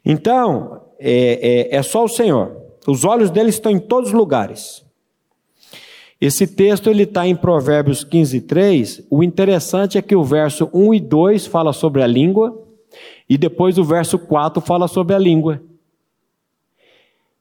Então, 0.05 0.81
é, 0.99 1.69
é, 1.71 1.77
é 1.77 1.81
só 1.81 2.03
o 2.03 2.09
Senhor. 2.09 2.57
Os 2.85 3.05
olhos 3.05 3.29
dele 3.29 3.49
estão 3.49 3.71
em 3.71 3.79
todos 3.79 4.09
os 4.09 4.13
lugares. 4.13 4.86
Esse 6.19 6.47
texto 6.47 6.89
ele 6.89 7.03
está 7.03 7.27
em 7.27 7.35
Provérbios 7.35 8.03
15, 8.03 8.41
3. 8.41 9.03
O 9.09 9.23
interessante 9.23 9.97
é 9.97 10.01
que 10.01 10.15
o 10.15 10.23
verso 10.23 10.69
1 10.73 10.95
e 10.95 10.99
2 10.99 11.45
fala 11.45 11.71
sobre 11.71 12.01
a 12.01 12.07
língua, 12.07 12.65
e 13.29 13.37
depois 13.37 13.77
o 13.77 13.83
verso 13.83 14.17
4 14.17 14.61
fala 14.61 14.87
sobre 14.87 15.13
a 15.13 15.19
língua. 15.19 15.61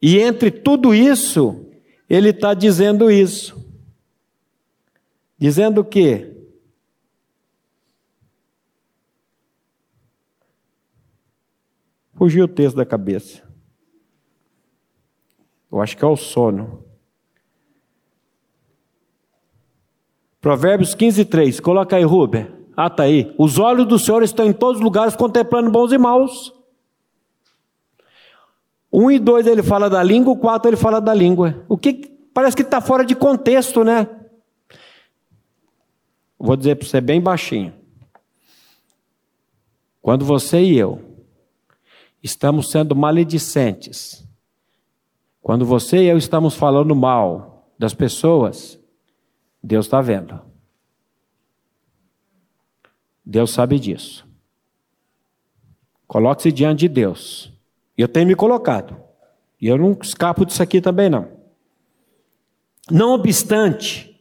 E 0.01 0.19
entre 0.19 0.51
tudo 0.51 0.95
isso, 0.95 1.67
ele 2.09 2.31
está 2.31 2.53
dizendo 2.53 3.11
isso. 3.11 3.65
Dizendo 5.39 5.81
o 5.81 5.85
quê? 5.85 6.33
Fugiu 12.15 12.45
o 12.45 12.49
texto 12.49 12.77
da 12.77 12.87
cabeça. 12.87 13.43
Eu 15.71 15.81
acho 15.81 15.97
que 15.97 16.05
é 16.05 16.09
o 16.09 16.17
sono. 16.17 16.86
Provérbios 20.47 20.95
15, 20.95 21.25
3. 21.25 21.59
Coloca 21.59 21.97
aí, 21.97 22.05
Ruber. 22.05 22.49
Ah, 22.77 22.89
tá 22.89 23.03
aí. 23.03 23.35
Os 23.37 23.59
olhos 23.59 23.85
do 23.85 23.99
Senhor 23.99 24.23
estão 24.23 24.47
em 24.47 24.53
todos 24.53 24.77
os 24.77 24.85
lugares 24.85 25.17
contemplando 25.17 25.73
bons 25.73 25.91
e 25.91 25.99
maus. 25.99 26.55
Um 28.93 29.11
e 29.11 29.19
dois 29.19 29.45
ele 29.45 29.61
fala 29.61 29.91
da 29.91 30.01
língua, 30.05 30.33
o 30.33 30.37
quatro 30.37 30.71
ele 30.71 30.77
fala 30.77 31.01
da 31.01 31.13
língua. 31.13 31.65
O 31.69 31.77
que 31.77 31.95
parece 32.33 32.55
que 32.55 32.63
está 32.63 32.81
fora 32.81 33.05
de 33.05 33.17
contexto, 33.17 33.83
né? 33.83 34.09
Vou 36.39 36.57
dizer 36.57 36.77
para 36.77 36.87
você 36.87 37.01
bem 37.01 37.21
baixinho. 37.21 37.75
Quando 40.01 40.25
você 40.25 40.63
e 40.63 40.79
eu 40.79 41.03
estamos 42.23 42.71
sendo 42.71 42.95
maledicentes. 42.95 44.25
Quando 45.43 45.67
você 45.67 46.05
e 46.05 46.07
eu 46.07 46.17
estamos 46.17 46.55
falando 46.55 46.95
mal 46.95 47.69
das 47.77 47.93
pessoas, 47.93 48.79
Deus 49.67 49.87
está 49.87 50.01
vendo. 50.01 50.41
Deus 53.25 53.51
sabe 53.51 53.81
disso. 53.81 54.25
Coloque-se 56.07 56.53
diante 56.53 56.81
de 56.81 56.89
Deus. 56.89 57.53
Eu 57.99 58.07
tenho 58.07 58.29
me 58.29 58.37
colocado. 58.37 58.97
E 59.61 59.67
eu 59.67 59.77
não 59.77 59.99
escapo 60.01 60.47
disso 60.47 60.63
aqui 60.63 60.81
também, 60.81 61.11
não. 61.11 61.27
Não 62.89 63.15
obstante, 63.15 64.17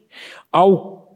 ao 0.52 1.16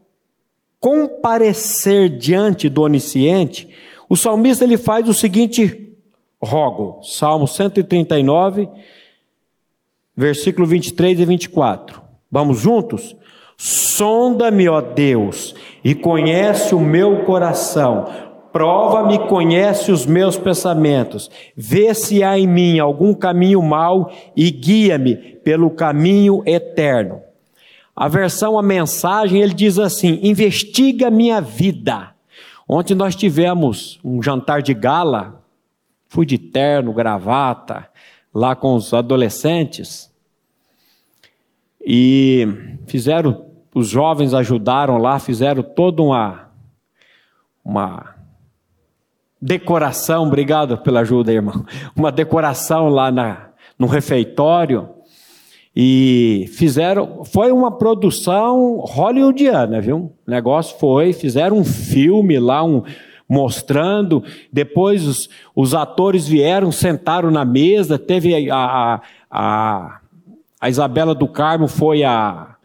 comparecer 0.79 2.15
diante 2.15 2.69
do 2.69 2.83
onisciente, 2.83 3.67
o 4.07 4.15
salmista 4.15 4.63
ele 4.63 4.77
faz 4.77 5.09
o 5.09 5.13
seguinte 5.13 5.97
rogo. 6.39 7.01
Salmo 7.01 7.47
139, 7.47 8.69
versículo 10.15 10.67
23 10.67 11.19
e 11.19 11.25
24. 11.25 12.03
Vamos 12.29 12.59
juntos? 12.59 13.17
Sonda-me, 13.61 14.69
ó 14.69 14.79
Deus, 14.79 15.53
e 15.83 15.93
conhece 15.93 16.73
o 16.73 16.79
meu 16.79 17.25
coração. 17.25 18.07
Prova-me, 18.53 19.19
conhece 19.27 19.91
os 19.91 20.05
meus 20.05 20.37
pensamentos. 20.37 21.29
Vê 21.57 21.93
se 21.93 22.23
há 22.23 22.39
em 22.39 22.47
mim 22.47 22.79
algum 22.79 23.13
caminho 23.13 23.61
mau 23.61 24.11
e 24.33 24.49
guia-me 24.49 25.15
pelo 25.43 25.69
caminho 25.69 26.41
eterno. 26.45 27.21
A 27.93 28.07
versão, 28.07 28.57
a 28.57 28.63
mensagem, 28.63 29.41
ele 29.41 29.53
diz 29.53 29.77
assim: 29.77 30.19
investiga 30.23 31.11
minha 31.11 31.41
vida. 31.41 32.11
Ontem 32.67 32.95
nós 32.95 33.13
tivemos 33.13 33.99
um 34.03 34.23
jantar 34.23 34.61
de 34.61 34.73
gala 34.73 35.39
Fui 36.09 36.25
de 36.25 36.39
terno, 36.39 36.91
gravata, 36.91 37.87
lá 38.33 38.55
com 38.55 38.73
os 38.73 38.95
adolescentes. 38.95 40.11
E 41.79 42.47
fizeram, 42.87 43.48
os 43.73 43.87
jovens 43.87 44.33
ajudaram 44.33 44.97
lá, 44.97 45.19
fizeram 45.19 45.61
toda 45.61 46.01
uma, 46.01 46.49
uma 47.63 48.15
decoração, 49.41 50.27
obrigado 50.27 50.77
pela 50.79 51.01
ajuda, 51.01 51.31
irmão. 51.31 51.65
Uma 51.95 52.11
decoração 52.11 52.89
lá 52.89 53.11
na, 53.11 53.49
no 53.77 53.87
refeitório. 53.87 54.89
E 55.75 56.49
fizeram, 56.57 57.23
foi 57.23 57.51
uma 57.51 57.71
produção 57.71 58.79
hollywoodiana, 58.79 59.79
viu? 59.79 60.11
O 60.27 60.31
negócio 60.31 60.77
foi, 60.77 61.13
fizeram 61.13 61.57
um 61.57 61.63
filme 61.63 62.37
lá, 62.39 62.63
um, 62.63 62.83
mostrando. 63.29 64.23
Depois 64.51 65.07
os, 65.07 65.29
os 65.55 65.75
atores 65.75 66.27
vieram, 66.27 66.71
sentaram 66.71 67.29
na 67.29 67.45
mesa. 67.45 67.99
Teve 67.99 68.49
a, 68.49 68.99
a, 69.29 69.99
a 70.59 70.69
Isabela 70.69 71.13
do 71.13 71.27
Carmo, 71.27 71.67
foi 71.67 72.03
a, 72.03 72.55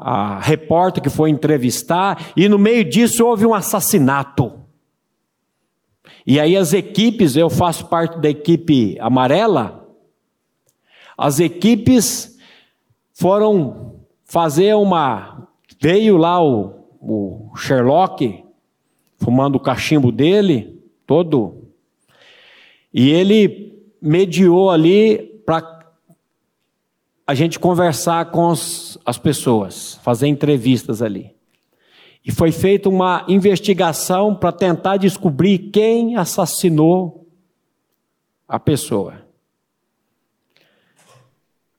a 0.00 0.40
repórter 0.40 1.02
que 1.02 1.10
foi 1.10 1.30
entrevistar. 1.30 2.32
E 2.36 2.48
no 2.48 2.58
meio 2.58 2.84
disso 2.84 3.26
houve 3.26 3.44
um 3.44 3.54
assassinato. 3.54 4.52
E 6.26 6.40
aí 6.40 6.56
as 6.56 6.72
equipes, 6.72 7.36
eu 7.36 7.50
faço 7.50 7.86
parte 7.86 8.18
da 8.18 8.28
equipe 8.28 8.96
amarela, 9.00 9.88
as 11.16 11.38
equipes 11.38 12.38
foram 13.12 14.00
fazer 14.24 14.74
uma. 14.74 15.48
Veio 15.78 16.16
lá 16.16 16.42
o, 16.42 16.86
o 17.00 17.52
Sherlock, 17.56 18.44
fumando 19.18 19.56
o 19.56 19.60
cachimbo 19.60 20.10
dele, 20.10 20.82
todo. 21.06 21.68
E 22.92 23.10
ele 23.10 23.78
mediou 24.00 24.70
ali 24.70 25.18
para 25.44 25.79
a 27.30 27.34
gente 27.34 27.60
conversar 27.60 28.32
com 28.32 28.50
as 28.50 29.18
pessoas, 29.22 30.00
fazer 30.02 30.26
entrevistas 30.26 31.00
ali. 31.00 31.32
E 32.26 32.32
foi 32.32 32.50
feita 32.50 32.88
uma 32.88 33.24
investigação 33.28 34.34
para 34.34 34.50
tentar 34.50 34.96
descobrir 34.96 35.70
quem 35.70 36.16
assassinou 36.16 37.28
a 38.48 38.58
pessoa. 38.58 39.24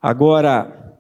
Agora, 0.01 0.97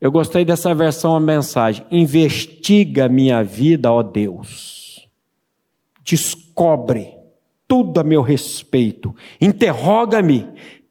eu 0.00 0.12
gostei 0.12 0.44
dessa 0.44 0.72
versão 0.72 1.16
a 1.16 1.20
mensagem. 1.20 1.84
Investiga 1.90 3.08
minha 3.08 3.42
vida, 3.42 3.90
ó 3.90 4.04
Deus. 4.04 5.08
Descobre 6.04 7.12
tudo 7.66 7.98
a 7.98 8.04
meu 8.04 8.22
respeito. 8.22 9.12
Interroga-me, 9.40 10.46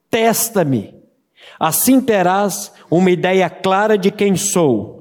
testa-me. 0.10 0.99
Assim 1.60 2.00
terás 2.00 2.72
uma 2.90 3.12
ideia 3.12 3.50
clara 3.50 3.98
de 3.98 4.10
quem 4.10 4.36
sou 4.36 5.00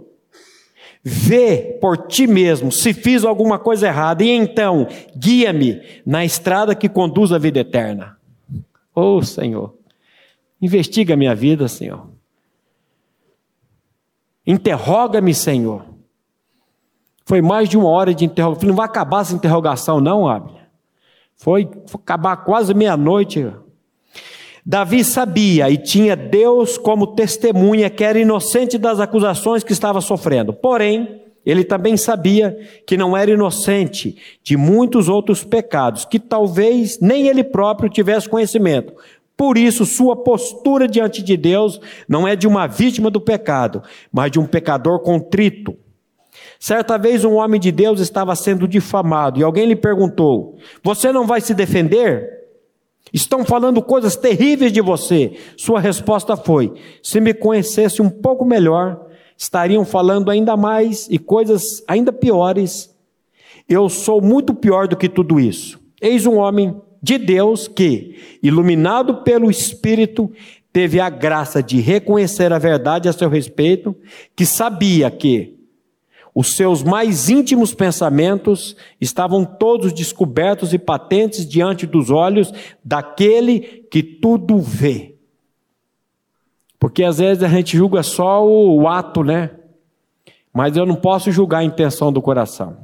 Vê 1.11 1.79
por 1.81 2.07
ti 2.07 2.27
mesmo 2.27 2.71
se 2.71 2.93
fiz 2.93 3.25
alguma 3.25 3.59
coisa 3.59 3.87
errada 3.87 4.23
e 4.23 4.31
então 4.31 4.87
guia-me 5.17 5.81
na 6.05 6.23
estrada 6.23 6.75
que 6.75 6.87
conduz 6.87 7.33
à 7.33 7.39
vida 7.39 7.61
eterna. 7.61 8.19
Oh, 8.95 9.23
Senhor, 9.23 9.75
investiga 10.61 11.17
minha 11.17 11.35
vida, 11.35 11.67
Senhor. 11.67 12.09
Interroga-me, 14.47 15.33
Senhor. 15.33 15.83
Foi 17.25 17.41
mais 17.41 17.71
de 17.71 17.79
uma 17.79 17.89
hora 17.89 18.13
de 18.13 18.27
interrogação. 18.27 18.69
Não 18.69 18.77
vai 18.77 18.87
acabar 18.87 19.23
essa 19.23 19.35
interrogação, 19.35 20.01
não, 20.01 20.29
Abner. 20.29 20.69
Foi, 21.37 21.71
foi 21.87 22.01
acabar 22.03 22.37
quase 22.39 22.75
meia-noite. 22.75 23.51
Davi 24.71 25.03
sabia 25.03 25.71
e 25.71 25.79
tinha 25.79 26.15
Deus 26.15 26.77
como 26.77 27.15
testemunha 27.15 27.89
que 27.89 28.05
era 28.05 28.21
inocente 28.21 28.77
das 28.77 29.01
acusações 29.01 29.65
que 29.65 29.73
estava 29.73 30.03
sofrendo. 30.03 30.53
Porém, 30.53 31.23
ele 31.47 31.65
também 31.65 31.97
sabia 31.97 32.55
que 32.87 32.95
não 32.95 33.17
era 33.17 33.31
inocente 33.31 34.19
de 34.43 34.59
muitos 34.59 35.09
outros 35.09 35.43
pecados, 35.43 36.05
que 36.05 36.19
talvez 36.19 37.01
nem 37.01 37.29
ele 37.29 37.43
próprio 37.43 37.89
tivesse 37.89 38.29
conhecimento. 38.29 38.93
Por 39.35 39.57
isso, 39.57 39.87
sua 39.87 40.15
postura 40.15 40.87
diante 40.87 41.23
de 41.23 41.35
Deus 41.35 41.81
não 42.07 42.29
é 42.29 42.37
de 42.37 42.47
uma 42.47 42.67
vítima 42.67 43.11
do 43.11 43.23
pecado, 43.23 43.83
mas 44.13 44.31
de 44.31 44.39
um 44.39 44.45
pecador 44.45 44.99
contrito. 45.01 45.79
Certa 46.61 46.99
vez, 46.99 47.25
um 47.25 47.37
homem 47.37 47.59
de 47.59 47.73
Deus 47.73 48.01
estava 48.01 48.37
sendo 48.37 48.69
difamado 48.69 49.41
e 49.41 49.43
alguém 49.43 49.65
lhe 49.65 49.77
perguntou: 49.77 50.59
Você 50.83 51.11
não 51.11 51.27
vai 51.27 51.41
se 51.41 51.55
defender? 51.55 52.38
Estão 53.13 53.45
falando 53.45 53.83
coisas 53.83 54.17
terríveis 54.17 54.73
de 54.73 54.81
você. 54.81 55.33
Sua 55.57 55.81
resposta 55.81 56.37
foi: 56.37 56.73
se 57.03 57.21
me 57.21 57.35
conhecesse 57.35 58.03
um 58.03 58.11
pouco 58.11 58.45
melhor, 58.45 59.07
estariam 59.37 59.85
falando 59.85 60.31
ainda 60.31 60.57
mais 60.57 61.09
e 61.11 61.19
coisas 61.19 61.83
ainda 61.87 62.13
piores. 62.13 62.95
Eu 63.69 63.89
sou 63.89 64.21
muito 64.21 64.55
pior 64.55 64.89
do 64.89 64.97
que 64.97 65.09
tudo 65.09 65.39
isso. 65.39 65.79
Eis 66.01 66.27
um 66.27 66.37
homem 66.37 66.81
de 67.03 67.19
Deus 67.19 67.69
que, 67.69 68.39
iluminado 68.43 69.23
pelo 69.23 69.51
Espírito, 69.51 70.31
teve 70.73 71.01
a 71.01 71.11
graça 71.11 71.63
de 71.63 71.81
reconhecer 71.81 72.53
a 72.53 72.59
verdade 72.59 73.09
a 73.09 73.13
seu 73.13 73.29
respeito, 73.29 73.97
que 74.35 74.47
sabia 74.47 75.11
que 75.11 75.58
os 76.39 76.55
seus 76.55 76.85
mais 76.85 77.29
íntimos 77.29 77.75
pensamentos 77.75 78.77
estavam 79.01 79.45
todos 79.45 79.93
descobertos 79.93 80.73
e 80.73 80.79
patentes 80.79 81.45
diante 81.45 81.85
dos 81.85 82.11
olhos 82.11 82.53
daquele 82.85 83.59
que 83.91 84.05
tudo 84.05 84.61
vê. 84.61 85.17
Porque 86.79 87.03
às 87.03 87.19
vezes 87.19 87.43
a 87.43 87.49
gente 87.49 87.77
julga 87.77 88.05
só 88.05 88.47
o, 88.47 88.87
ato, 88.87 89.25
né? 89.25 89.51
Mas 90.55 90.77
eu 90.77 90.87
não 90.87 90.95
posso 90.95 91.33
julgar 91.33 91.59
a 91.59 91.65
intenção 91.65 92.13
do 92.13 92.23
coração. 92.23 92.77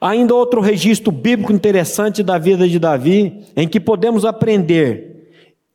Ainda 0.00 0.36
outro 0.36 0.60
registro 0.60 1.10
bíblico 1.10 1.52
interessante 1.52 2.22
da 2.22 2.38
vida 2.38 2.68
de 2.68 2.78
Davi, 2.78 3.44
em 3.56 3.66
que 3.66 3.80
podemos 3.80 4.24
aprender 4.24 5.07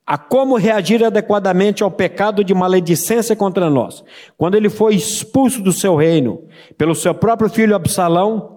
a 0.05 0.17
como 0.17 0.57
reagir 0.57 1.03
adequadamente 1.03 1.81
ao 1.81 1.89
pecado 1.89 2.43
de 2.43 2.53
maledicência 2.53 3.35
contra 3.35 3.69
nós. 3.69 4.03
Quando 4.37 4.55
ele 4.55 4.69
foi 4.69 4.95
expulso 4.95 5.61
do 5.61 5.71
seu 5.71 5.95
reino 5.95 6.43
pelo 6.77 6.93
seu 6.93 7.13
próprio 7.15 7.49
filho 7.49 7.75
Absalão, 7.75 8.53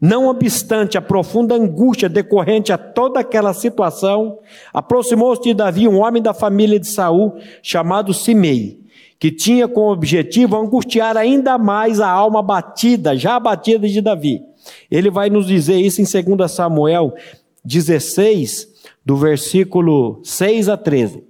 não 0.00 0.28
obstante 0.28 0.96
a 0.96 1.02
profunda 1.02 1.54
angústia 1.54 2.08
decorrente 2.08 2.72
a 2.72 2.78
toda 2.78 3.20
aquela 3.20 3.52
situação, 3.52 4.38
aproximou-se 4.72 5.42
de 5.42 5.52
Davi 5.52 5.86
um 5.86 5.98
homem 5.98 6.22
da 6.22 6.32
família 6.32 6.80
de 6.80 6.88
Saul 6.88 7.36
chamado 7.62 8.14
Simei, 8.14 8.80
que 9.18 9.30
tinha 9.30 9.68
como 9.68 9.92
objetivo 9.92 10.56
angustiar 10.56 11.16
ainda 11.16 11.58
mais 11.58 12.00
a 12.00 12.08
alma 12.08 12.42
batida, 12.42 13.14
já 13.16 13.38
batida 13.38 13.86
de 13.86 14.00
Davi. 14.00 14.40
Ele 14.90 15.10
vai 15.10 15.28
nos 15.28 15.46
dizer 15.46 15.78
isso 15.78 16.00
em 16.00 16.36
2 16.36 16.50
Samuel 16.50 17.14
16, 17.64 18.75
do 19.06 19.16
versículo 19.16 20.20
6 20.24 20.68
a 20.68 20.76
13. 20.76 21.24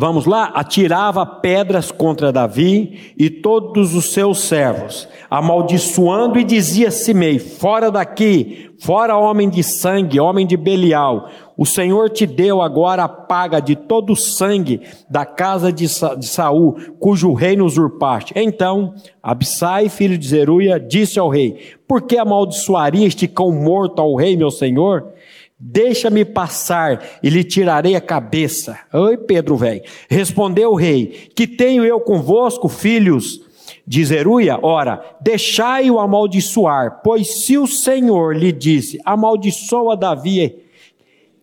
Vamos 0.00 0.26
lá? 0.26 0.52
Atirava 0.54 1.26
pedras 1.26 1.90
contra 1.90 2.32
Davi 2.32 3.14
e 3.18 3.28
todos 3.28 3.96
os 3.96 4.12
seus 4.12 4.40
servos, 4.40 5.08
amaldiçoando 5.28 6.38
e 6.38 6.44
dizia 6.44 6.90
Simei: 6.90 7.40
Fora 7.40 7.90
daqui, 7.90 8.70
fora 8.78 9.16
homem 9.16 9.48
de 9.48 9.62
sangue, 9.64 10.20
homem 10.20 10.46
de 10.46 10.56
Belial. 10.56 11.28
O 11.56 11.66
Senhor 11.66 12.10
te 12.10 12.26
deu 12.26 12.62
agora 12.62 13.02
a 13.02 13.08
paga 13.08 13.58
de 13.58 13.74
todo 13.74 14.12
o 14.12 14.16
sangue 14.16 14.82
da 15.10 15.26
casa 15.26 15.72
de, 15.72 15.88
Sa 15.88 16.14
de 16.14 16.26
Saul, 16.26 16.76
cujo 17.00 17.32
reino 17.32 17.64
usurpaste. 17.64 18.32
Então, 18.36 18.94
Absai, 19.20 19.88
filho 19.88 20.16
de 20.16 20.28
Zeruia, 20.28 20.78
disse 20.78 21.18
ao 21.18 21.28
rei: 21.28 21.76
Por 21.88 22.02
que 22.02 22.16
amaldiçoaria 22.16 23.06
este 23.06 23.26
cão 23.26 23.50
morto 23.50 24.00
ao 24.00 24.14
rei, 24.14 24.36
meu 24.36 24.50
senhor? 24.50 25.12
Deixa-me 25.60 26.24
passar 26.24 27.04
e 27.20 27.28
lhe 27.28 27.42
tirarei 27.42 27.96
a 27.96 28.00
cabeça. 28.00 28.78
Oi, 28.92 29.16
Pedro, 29.16 29.56
velho. 29.56 29.82
Respondeu 30.08 30.70
o 30.70 30.76
rei: 30.76 31.30
Que 31.34 31.48
tenho 31.48 31.84
eu 31.84 31.98
convosco, 31.98 32.68
filhos 32.68 33.40
de 33.84 34.04
Zeruia? 34.04 34.56
Ora, 34.62 35.02
deixai-o 35.20 35.98
amaldiçoar, 35.98 37.00
pois 37.02 37.42
se 37.42 37.58
o 37.58 37.66
Senhor 37.66 38.36
lhe 38.36 38.52
disse: 38.52 39.00
Amaldiçoa 39.04 39.96
Davi, 39.96 40.62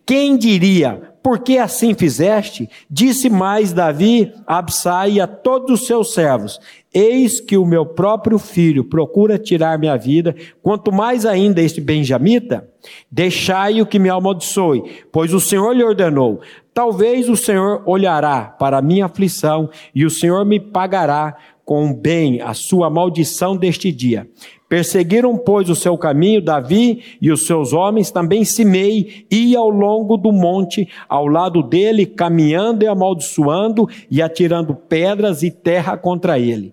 quem 0.06 0.38
diria: 0.38 1.12
Por 1.22 1.40
que 1.40 1.58
assim 1.58 1.92
fizeste? 1.92 2.70
Disse 2.90 3.28
mais 3.28 3.74
Davi 3.74 4.32
a 4.46 4.56
Absai 4.56 5.12
e 5.12 5.20
a 5.20 5.26
todos 5.26 5.82
os 5.82 5.86
seus 5.86 6.14
servos: 6.14 6.58
Eis 6.98 7.40
que 7.40 7.58
o 7.58 7.66
meu 7.66 7.84
próprio 7.84 8.38
filho 8.38 8.82
procura 8.82 9.38
tirar 9.38 9.78
minha 9.78 9.98
vida, 9.98 10.34
quanto 10.62 10.90
mais 10.90 11.26
ainda 11.26 11.60
este 11.60 11.78
benjamita, 11.78 12.66
deixai-o 13.12 13.84
que 13.84 13.98
me 13.98 14.08
amaldiçoe, 14.08 14.82
pois 15.12 15.34
o 15.34 15.38
Senhor 15.38 15.74
lhe 15.74 15.84
ordenou. 15.84 16.40
Talvez 16.72 17.28
o 17.28 17.36
Senhor 17.36 17.82
olhará 17.84 18.44
para 18.44 18.78
a 18.78 18.82
minha 18.82 19.04
aflição 19.04 19.68
e 19.94 20.06
o 20.06 20.10
Senhor 20.10 20.46
me 20.46 20.58
pagará 20.58 21.36
com 21.66 21.92
bem 21.92 22.40
a 22.40 22.54
sua 22.54 22.88
maldição 22.88 23.56
deste 23.56 23.90
dia. 23.90 24.30
Perseguiram, 24.68 25.36
pois, 25.36 25.68
o 25.68 25.74
seu 25.74 25.98
caminho, 25.98 26.40
Davi 26.40 27.02
e 27.20 27.30
os 27.30 27.44
seus 27.44 27.72
homens, 27.72 28.10
também 28.10 28.44
Simei 28.44 29.26
ia 29.28 29.58
ao 29.58 29.68
longo 29.68 30.16
do 30.16 30.30
monte, 30.30 30.88
ao 31.08 31.26
lado 31.26 31.64
dele, 31.64 32.06
caminhando 32.06 32.84
e 32.84 32.86
amaldiçoando 32.86 33.88
e 34.08 34.22
atirando 34.22 34.76
pedras 34.76 35.42
e 35.42 35.50
terra 35.50 35.96
contra 35.96 36.38
ele. 36.38 36.72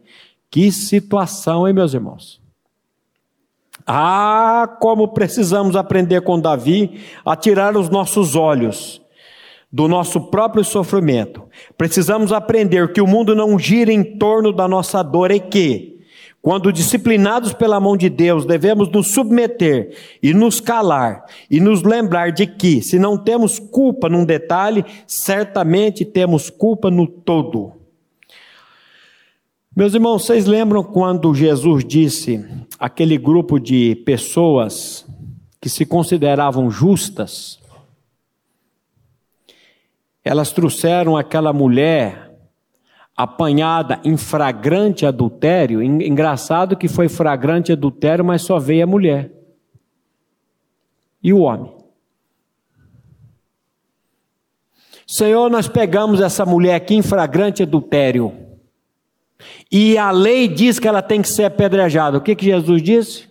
Que 0.49 0.71
situação, 0.71 1.67
hein, 1.67 1.73
meus 1.73 1.95
irmãos? 1.95 2.39
Ah, 3.85 4.77
como 4.79 5.09
precisamos 5.09 5.75
aprender 5.75 6.21
com 6.21 6.39
Davi 6.39 7.01
a 7.25 7.35
tirar 7.35 7.75
os 7.75 7.89
nossos 7.89 8.35
olhos 8.35 9.02
do 9.73 9.87
nosso 9.87 10.21
próprio 10.21 10.63
sofrimento. 10.63 11.41
Precisamos 11.75 12.31
aprender 12.31 12.93
que 12.93 13.01
o 13.01 13.07
mundo 13.07 13.35
não 13.35 13.57
gira 13.57 13.91
em 13.91 14.03
torno 14.19 14.53
da 14.53 14.67
nossa 14.67 15.01
dor 15.01 15.31
e 15.31 15.39
que, 15.39 15.99
quando 16.43 16.71
disciplinados 16.71 17.53
pela 17.53 17.79
mão 17.79 17.97
de 17.97 18.07
Deus, 18.07 18.45
devemos 18.45 18.87
nos 18.89 19.11
submeter 19.11 19.97
e 20.21 20.31
nos 20.31 20.59
calar 20.59 21.25
e 21.49 21.59
nos 21.59 21.81
lembrar 21.81 22.31
de 22.31 22.45
que, 22.45 22.83
se 22.83 22.99
não 22.99 23.17
temos 23.17 23.57
culpa 23.57 24.07
num 24.07 24.23
detalhe, 24.23 24.85
certamente 25.07 26.05
temos 26.05 26.51
culpa 26.51 26.91
no 26.91 27.07
todo. 27.07 27.71
Meus 29.75 29.95
irmãos, 29.95 30.23
vocês 30.23 30.45
lembram 30.45 30.83
quando 30.83 31.33
Jesus 31.33 31.83
disse 31.83 32.45
aquele 32.77 33.17
grupo 33.17 33.59
de 33.59 33.95
pessoas 34.05 35.03
que 35.59 35.67
se 35.67 35.83
consideravam 35.83 36.69
justas, 36.69 37.57
elas 40.23 40.51
trouxeram 40.51 41.17
aquela 41.17 41.51
mulher 41.51 42.31
apanhada 43.15 43.99
em 44.03 44.17
flagrante 44.17 45.05
adultério. 45.05 45.83
Engraçado 45.83 46.77
que 46.77 46.87
foi 46.87 47.09
flagrante 47.09 47.71
adultério, 47.71 48.23
mas 48.23 48.41
só 48.41 48.57
veio 48.57 48.83
a 48.83 48.87
mulher. 48.87 49.31
E 51.21 51.33
o 51.33 51.39
homem? 51.39 51.71
Senhor, 55.05 55.49
nós 55.49 55.67
pegamos 55.67 56.21
essa 56.21 56.45
mulher 56.45 56.75
aqui 56.75 56.95
em 56.95 57.01
flagrante 57.01 57.61
adultério. 57.61 58.33
E 59.71 59.97
a 59.97 60.09
lei 60.09 60.47
diz 60.47 60.79
que 60.79 60.87
ela 60.87 61.01
tem 61.01 61.21
que 61.21 61.27
ser 61.29 61.43
apedrejada. 61.43 62.17
O 62.17 62.21
que, 62.21 62.35
que 62.35 62.45
Jesus 62.45 62.81
disse? 62.81 63.29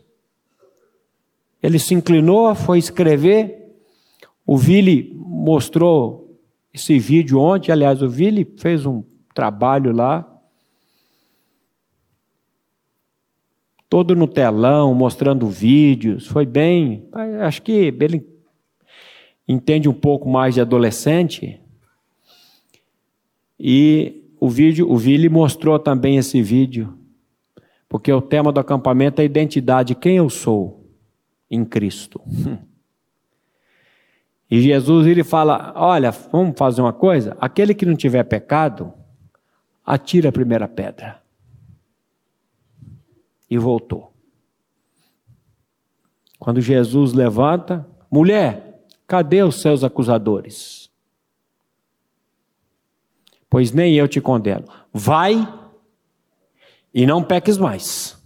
Ele 1.62 1.78
se 1.78 1.94
inclinou, 1.94 2.54
foi 2.54 2.78
escrever. 2.78 3.74
O 4.46 4.56
Vili 4.56 5.12
mostrou 5.16 6.21
esse 6.72 6.98
vídeo 6.98 7.38
ontem. 7.38 7.70
Aliás, 7.70 8.02
o 8.02 8.08
Vili 8.08 8.50
fez 8.56 8.86
um 8.86 9.02
trabalho 9.34 9.92
lá. 9.92 10.28
Todo 13.88 14.16
no 14.16 14.26
telão, 14.26 14.94
mostrando 14.94 15.46
vídeos. 15.48 16.26
Foi 16.26 16.46
bem. 16.46 17.08
Acho 17.40 17.62
que 17.62 17.72
ele 17.72 18.26
entende 19.46 19.88
um 19.88 19.94
pouco 19.94 20.28
mais 20.28 20.54
de 20.54 20.60
adolescente. 20.60 21.60
E 23.58 24.22
o 24.40 24.48
vídeo, 24.48 24.90
o 24.90 24.96
Vili 24.96 25.28
mostrou 25.28 25.78
também 25.78 26.16
esse 26.16 26.42
vídeo, 26.42 26.98
porque 27.88 28.12
o 28.12 28.20
tema 28.20 28.50
do 28.50 28.58
acampamento 28.58 29.20
é 29.20 29.22
a 29.22 29.26
identidade, 29.26 29.94
quem 29.94 30.16
eu 30.16 30.28
sou 30.28 30.84
em 31.48 31.64
Cristo. 31.64 32.20
E 34.52 34.60
Jesus 34.60 35.06
ele 35.06 35.24
fala: 35.24 35.72
Olha, 35.74 36.10
vamos 36.10 36.58
fazer 36.58 36.82
uma 36.82 36.92
coisa? 36.92 37.34
Aquele 37.40 37.74
que 37.74 37.86
não 37.86 37.96
tiver 37.96 38.22
pecado, 38.24 38.92
atira 39.82 40.28
a 40.28 40.32
primeira 40.32 40.68
pedra. 40.68 41.22
E 43.48 43.56
voltou. 43.56 44.12
Quando 46.38 46.60
Jesus 46.60 47.14
levanta, 47.14 47.88
mulher, 48.10 48.84
cadê 49.06 49.42
os 49.42 49.62
seus 49.62 49.82
acusadores? 49.82 50.82
pois 53.48 53.70
nem 53.70 53.94
eu 53.94 54.08
te 54.08 54.18
condeno. 54.18 54.64
Vai 54.92 55.46
e 56.92 57.06
não 57.06 57.22
peques 57.22 57.58
mais. 57.58 58.18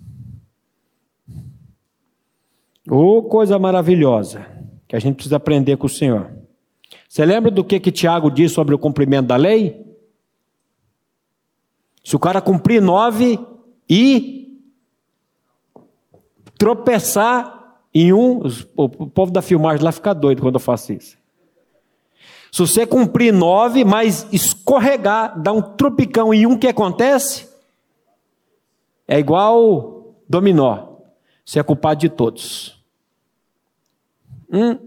Oh, 2.88 3.24
coisa 3.24 3.58
maravilhosa 3.58 4.56
a 4.96 5.00
gente 5.00 5.16
precisa 5.16 5.36
aprender 5.36 5.76
com 5.76 5.86
o 5.86 5.90
Senhor. 5.90 6.30
Você 7.08 7.24
lembra 7.24 7.50
do 7.50 7.62
que, 7.62 7.78
que 7.78 7.92
Tiago 7.92 8.30
diz 8.30 8.52
sobre 8.52 8.74
o 8.74 8.78
cumprimento 8.78 9.26
da 9.26 9.36
lei? 9.36 9.84
Se 12.02 12.16
o 12.16 12.18
cara 12.18 12.40
cumprir 12.40 12.80
nove 12.80 13.38
e 13.88 14.58
tropeçar 16.56 17.78
em 17.92 18.12
um, 18.12 18.40
o 18.76 18.88
povo 18.88 19.30
da 19.30 19.42
filmagem 19.42 19.84
lá 19.84 19.92
fica 19.92 20.14
doido 20.14 20.40
quando 20.40 20.54
eu 20.54 20.60
faço 20.60 20.92
isso. 20.92 21.18
Se 22.50 22.60
você 22.60 22.86
cumprir 22.86 23.32
nove, 23.32 23.84
mas 23.84 24.26
escorregar, 24.32 25.38
dar 25.40 25.52
um 25.52 25.60
tropicão 25.60 26.32
em 26.32 26.46
um, 26.46 26.52
o 26.52 26.58
que 26.58 26.68
acontece? 26.68 27.48
É 29.06 29.18
igual 29.18 30.14
dominó. 30.28 30.96
Você 31.44 31.60
é 31.60 31.62
culpado 31.62 32.00
de 32.00 32.08
todos. 32.08 32.82
Hum. 34.50 34.85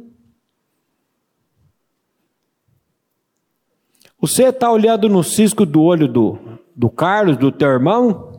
Você 4.22 4.50
está 4.50 4.70
olhando 4.70 5.08
no 5.08 5.24
cisco 5.24 5.66
do 5.66 5.82
olho 5.82 6.08
do, 6.08 6.38
do 6.76 6.90
Carlos, 6.90 7.38
do 7.38 7.52
teu 7.52 7.70
irmão? 7.70 8.34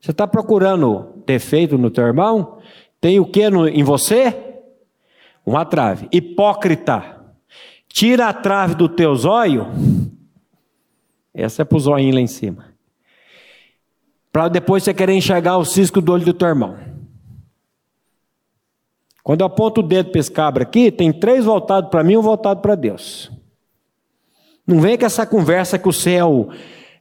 Você 0.00 0.12
está 0.12 0.26
procurando 0.26 1.22
defeito 1.26 1.76
no 1.76 1.90
teu 1.90 2.04
irmão? 2.04 2.58
Tem 3.00 3.18
o 3.18 3.26
que 3.26 3.50
no, 3.50 3.68
em 3.68 3.82
você? 3.82 4.62
Uma 5.44 5.64
trave. 5.64 6.08
Hipócrita, 6.12 7.20
tira 7.88 8.28
a 8.28 8.32
trave 8.32 8.76
do 8.76 8.88
teu 8.88 9.14
zóio. 9.16 9.66
Essa 11.34 11.62
é 11.62 11.64
para 11.64 11.76
o 11.76 11.80
zóio 11.80 12.14
lá 12.14 12.20
em 12.20 12.26
cima. 12.28 12.66
Para 14.30 14.48
depois 14.48 14.84
você 14.84 14.94
querer 14.94 15.14
enxergar 15.14 15.56
o 15.56 15.64
cisco 15.64 16.00
do 16.00 16.12
olho 16.12 16.24
do 16.24 16.32
teu 16.32 16.48
irmão. 16.48 16.76
Quando 19.28 19.42
eu 19.42 19.46
aponto 19.46 19.82
o 19.82 19.86
dedo 19.86 20.10
para 20.10 20.20
esse 20.20 20.32
cabra 20.32 20.62
aqui, 20.62 20.90
tem 20.90 21.12
três 21.12 21.44
voltados 21.44 21.90
para 21.90 22.02
mim 22.02 22.14
e 22.14 22.16
um 22.16 22.22
voltado 22.22 22.62
para 22.62 22.74
Deus. 22.74 23.30
Não 24.66 24.80
vem 24.80 24.96
com 24.96 25.04
essa 25.04 25.26
conversa 25.26 25.78
que 25.78 25.86
o 25.86 25.92
céu 25.92 26.48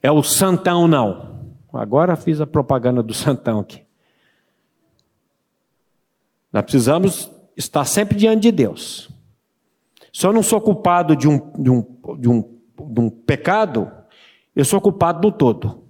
é 0.03 0.11
o 0.11 0.21
santão, 0.21 0.89
não. 0.89 1.39
Agora 1.71 2.17
fiz 2.17 2.41
a 2.41 2.45
propaganda 2.45 3.01
do 3.01 3.13
santão 3.13 3.61
aqui. 3.61 3.81
Nós 6.51 6.63
precisamos 6.63 7.31
está 7.55 7.85
sempre 7.85 8.17
diante 8.17 8.41
de 8.41 8.51
Deus. 8.51 9.09
Se 10.11 10.27
eu 10.27 10.33
não 10.33 10.43
sou 10.43 10.59
culpado 10.59 11.15
de 11.15 11.29
um, 11.29 11.37
de 11.57 11.69
um, 11.69 11.81
de 12.19 12.27
um, 12.27 12.41
de 12.89 12.99
um 12.99 13.09
pecado, 13.09 13.89
eu 14.53 14.65
sou 14.65 14.81
culpado 14.81 15.21
do 15.21 15.31
todo. 15.31 15.81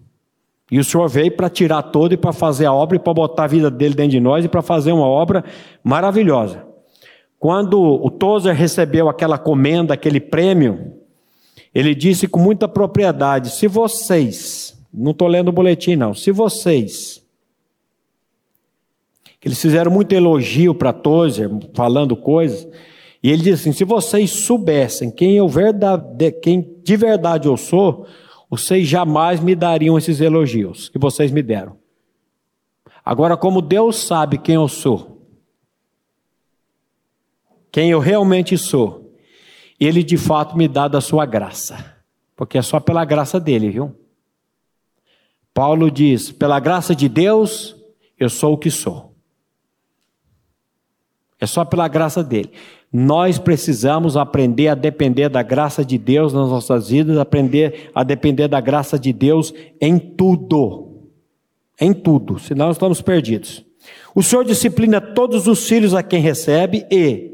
E 0.72 0.80
o 0.80 0.84
Senhor 0.84 1.08
veio 1.08 1.32
para 1.32 1.50
tirar 1.50 1.82
todo 1.82 2.14
e 2.14 2.18
para 2.18 2.34
fazer 2.34 2.66
a 2.66 2.74
obra 2.74 2.98
e 2.98 3.00
para 3.00 3.14
botar 3.14 3.46
a 3.46 3.48
vida 3.48 3.72
dele 3.72 3.96
dentro 3.96 4.12
de 4.12 4.20
nós 4.20 4.44
e 4.44 4.50
para 4.50 4.62
fazer 4.62 4.92
uma 4.92 5.08
obra 5.08 5.44
maravilhosa. 5.84 6.66
Quando 7.40 7.80
o 7.80 8.10
Tozer 8.10 8.56
recebeu 8.56 9.08
aquela 9.08 9.38
comenda, 9.38 9.94
aquele 9.94 10.20
prêmio, 10.20 10.94
ele 11.74 11.94
disse 11.96 12.28
com 12.28 12.40
muita 12.40 12.68
propriedade: 12.68 13.52
se 13.52 13.68
vocês, 13.68 14.78
não 14.94 15.12
estou 15.12 15.28
lendo 15.28 15.50
o 15.50 15.54
boletim 15.54 15.96
não, 15.96 16.14
se 16.14 16.32
vocês 16.32 17.26
eles 19.48 19.62
fizeram 19.62 19.90
muito 19.90 20.12
elogio 20.12 20.76
para 20.76 20.92
Tozer, 20.92 21.50
falando 21.74 22.18
coisas. 22.18 22.68
E 23.24 23.32
ele 23.32 23.44
disse 23.44 23.62
assim: 23.62 23.72
se 23.72 23.86
vocês 23.86 24.30
soubessem 24.30 25.10
quem 25.10 25.38
eu 25.38 25.48
verdade, 25.48 26.32
quem 26.42 26.76
de 26.84 26.98
verdade 26.98 27.48
eu 27.48 27.56
sou, 27.56 28.06
vocês 28.50 28.88
jamais 28.88 29.40
me 29.40 29.56
dariam 29.56 29.98
esses 29.98 30.22
elogios 30.22 30.90
que 30.90 30.98
vocês 30.98 31.32
me 31.32 31.44
deram. 31.44 31.78
Agora, 33.04 33.38
como 33.38 33.62
Deus 33.62 33.98
sabe 33.98 34.38
quem 34.38 34.56
eu 34.56 34.68
sou, 34.68 35.18
quem 37.72 37.90
eu 37.90 38.00
realmente 38.00 38.58
sou, 38.58 39.16
Ele 39.80 40.04
de 40.04 40.18
fato 40.18 40.58
me 40.58 40.68
dá 40.68 40.88
da 40.88 41.00
sua 41.00 41.26
graça, 41.26 41.98
porque 42.36 42.58
é 42.58 42.62
só 42.62 42.80
pela 42.80 43.06
graça 43.06 43.40
dele, 43.40 43.70
viu? 43.70 43.96
Paulo 45.54 45.90
diz: 45.90 46.32
pela 46.32 46.60
graça 46.60 46.96
de 46.96 47.10
Deus, 47.10 47.76
eu 48.18 48.30
sou 48.30 48.54
o 48.54 48.58
que 48.58 48.72
sou. 48.72 49.16
É 51.40 51.46
só 51.46 51.64
pela 51.64 51.88
graça 51.88 52.24
dele. 52.24 52.52
Nós 52.92 53.38
precisamos 53.38 54.16
aprender 54.16 54.70
a 54.70 54.76
depender 54.76 55.30
da 55.30 55.44
graça 55.44 55.84
de 55.84 55.98
Deus 55.98 56.34
nas 56.34 56.50
nossas 56.50 56.90
vidas, 56.90 57.18
aprender 57.18 57.92
a 57.94 58.04
depender 58.04 58.48
da 58.48 58.62
graça 58.62 58.98
de 58.98 59.12
Deus 59.12 59.54
em 59.82 60.00
tudo. 60.00 60.88
Em 61.80 61.94
tudo, 61.94 62.40
senão 62.40 62.72
estamos 62.72 63.02
perdidos. 63.02 63.64
O 64.16 64.24
Senhor 64.24 64.44
disciplina 64.44 65.00
todos 65.00 65.48
os 65.48 65.68
filhos 65.68 65.94
a 65.94 66.02
quem 66.02 66.22
recebe 66.22 66.86
e, 66.90 67.32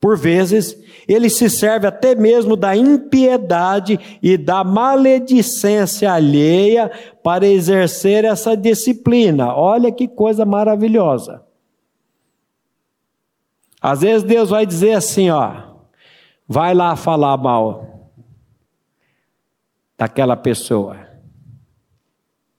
por 0.00 0.16
vezes, 0.16 0.76
ele 1.08 1.28
se 1.28 1.50
serve 1.50 1.86
até 1.86 2.14
mesmo 2.14 2.54
da 2.54 2.76
impiedade 2.76 3.98
e 4.22 4.36
da 4.36 4.62
maledicência 4.62 6.12
alheia 6.12 6.90
para 7.22 7.48
exercer 7.48 8.24
essa 8.24 8.56
disciplina. 8.56 9.54
Olha 9.54 9.90
que 9.90 10.06
coisa 10.06 10.44
maravilhosa. 10.44 11.42
Às 13.80 14.02
vezes 14.02 14.22
Deus 14.22 14.50
vai 14.50 14.66
dizer 14.66 14.92
assim, 14.92 15.30
ó, 15.30 15.62
vai 16.46 16.74
lá 16.74 16.94
falar 16.96 17.36
mal 17.36 18.10
daquela 19.96 20.36
pessoa. 20.36 20.96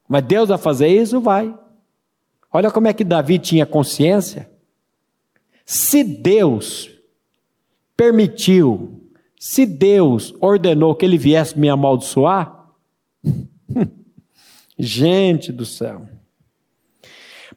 Mas 0.07 0.24
Deus 0.24 0.49
vai 0.49 0.57
fazer 0.57 0.88
isso? 0.88 1.22
Vai. 1.22 1.57
Olha 2.51 2.69
como 2.72 2.88
é 2.88 2.93
que 2.93 3.03
Davi 3.03 3.39
tinha 3.39 3.65
consciência. 3.65 4.49
Se 5.65 6.03
Deus 6.03 6.89
permitiu, 7.95 9.09
se 9.39 9.65
Deus 9.65 10.34
ordenou 10.41 10.95
que 10.95 11.05
ele 11.05 11.17
viesse 11.17 11.57
me 11.57 11.69
amaldiçoar, 11.69 12.67
gente 14.78 15.51
do 15.51 15.65
céu. 15.65 16.07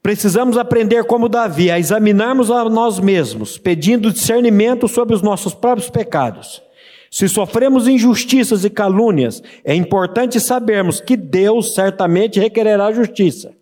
Precisamos 0.05 0.59
aprender 0.59 1.05
como 1.05 1.31
Davi, 1.31 1.71
a 1.71 1.79
examinarmos 1.79 2.51
a 2.51 2.69
nós 2.69 3.01
mesmos, 3.01 3.57
pedindo 3.57 4.13
discernimento 4.13 4.87
sobre 4.87 5.15
os 5.15 5.23
nossos 5.23 5.55
próprios 5.55 5.89
pecados. 5.89 6.63
Se 7.11 7.27
sofremos 7.27 7.89
injustiças 7.89 8.67
e 8.67 8.69
calúnias, 8.69 9.43
é 9.65 9.75
importante 9.75 10.39
sabermos 10.39 11.01
que 11.01 11.17
Deus 11.17 11.73
certamente 11.75 12.39
requererá 12.39 12.93
justiça. 12.93 13.53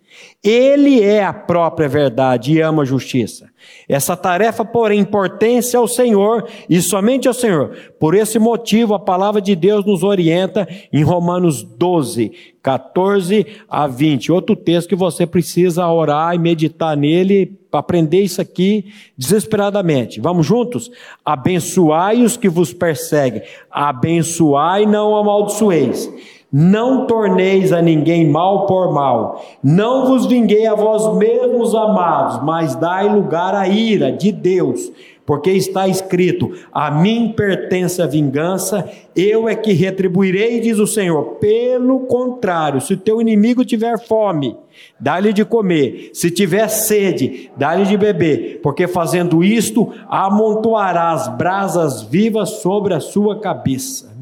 Ele 0.43 1.01
é 1.03 1.25
a 1.25 1.33
própria 1.33 1.89
verdade 1.89 2.53
e 2.53 2.61
ama 2.61 2.83
a 2.83 2.87
justiça. 2.87 3.49
Essa 3.89 4.17
tarefa, 4.17 4.65
porém, 4.65 5.05
pertence 5.05 5.77
ao 5.77 5.87
Senhor 5.87 6.49
e 6.69 6.81
somente 6.81 7.29
ao 7.29 7.35
Senhor. 7.35 7.77
Por 8.01 8.15
esse 8.15 8.39
motivo, 8.39 8.95
a 8.95 8.99
palavra 8.99 9.41
de 9.41 9.55
Deus 9.55 9.85
nos 9.85 10.03
orienta 10.03 10.67
em 10.93 11.03
Romanos 11.03 11.63
12, 11.63 12.33
14 12.61 13.47
a 13.69 13.87
20. 13.87 14.33
Outro 14.33 14.57
texto 14.57 14.89
que 14.89 14.97
você 14.97 15.27
precisa 15.27 15.87
orar 15.89 16.35
e 16.35 16.39
meditar 16.39 16.97
nele, 16.97 17.59
aprender 17.71 18.23
isso 18.23 18.41
aqui 18.41 18.93
desesperadamente. 19.17 20.21
Vamos 20.21 20.47
juntos? 20.47 20.91
Abençoai 21.25 22.23
os 22.23 22.37
que 22.37 22.49
vos 22.49 22.73
perseguem, 22.73 23.43
abençoai, 23.71 24.87
não 24.87 25.17
amaldiçoeis. 25.17 26.11
Não 26.53 27.07
torneis 27.07 27.73
a 27.73 27.81
ninguém 27.81 28.29
mal 28.29 28.67
por 28.67 28.93
mal. 28.93 29.43
Não 29.63 30.05
vos 30.05 30.27
vinguei 30.27 30.67
a 30.67 30.75
vós 30.75 31.17
mesmos, 31.17 31.75
amados, 31.75 32.45
mas 32.45 32.75
dai 32.75 33.09
lugar 33.09 33.55
à 33.55 33.67
ira 33.67 34.13
de 34.13 34.31
Deus. 34.31 34.93
Porque 35.25 35.51
está 35.51 35.89
escrito: 35.89 36.53
A 36.71 36.91
mim 36.91 37.33
pertence 37.35 38.03
a 38.03 38.07
vingança, 38.07 38.87
eu 39.17 39.49
é 39.49 39.57
que 39.57 39.73
retribuirei, 39.73 40.61
diz 40.61 40.79
o 40.79 40.87
Senhor. 40.87 41.37
Pelo 41.37 42.01
contrário, 42.01 42.83
se 42.83 42.99
teu 42.99 43.19
inimigo 43.19 43.65
tiver 43.65 43.99
fome, 43.99 44.55
dá-lhe 45.01 45.33
de 45.33 45.47
comer. 45.47 46.11
Se 46.13 46.31
tiver 46.31 46.69
sede, 46.69 47.51
dá-lhe 47.57 47.85
de 47.85 47.97
beber. 47.97 48.61
Porque 48.63 48.87
fazendo 48.87 49.43
isto, 49.43 49.91
amontoarás 50.07 51.29
brasas 51.29 52.03
vivas 52.03 52.61
sobre 52.61 52.93
a 52.93 53.01
sua 53.01 53.41
cabeça. 53.41 54.15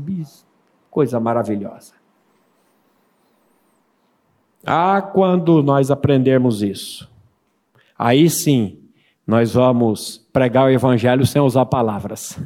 Coisa 0.88 1.18
maravilhosa. 1.18 1.99
Ah, 4.64 5.00
quando 5.00 5.62
nós 5.62 5.90
aprendermos 5.90 6.62
isso, 6.62 7.08
aí 7.98 8.28
sim 8.28 8.78
nós 9.26 9.54
vamos 9.54 10.26
pregar 10.32 10.66
o 10.66 10.70
evangelho 10.70 11.26
sem 11.26 11.40
usar 11.40 11.66
palavras. 11.66 12.36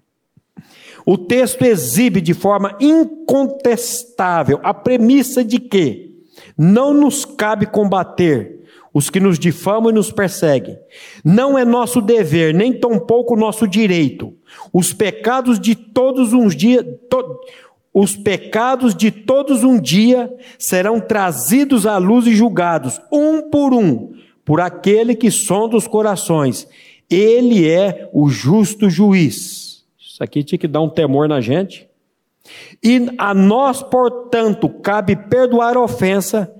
o 1.06 1.16
texto 1.16 1.62
exibe 1.62 2.20
de 2.20 2.34
forma 2.34 2.76
incontestável 2.80 4.60
a 4.62 4.74
premissa 4.74 5.44
de 5.44 5.58
que 5.58 6.24
não 6.56 6.92
nos 6.92 7.24
cabe 7.24 7.66
combater 7.66 8.60
os 8.92 9.08
que 9.08 9.20
nos 9.20 9.38
difamam 9.38 9.90
e 9.90 9.94
nos 9.94 10.10
perseguem. 10.10 10.78
Não 11.24 11.56
é 11.56 11.64
nosso 11.64 12.00
dever, 12.00 12.52
nem 12.52 12.72
tampouco 12.72 13.36
nosso 13.36 13.66
direito. 13.66 14.34
Os 14.72 14.92
pecados 14.92 15.60
de 15.60 15.74
todos 15.74 16.32
uns 16.32 16.56
dias, 16.56 16.84
to, 17.08 17.40
os 17.92 18.16
pecados 18.16 18.94
de 18.94 19.10
todos 19.10 19.64
um 19.64 19.80
dia 19.80 20.32
serão 20.58 21.00
trazidos 21.00 21.86
à 21.86 21.98
luz 21.98 22.26
e 22.26 22.34
julgados, 22.34 23.00
um 23.12 23.42
por 23.50 23.74
um, 23.74 24.12
por 24.44 24.60
aquele 24.60 25.14
que 25.14 25.30
sonda 25.30 25.76
os 25.76 25.88
corações. 25.88 26.68
Ele 27.10 27.68
é 27.68 28.08
o 28.12 28.28
justo 28.28 28.88
juiz. 28.88 29.84
Isso 29.98 30.22
aqui 30.22 30.44
tinha 30.44 30.58
que 30.58 30.68
dar 30.68 30.80
um 30.80 30.88
temor 30.88 31.28
na 31.28 31.40
gente. 31.40 31.88
E 32.82 33.08
a 33.18 33.34
nós, 33.34 33.82
portanto, 33.82 34.68
cabe 34.68 35.16
perdoar 35.16 35.76
a 35.76 35.82
ofensa, 35.82 36.52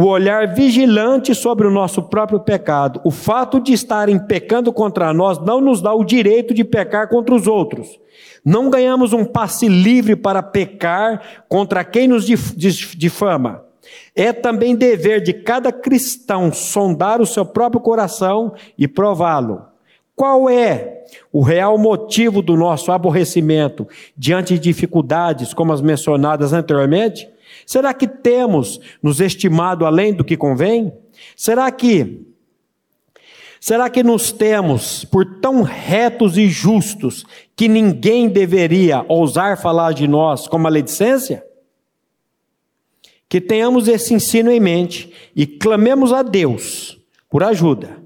o 0.00 0.04
olhar 0.04 0.54
vigilante 0.54 1.34
sobre 1.34 1.66
o 1.66 1.72
nosso 1.72 2.04
próprio 2.04 2.38
pecado. 2.38 3.00
O 3.02 3.10
fato 3.10 3.58
de 3.58 3.72
estarem 3.72 4.16
pecando 4.16 4.72
contra 4.72 5.12
nós 5.12 5.40
não 5.40 5.60
nos 5.60 5.82
dá 5.82 5.92
o 5.92 6.04
direito 6.04 6.54
de 6.54 6.62
pecar 6.62 7.08
contra 7.08 7.34
os 7.34 7.48
outros. 7.48 7.98
Não 8.44 8.70
ganhamos 8.70 9.12
um 9.12 9.24
passe 9.24 9.66
livre 9.66 10.14
para 10.14 10.40
pecar 10.40 11.42
contra 11.48 11.82
quem 11.82 12.06
nos 12.06 12.24
difama. 12.96 13.64
É 14.14 14.32
também 14.32 14.76
dever 14.76 15.20
de 15.20 15.32
cada 15.32 15.72
cristão 15.72 16.52
sondar 16.52 17.20
o 17.20 17.26
seu 17.26 17.44
próprio 17.44 17.80
coração 17.80 18.54
e 18.78 18.86
prová-lo. 18.86 19.64
Qual 20.14 20.48
é 20.48 21.02
o 21.32 21.42
real 21.42 21.76
motivo 21.76 22.40
do 22.40 22.56
nosso 22.56 22.92
aborrecimento 22.92 23.84
diante 24.16 24.54
de 24.54 24.60
dificuldades 24.60 25.52
como 25.52 25.72
as 25.72 25.80
mencionadas 25.80 26.52
anteriormente? 26.52 27.28
Será 27.68 27.92
que 27.92 28.08
temos 28.08 28.80
nos 29.02 29.20
estimado 29.20 29.84
além 29.84 30.14
do 30.14 30.24
que 30.24 30.38
convém? 30.38 30.90
Será 31.36 31.70
que 31.70 32.26
Será 33.60 33.90
que 33.90 34.02
nos 34.02 34.32
temos 34.32 35.04
por 35.04 35.38
tão 35.40 35.60
retos 35.60 36.38
e 36.38 36.48
justos 36.48 37.26
que 37.54 37.68
ninguém 37.68 38.26
deveria 38.26 39.04
ousar 39.06 39.60
falar 39.60 39.92
de 39.92 40.08
nós 40.08 40.48
com 40.48 40.56
maledicência? 40.56 41.44
Que 43.28 43.38
tenhamos 43.38 43.86
esse 43.86 44.14
ensino 44.14 44.50
em 44.50 44.60
mente 44.60 45.12
e 45.36 45.46
clamemos 45.46 46.10
a 46.10 46.22
Deus 46.22 46.98
por 47.28 47.42
ajuda. 47.42 48.02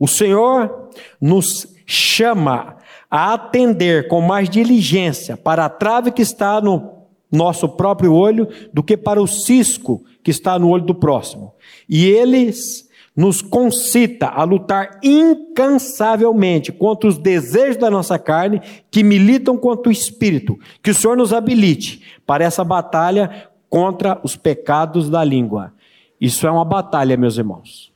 O 0.00 0.08
Senhor 0.08 0.90
nos 1.20 1.68
chama 1.86 2.78
a 3.08 3.34
atender 3.34 4.08
com 4.08 4.20
mais 4.20 4.50
diligência 4.50 5.36
para 5.36 5.66
a 5.66 5.70
trave 5.70 6.10
que 6.10 6.22
está 6.22 6.60
no 6.60 6.93
nosso 7.34 7.68
próprio 7.68 8.14
olho 8.14 8.48
do 8.72 8.82
que 8.82 8.96
para 8.96 9.22
o 9.22 9.26
cisco 9.26 10.04
que 10.22 10.30
está 10.30 10.58
no 10.58 10.68
olho 10.68 10.84
do 10.84 10.94
próximo. 10.94 11.52
E 11.88 12.06
eles 12.06 12.88
nos 13.16 13.40
concita 13.40 14.26
a 14.26 14.42
lutar 14.42 14.98
incansavelmente 15.02 16.72
contra 16.72 17.08
os 17.08 17.16
desejos 17.16 17.76
da 17.76 17.90
nossa 17.90 18.18
carne 18.18 18.60
que 18.90 19.04
militam 19.04 19.56
contra 19.56 19.88
o 19.88 19.92
espírito. 19.92 20.58
Que 20.82 20.90
o 20.90 20.94
Senhor 20.94 21.16
nos 21.16 21.32
habilite 21.32 22.02
para 22.26 22.44
essa 22.44 22.64
batalha 22.64 23.48
contra 23.68 24.20
os 24.24 24.34
pecados 24.36 25.08
da 25.08 25.22
língua. 25.22 25.72
Isso 26.20 26.46
é 26.46 26.50
uma 26.50 26.64
batalha, 26.64 27.16
meus 27.16 27.38
irmãos. 27.38 27.92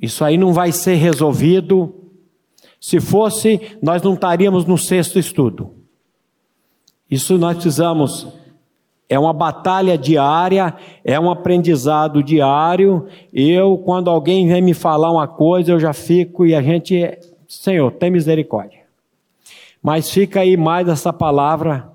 Isso 0.00 0.24
aí 0.24 0.36
não 0.36 0.52
vai 0.52 0.72
ser 0.72 0.94
resolvido. 0.94 1.94
Se 2.80 2.98
fosse, 2.98 3.78
nós 3.82 4.02
não 4.02 4.14
estaríamos 4.14 4.64
no 4.64 4.78
sexto 4.78 5.18
estudo. 5.18 5.79
Isso 7.10 7.36
nós 7.36 7.54
precisamos 7.54 8.28
é 9.10 9.18
uma 9.18 9.32
batalha 9.32 9.98
diária, 9.98 10.72
é 11.04 11.18
um 11.18 11.28
aprendizado 11.28 12.22
diário. 12.22 13.08
Eu, 13.32 13.76
quando 13.76 14.08
alguém 14.08 14.46
vem 14.46 14.62
me 14.62 14.72
falar 14.72 15.10
uma 15.10 15.26
coisa, 15.26 15.72
eu 15.72 15.80
já 15.80 15.92
fico 15.92 16.46
e 16.46 16.54
a 16.54 16.62
gente, 16.62 17.18
Senhor, 17.48 17.90
tem 17.90 18.08
misericórdia. 18.08 18.78
Mas 19.82 20.10
fica 20.10 20.40
aí 20.40 20.56
mais 20.56 20.86
essa 20.86 21.12
palavra 21.12 21.90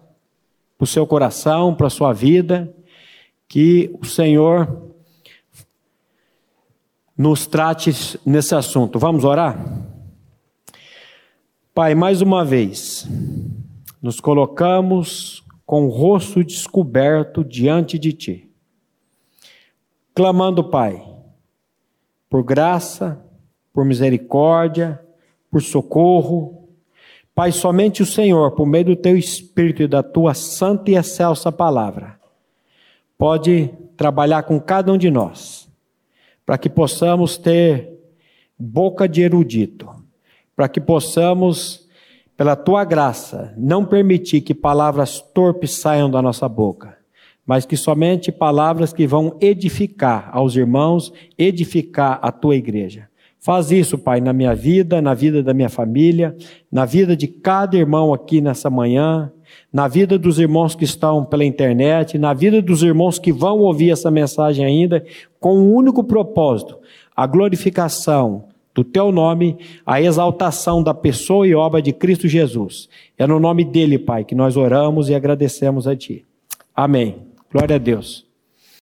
para 0.77 0.83
o 0.83 0.87
seu 0.87 1.07
coração, 1.07 1.73
para 1.73 1.87
a 1.87 1.89
sua 1.89 2.11
vida, 2.11 2.73
que 3.47 3.95
o 4.01 4.05
Senhor 4.05 4.91
nos 7.17 7.47
trate 7.47 8.19
nesse 8.25 8.53
assunto. 8.55 8.99
Vamos 8.99 9.23
orar? 9.23 9.57
Pai, 11.73 11.95
mais 11.95 12.21
uma 12.21 12.43
vez, 12.43 13.07
nos 14.05 14.19
colocamos 14.19 15.43
com 15.65 15.87
o 15.87 15.89
rosto 15.89 16.43
descoberto 16.43 17.43
diante 17.43 17.97
de 17.97 18.13
ti, 18.13 18.51
clamando, 20.13 20.69
Pai, 20.69 21.03
por 22.29 22.43
graça, 22.43 23.19
por 23.73 23.83
misericórdia, 23.83 25.03
por 25.49 25.59
socorro. 25.59 26.69
Pai, 27.33 27.51
somente 27.51 28.03
o 28.03 28.05
Senhor, 28.05 28.51
por 28.51 28.67
meio 28.67 28.85
do 28.85 28.95
teu 28.95 29.17
Espírito 29.17 29.81
e 29.81 29.87
da 29.87 30.03
tua 30.03 30.35
santa 30.35 30.91
e 30.91 30.95
excelsa 30.95 31.51
palavra, 31.51 32.19
pode 33.17 33.73
trabalhar 33.97 34.43
com 34.43 34.59
cada 34.59 34.93
um 34.93 34.99
de 34.99 35.09
nós, 35.09 35.67
para 36.45 36.59
que 36.59 36.69
possamos 36.69 37.39
ter 37.39 37.91
boca 38.55 39.09
de 39.09 39.23
erudito, 39.23 39.89
para 40.55 40.69
que 40.69 40.79
possamos 40.79 41.84
pela 42.37 42.55
tua 42.55 42.83
graça, 42.83 43.53
não 43.57 43.85
permitir 43.85 44.41
que 44.41 44.53
palavras 44.53 45.21
torpes 45.21 45.79
saiam 45.79 46.09
da 46.09 46.21
nossa 46.21 46.49
boca, 46.49 46.97
mas 47.45 47.65
que 47.65 47.77
somente 47.77 48.31
palavras 48.31 48.91
que 48.91 49.07
vão 49.07 49.37
edificar 49.39 50.29
aos 50.33 50.55
irmãos, 50.55 51.13
edificar 51.37 52.19
a 52.21 52.31
tua 52.31 52.55
igreja. 52.55 53.07
Faz 53.39 53.71
isso, 53.71 53.97
Pai, 53.97 54.19
na 54.19 54.33
minha 54.33 54.55
vida, 54.55 55.01
na 55.01 55.13
vida 55.13 55.43
da 55.43 55.53
minha 55.53 55.69
família, 55.69 56.35
na 56.71 56.83
vida 56.83 57.15
de 57.15 57.27
cada 57.27 57.77
irmão 57.77 58.11
aqui 58.11 58.41
nessa 58.41 58.71
manhã, 58.71 59.31
na 59.71 59.87
vida 59.87 60.17
dos 60.17 60.39
irmãos 60.39 60.73
que 60.73 60.83
estão 60.83 61.23
pela 61.23 61.45
internet, 61.45 62.17
na 62.17 62.33
vida 62.33 62.61
dos 62.61 62.81
irmãos 62.81 63.19
que 63.19 63.31
vão 63.31 63.59
ouvir 63.59 63.91
essa 63.91 64.09
mensagem 64.09 64.65
ainda, 64.65 65.05
com 65.39 65.59
um 65.59 65.75
único 65.75 66.03
propósito: 66.03 66.79
a 67.15 67.27
glorificação, 67.27 68.45
do 68.75 68.83
teu 68.83 69.09
nome, 69.09 69.57
a 69.85 70.01
exaltação 70.01 70.83
da 70.83 70.93
pessoa 70.93 71.47
e 71.47 71.55
obra 71.55 71.81
de 71.81 71.93
Cristo 71.93 72.27
Jesus. 72.27 72.89
É 73.17 73.25
no 73.25 73.39
nome 73.39 73.63
dele, 73.63 73.97
Pai, 73.97 74.25
que 74.25 74.35
nós 74.35 74.57
oramos 74.57 75.07
e 75.07 75.15
agradecemos 75.15 75.87
a 75.87 75.95
ti. 75.95 76.25
Amém. 76.75 77.15
Glória 77.49 77.77
a 77.77 77.79
Deus. 77.79 78.24